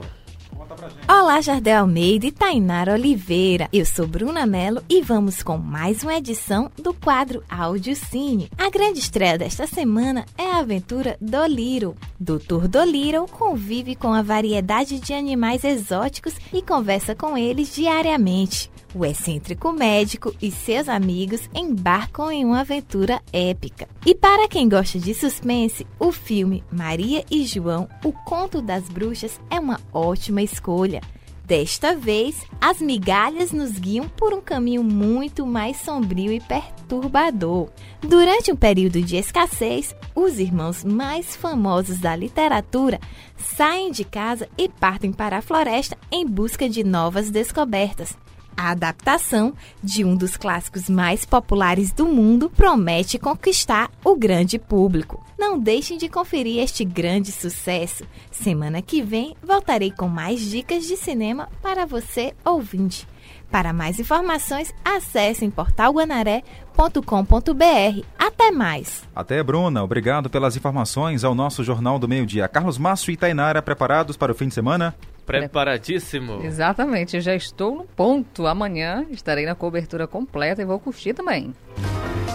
Olá, 1.08 1.42
Jardel 1.42 1.82
Almeida 1.82 2.26
e 2.26 2.32
Tainara 2.32 2.94
Oliveira. 2.94 3.68
Eu 3.74 3.86
sou 3.86 4.08
Bruna 4.08 4.46
Mello 4.46 4.82
e 4.90 5.02
vamos 5.02 5.44
com 5.44 5.58
mais 5.58 6.04
uma 6.04 6.16
edição 6.16 6.72
do 6.78 6.94
quadro 6.94 7.44
Áudio 7.50 7.96
Cine. 7.96 8.50
A 8.58 8.70
grande 8.70 9.00
estreia 9.00 9.38
desta 9.38 9.68
semana 9.68 10.26
é 10.38 10.46
a 10.46 10.60
aventura 10.60 11.18
Doliro. 11.20 11.96
Dr. 12.20 12.68
Doliro 12.70 13.26
convive 13.28 13.96
com 13.96 14.14
a 14.14 14.22
variedade 14.22 15.00
de 15.00 15.14
animais 15.14 15.64
exóticos 15.64 16.36
e 16.54 16.62
conversa 16.62 17.14
com 17.14 17.38
eles 17.38 17.76
diariamente. 17.76 18.72
O 18.94 19.06
excêntrico 19.06 19.72
médico 19.72 20.34
e 20.42 20.50
seus 20.50 20.90
amigos 20.90 21.48
embarcam 21.54 22.32
em 22.32 22.44
uma 22.44 22.62
aventura 22.62 23.22
épica. 23.32 23.88
E 24.04 24.16
para 24.16 24.48
quem 24.48 24.68
gosta 24.68 24.98
de 24.98 25.14
suspense, 25.14 25.86
o 26.00 26.12
filme 26.12 26.64
Maria 26.72 27.24
e 27.30 27.46
João, 27.46 27.88
O 28.04 28.12
Conto 28.12 28.62
das 28.62 28.90
Bruxas 28.90 29.40
é 29.50 29.60
uma 29.60 29.80
ótima 29.94 30.42
escolha. 30.42 31.02
Desta 31.46 31.96
vez, 31.96 32.46
as 32.62 32.80
migalhas 32.80 33.52
nos 33.52 33.72
guiam 33.72 34.08
por 34.08 34.34
um 34.34 34.42
caminho 34.42 34.84
muito 34.84 35.48
mais 35.48 35.78
sombrio 35.78 36.32
e 36.32 36.40
perturbador. 36.40 37.70
Durante 38.02 38.52
um 38.52 38.56
período 38.56 39.02
de 39.02 39.18
escassez, 39.18 39.96
os 40.14 40.38
irmãos 40.38 40.84
mais 40.84 41.36
famosos 41.36 42.00
da 42.00 42.16
literatura 42.16 43.00
saem 43.36 43.92
de 43.92 44.04
casa 44.04 44.48
e 44.58 44.70
partem 44.70 45.12
para 45.12 45.38
a 45.38 45.42
floresta 45.42 45.98
em 46.12 46.24
busca 46.24 46.70
de 46.70 46.84
novas 46.84 47.32
descobertas. 47.32 48.16
A 48.60 48.72
adaptação 48.72 49.54
de 49.82 50.04
um 50.04 50.18
dos 50.18 50.36
clássicos 50.36 50.90
mais 50.90 51.24
populares 51.24 51.94
do 51.94 52.06
mundo 52.06 52.50
promete 52.50 53.18
conquistar 53.18 53.90
o 54.04 54.18
grande 54.18 54.60
público. 54.60 55.26
Não 55.40 55.58
deixem 55.58 55.98
de 55.98 56.10
conferir 56.10 56.62
este 56.62 56.84
grande 56.84 57.32
sucesso. 57.32 58.04
Semana 58.30 58.82
que 58.82 59.02
vem 59.02 59.34
voltarei 59.42 59.92
com 59.92 60.10
mais 60.10 60.42
dicas 60.42 60.86
de 60.86 60.98
cinema 60.98 61.48
para 61.62 61.86
você 61.86 62.34
ouvinte. 62.44 63.08
Para 63.50 63.72
mais 63.72 63.98
informações, 63.98 64.76
acessem 64.84 65.50
portalguanaré.com.br. 65.50 68.04
Até 68.18 68.52
mais! 68.52 69.08
Até, 69.16 69.42
Bruna. 69.42 69.82
Obrigado 69.82 70.30
pelas 70.30 70.58
informações 70.58 71.24
ao 71.24 71.34
nosso 71.34 71.64
Jornal 71.64 71.98
do 71.98 72.10
Meio 72.10 72.26
Dia. 72.26 72.50
Carlos 72.50 72.78
Márcio 72.78 73.14
e 73.14 73.16
Tainara 73.16 73.62
preparados 73.62 74.18
para 74.18 74.34
o 74.34 74.36
fim 74.36 74.50
de 74.50 74.54
semana? 74.54 74.94
Preparadíssimo. 75.38 76.42
Exatamente, 76.44 77.18
eu 77.18 77.22
já 77.22 77.36
estou 77.36 77.76
no 77.76 77.84
ponto. 77.84 78.48
Amanhã 78.48 79.06
estarei 79.12 79.46
na 79.46 79.54
cobertura 79.54 80.08
completa 80.08 80.62
e 80.62 80.66
vou 80.66 80.80
curtir 80.80 81.14
também. 81.14 81.54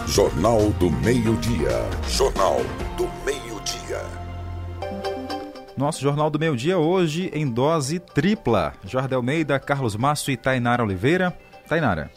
Jornal 0.06 0.70
do 0.78 0.90
Meio-Dia. 0.90 1.70
Jornal 2.08 2.58
do 2.96 3.08
Meio-Dia. 3.24 4.00
Nosso 5.76 6.00
Jornal 6.00 6.30
do 6.30 6.38
Meio-Dia 6.38 6.78
hoje 6.78 7.30
em 7.34 7.50
dose 7.50 7.98
tripla. 7.98 8.74
Jardel 8.84 9.18
Almeida, 9.18 9.58
Carlos 9.58 9.96
Márcio 9.96 10.30
e 10.30 10.36
Tainara 10.36 10.84
Oliveira. 10.84 11.36
Tainara. 11.68 12.10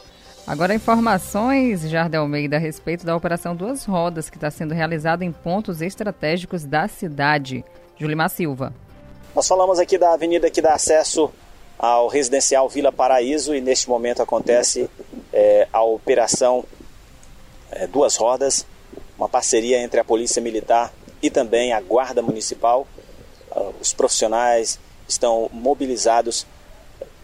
Agora 0.46 0.76
informações, 0.76 1.90
Jardel 1.90 2.22
Almeida, 2.22 2.56
a 2.56 2.60
respeito 2.60 3.06
da 3.06 3.16
Operação 3.16 3.56
Duas 3.56 3.84
Rodas, 3.84 4.30
que 4.30 4.38
está 4.38 4.52
sendo 4.52 4.74
realizada 4.74 5.26
em 5.26 5.32
pontos 5.32 5.82
estratégicos 5.82 6.66
da 6.66 6.88
cidade. 6.88 7.66
Julimar 7.98 8.30
Silva. 8.30 8.74
Nós 9.38 9.48
falamos 9.48 9.78
aqui 9.78 10.00
da 10.00 10.14
avenida 10.14 10.50
que 10.50 10.64
dá 10.64 10.74
acesso 10.74 11.30
ao 11.78 12.08
residencial 12.08 12.68
Vila 12.68 12.92
Paraíso 12.92 13.54
e 13.54 13.62
neste 13.62 13.88
momento 13.88 14.20
acontece 14.20 14.90
é, 15.32 15.68
a 15.72 15.84
operação 15.84 16.66
é, 17.70 17.86
Duas 17.86 18.16
Rodas, 18.16 18.66
uma 19.16 19.30
parceria 19.30 19.80
entre 19.80 20.00
a 20.00 20.04
Polícia 20.04 20.42
Militar 20.42 20.92
e 21.22 21.30
também 21.30 21.72
a 21.72 21.80
Guarda 21.80 22.20
Municipal. 22.20 22.88
Uh, 23.52 23.76
os 23.80 23.94
profissionais 23.94 24.80
estão 25.08 25.52
mobilizados 25.54 26.48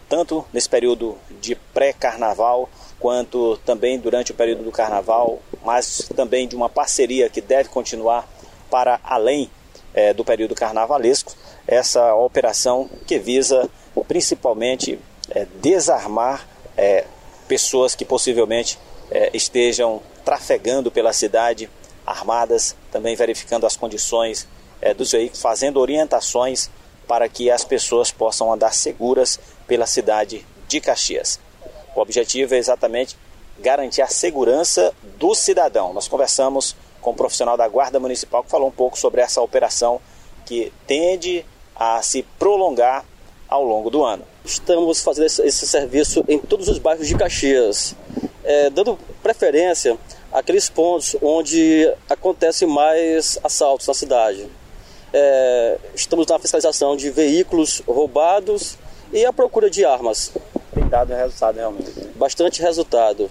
tanto 0.08 0.46
nesse 0.54 0.70
período 0.70 1.18
de 1.42 1.56
pré-carnaval 1.56 2.70
quanto 3.00 3.58
também 3.66 3.98
durante 3.98 4.32
o 4.32 4.36
período 4.36 4.64
do 4.64 4.72
carnaval, 4.72 5.40
mas 5.66 6.08
também 6.16 6.48
de 6.48 6.56
uma 6.56 6.70
parceria 6.70 7.28
que 7.28 7.42
deve 7.42 7.70
continuar 7.70 8.30
para 8.70 9.00
além 9.04 9.50
é, 9.96 10.14
do 10.14 10.24
período 10.24 10.54
carnavalesco 10.54 11.42
essa 11.68 12.14
operação 12.16 12.90
que 13.08 13.18
visa 13.18 13.70
principalmente 14.08 15.00
é, 15.30 15.46
desarmar 15.62 16.48
é, 16.76 17.06
pessoas 17.48 17.96
que 17.96 18.04
possivelmente 18.04 18.80
é, 19.12 19.30
estejam 19.34 20.02
trafegando 20.26 20.92
pela 20.92 21.14
cidade 21.14 21.70
armadas, 22.06 22.76
também 22.92 23.16
verificando 23.16 23.66
as 23.66 23.78
condições 23.78 24.48
é, 24.82 24.94
dos 24.94 25.12
veículos, 25.12 25.42
fazendo 25.42 25.80
orientações 25.80 26.70
para 27.08 27.28
que 27.30 27.52
as 27.52 27.64
pessoas 27.64 28.12
possam 28.12 28.52
andar 28.52 28.74
seguras 28.74 29.40
pela 29.68 29.86
cidade 29.86 30.46
de 30.68 30.82
Caxias. 30.82 31.40
O 31.96 32.02
objetivo 32.02 32.56
é 32.56 32.58
exatamente 32.58 33.16
garantir 33.60 34.02
a 34.02 34.08
segurança 34.08 34.94
do 35.20 35.36
cidadão. 35.36 35.94
Nós 35.94 36.08
conversamos 36.08 36.76
com 37.02 37.12
um 37.12 37.16
profissional 37.16 37.56
da 37.56 37.68
Guarda 37.68 38.00
Municipal 38.00 38.44
que 38.44 38.50
falou 38.50 38.68
um 38.68 38.72
pouco 38.72 38.98
sobre 38.98 39.22
essa 39.22 39.42
operação 39.42 40.02
que 40.46 40.74
tende 40.88 41.46
a 41.76 42.02
se 42.02 42.24
prolongar 42.38 43.06
ao 43.48 43.64
longo 43.64 43.90
do 43.90 44.04
ano. 44.04 44.24
Estamos 44.44 45.02
fazendo 45.02 45.26
esse, 45.26 45.68
serviço 45.68 46.24
em 46.28 46.40
todos 46.40 46.68
os 46.68 46.78
bairros 46.78 47.08
de 47.08 47.16
Caxias, 47.16 47.96
é, 48.44 48.70
dando 48.70 48.98
preferência 49.22 49.98
àqueles 50.32 50.70
pontos 50.70 51.16
onde 51.22 51.90
acontecem 52.10 52.68
mais 52.68 53.40
assaltos 53.44 53.88
na 53.88 53.94
cidade. 53.94 54.48
É, 55.14 55.78
estamos 55.94 56.26
na 56.26 56.40
fiscalização 56.40 56.98
de 56.98 57.10
veículos 57.12 57.84
roubados 57.88 58.78
e 59.12 59.24
a 59.24 59.32
procura 59.32 59.70
de 59.70 59.86
armas. 59.86 60.32
tem 60.74 60.88
dado 60.88 61.14
resultado 61.14 61.56
realmente. 61.56 61.92
Bastante 62.16 62.62
resultado. 62.62 63.30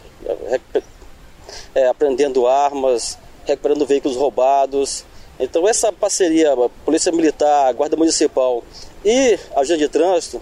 É, 1.74 1.86
aprendendo 1.88 2.46
armas, 2.46 3.18
recuperando 3.44 3.84
veículos 3.84 4.16
roubados. 4.16 5.04
Então 5.42 5.68
essa 5.68 5.92
parceria, 5.92 6.54
Polícia 6.84 7.10
Militar, 7.10 7.74
Guarda 7.74 7.96
Municipal 7.96 8.62
e 9.04 9.36
Agente 9.56 9.80
de 9.80 9.88
Trânsito, 9.88 10.40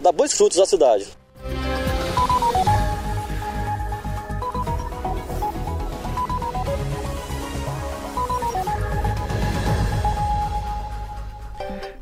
dá 0.00 0.12
bons 0.12 0.32
frutos 0.32 0.60
à 0.60 0.64
cidade. 0.64 1.08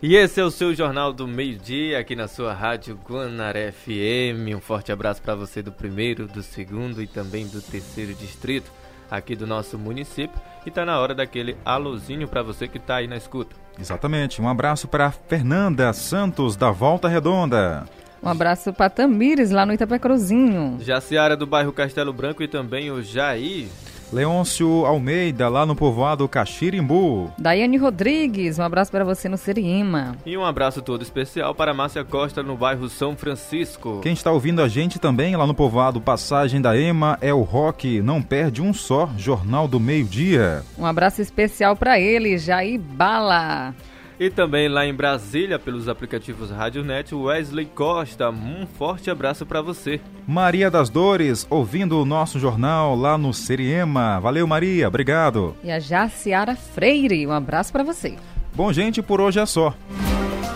E 0.02 0.14
esse 0.14 0.38
é 0.38 0.44
o 0.44 0.50
seu 0.50 0.74
Jornal 0.74 1.14
do 1.14 1.26
Meio-Dia, 1.26 1.98
aqui 1.98 2.14
na 2.14 2.28
sua 2.28 2.52
rádio 2.52 3.00
Guanaré 3.08 3.72
FM. 3.72 4.54
Um 4.54 4.60
forte 4.60 4.92
abraço 4.92 5.22
para 5.22 5.34
você 5.34 5.62
do 5.62 5.72
primeiro, 5.72 6.28
do 6.28 6.42
segundo 6.42 7.02
e 7.02 7.06
também 7.06 7.46
do 7.46 7.62
terceiro 7.62 8.12
distrito 8.12 8.70
aqui 9.10 9.36
do 9.36 9.46
nosso 9.46 9.78
município. 9.78 10.40
E 10.64 10.70
tá 10.70 10.84
na 10.84 10.98
hora 10.98 11.14
daquele 11.14 11.56
alôzinho 11.64 12.26
para 12.26 12.42
você 12.42 12.66
que 12.66 12.78
tá 12.78 12.96
aí 12.96 13.06
na 13.06 13.16
escuta. 13.16 13.54
Exatamente. 13.78 14.40
Um 14.40 14.48
abraço 14.48 14.88
para 14.88 15.10
Fernanda 15.10 15.92
Santos, 15.92 16.56
da 16.56 16.70
Volta 16.70 17.08
Redonda. 17.08 17.84
Um 18.22 18.28
abraço 18.28 18.72
para 18.72 18.90
Tamires, 18.90 19.50
lá 19.50 19.64
no 19.66 19.72
Itapecruzinho. 19.72 20.78
Jaciara, 20.80 21.36
do 21.36 21.46
bairro 21.46 21.72
Castelo 21.72 22.12
Branco 22.12 22.42
e 22.42 22.48
também 22.48 22.90
o 22.90 23.02
Jair 23.02 23.68
Leôncio 24.12 24.86
Almeida, 24.86 25.48
lá 25.48 25.66
no 25.66 25.74
povoado 25.74 26.28
Caxirimbu. 26.28 27.32
Daiane 27.38 27.76
Rodrigues, 27.76 28.58
um 28.58 28.62
abraço 28.62 28.90
para 28.90 29.04
você 29.04 29.28
no 29.28 29.36
Seriema. 29.36 30.16
E 30.24 30.36
um 30.36 30.44
abraço 30.44 30.80
todo 30.80 31.02
especial 31.02 31.54
para 31.54 31.74
Márcia 31.74 32.04
Costa, 32.04 32.42
no 32.42 32.56
bairro 32.56 32.88
São 32.88 33.16
Francisco. 33.16 34.00
Quem 34.02 34.12
está 34.12 34.30
ouvindo 34.30 34.62
a 34.62 34.68
gente 34.68 34.98
também 34.98 35.36
lá 35.36 35.46
no 35.46 35.54
povoado 35.54 36.00
Passagem 36.00 36.60
da 36.60 36.78
Ema 36.78 37.18
é 37.20 37.34
o 37.34 37.42
Rock, 37.42 38.00
não 38.00 38.22
perde 38.22 38.62
um 38.62 38.72
só, 38.72 39.10
Jornal 39.16 39.66
do 39.66 39.80
Meio 39.80 40.04
Dia. 40.04 40.62
Um 40.78 40.86
abraço 40.86 41.20
especial 41.20 41.76
para 41.76 41.98
ele, 41.98 42.38
Jair 42.38 42.80
Bala. 42.80 43.74
E 44.18 44.30
também 44.30 44.66
lá 44.66 44.86
em 44.86 44.94
Brasília, 44.94 45.58
pelos 45.58 45.88
aplicativos 45.88 46.50
Radionet, 46.50 47.14
Wesley 47.14 47.66
Costa. 47.66 48.30
Um 48.30 48.66
forte 48.66 49.10
abraço 49.10 49.44
para 49.44 49.60
você. 49.60 50.00
Maria 50.26 50.70
das 50.70 50.88
Dores, 50.88 51.46
ouvindo 51.50 52.00
o 52.00 52.04
nosso 52.06 52.38
jornal 52.38 52.96
lá 52.96 53.18
no 53.18 53.34
Seriema. 53.34 54.18
Valeu, 54.18 54.46
Maria, 54.46 54.88
obrigado. 54.88 55.54
E 55.62 55.70
a 55.70 55.78
Jaciara 55.78 56.56
Freire, 56.56 57.26
um 57.26 57.32
abraço 57.32 57.70
para 57.70 57.84
você. 57.84 58.16
Bom, 58.54 58.72
gente, 58.72 59.02
por 59.02 59.20
hoje 59.20 59.38
é 59.38 59.44
só. 59.44 59.74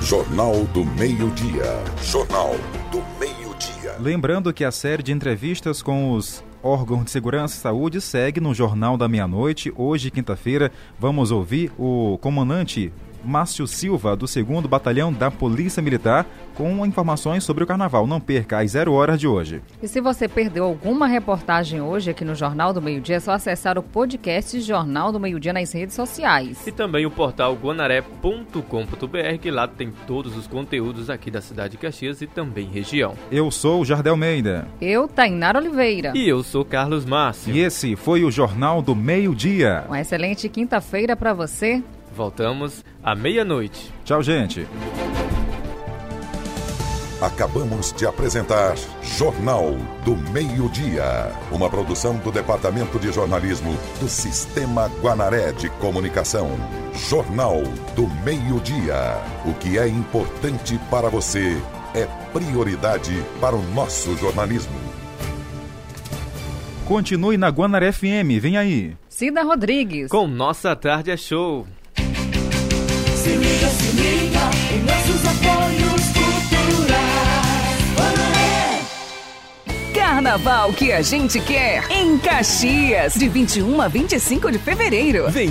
Jornal 0.01 0.65
do 0.73 0.83
Meio-Dia. 0.83 1.85
Jornal 2.03 2.55
do 2.91 3.03
Meio-Dia. 3.21 3.97
Lembrando 4.01 4.55
que 4.55 4.65
a 4.65 4.73
série 4.73 5.03
de 5.03 5.13
entrevistas 5.13 5.83
com 5.83 6.13
os 6.13 6.43
órgãos 6.63 7.05
de 7.05 7.11
segurança 7.11 7.57
e 7.57 7.59
saúde 7.59 8.01
segue 8.01 8.41
no 8.41 8.55
Jornal 8.55 8.97
da 8.97 9.07
Meia-Noite. 9.07 9.71
Hoje, 9.77 10.11
quinta-feira, 10.11 10.73
vamos 10.99 11.31
ouvir 11.31 11.71
o 11.79 12.19
comandante 12.23 12.91
Márcio 13.25 13.67
Silva, 13.67 14.17
do 14.17 14.27
2 14.27 14.67
Batalhão 14.67 15.13
da 15.13 15.31
Polícia 15.31 15.83
Militar, 15.83 16.27
com 16.55 16.85
informações 16.85 17.45
sobre 17.45 17.65
o 17.65 17.67
carnaval. 17.67 18.07
Não 18.07 18.21
perca 18.21 18.59
às 18.59 18.73
zero 18.73 18.93
horas 18.93 19.19
de 19.19 19.27
hoje. 19.27 19.63
E 19.83 19.89
se 19.89 20.01
você 20.01 20.29
perdeu 20.29 20.65
alguma 20.65 21.07
reportagem 21.07 21.81
hoje 21.81 22.11
aqui 22.11 22.25
no 22.25 22.35
Jornal 22.35 22.73
do 22.73 22.83
Meio 22.83 23.01
Dia, 23.01 23.17
é 23.17 23.21
só 23.21 23.33
acessar 23.33 23.79
o 23.79 23.83
podcast 23.83 24.61
Jornal 24.61 25.13
do 25.13 25.21
Meio 25.21 25.41
Dia 25.41 25.53
nas 25.53 25.73
redes 25.73 25.95
sociais. 25.95 26.67
E 26.67 26.73
também 26.73 27.07
o 27.07 27.11
portal 27.11 27.55
guanaré.com.br, 27.55 29.39
que 29.41 29.51
lá 29.51 29.67
tem 29.67 29.93
todos 30.07 30.37
os 30.37 30.47
conteúdos 30.47 31.09
aqui 31.11 31.31
da 31.31 31.41
cidade 31.41 31.73
de 31.73 31.79
Caxias 31.79 32.21
e 32.21 32.27
também 32.27 32.67
região. 32.67 33.15
Eu 33.31 33.51
sou 33.51 33.81
o 33.81 33.85
Jardel 33.85 34.17
Meida. 34.17 34.69
Eu, 34.81 35.09
Tainara 35.09 35.59
Oliveira. 35.59 36.13
E 36.15 36.29
eu 36.29 36.43
sou 36.43 36.65
Carlos 36.65 37.05
Márcio. 37.05 37.55
E 37.55 37.61
esse 37.61 37.97
foi 37.97 38.25
o 38.25 38.31
Jornal 38.31 38.83
do 38.83 38.95
Meio 38.95 39.35
Dia. 39.35 39.85
Uma 39.89 40.01
excelente 40.01 40.49
quinta-feira 40.49 41.17
para 41.17 41.33
você. 41.33 41.83
Voltamos 42.15 42.85
à 43.03 43.15
meia-noite. 43.15 43.93
Tchau, 44.05 44.23
gente. 44.23 44.67
Acabamos 47.21 47.93
de 47.93 48.07
apresentar 48.07 48.77
Jornal 49.03 49.77
do 50.07 50.17
Meio-Dia, 50.33 51.31
uma 51.53 51.69
produção 51.69 52.17
do 52.17 52.33
Departamento 52.33 52.99
de 52.99 53.13
Jornalismo 53.13 53.77
do 54.01 54.09
Sistema 54.09 54.91
Guanaré 55.03 55.53
de 55.53 55.69
Comunicação. 55.69 56.49
Jornal 56.95 57.63
do 57.95 58.09
Meio-Dia. 58.25 59.19
O 59.45 59.53
que 59.53 59.79
é 59.79 59.87
importante 59.87 60.81
para 60.91 61.11
você 61.11 61.61
é 61.95 62.07
prioridade 62.33 63.23
para 63.39 63.55
o 63.55 63.63
nosso 63.75 64.17
jornalismo. 64.17 64.81
Continue 66.87 67.37
na 67.37 67.51
Guanaré 67.51 67.93
FM, 67.93 68.41
vem 68.41 68.57
aí. 68.57 68.97
Cida 69.11 69.43
Rodrigues. 69.43 70.09
Com 70.09 70.27
Nossa 70.27 70.75
Tarde 70.75 71.11
é 71.11 71.17
Show. 71.19 71.67
Se 73.23 73.29
liga, 73.29 73.69
se 73.69 73.93
liga 73.97 74.41
em 74.73 74.81
nossos 74.83 75.23
apoios 75.27 76.03
culturais. 76.15 77.11
Carnaval 79.95 80.73
que 80.73 80.91
a 80.91 81.03
gente 81.03 81.39
quer 81.41 81.85
em 81.91 82.17
Caxias, 82.17 83.15
de 83.15 83.29
21 83.29 83.83
a 83.83 83.89
25 83.89 84.51
de 84.51 84.59
fevereiro. 84.59 85.31
Vem 85.31 85.49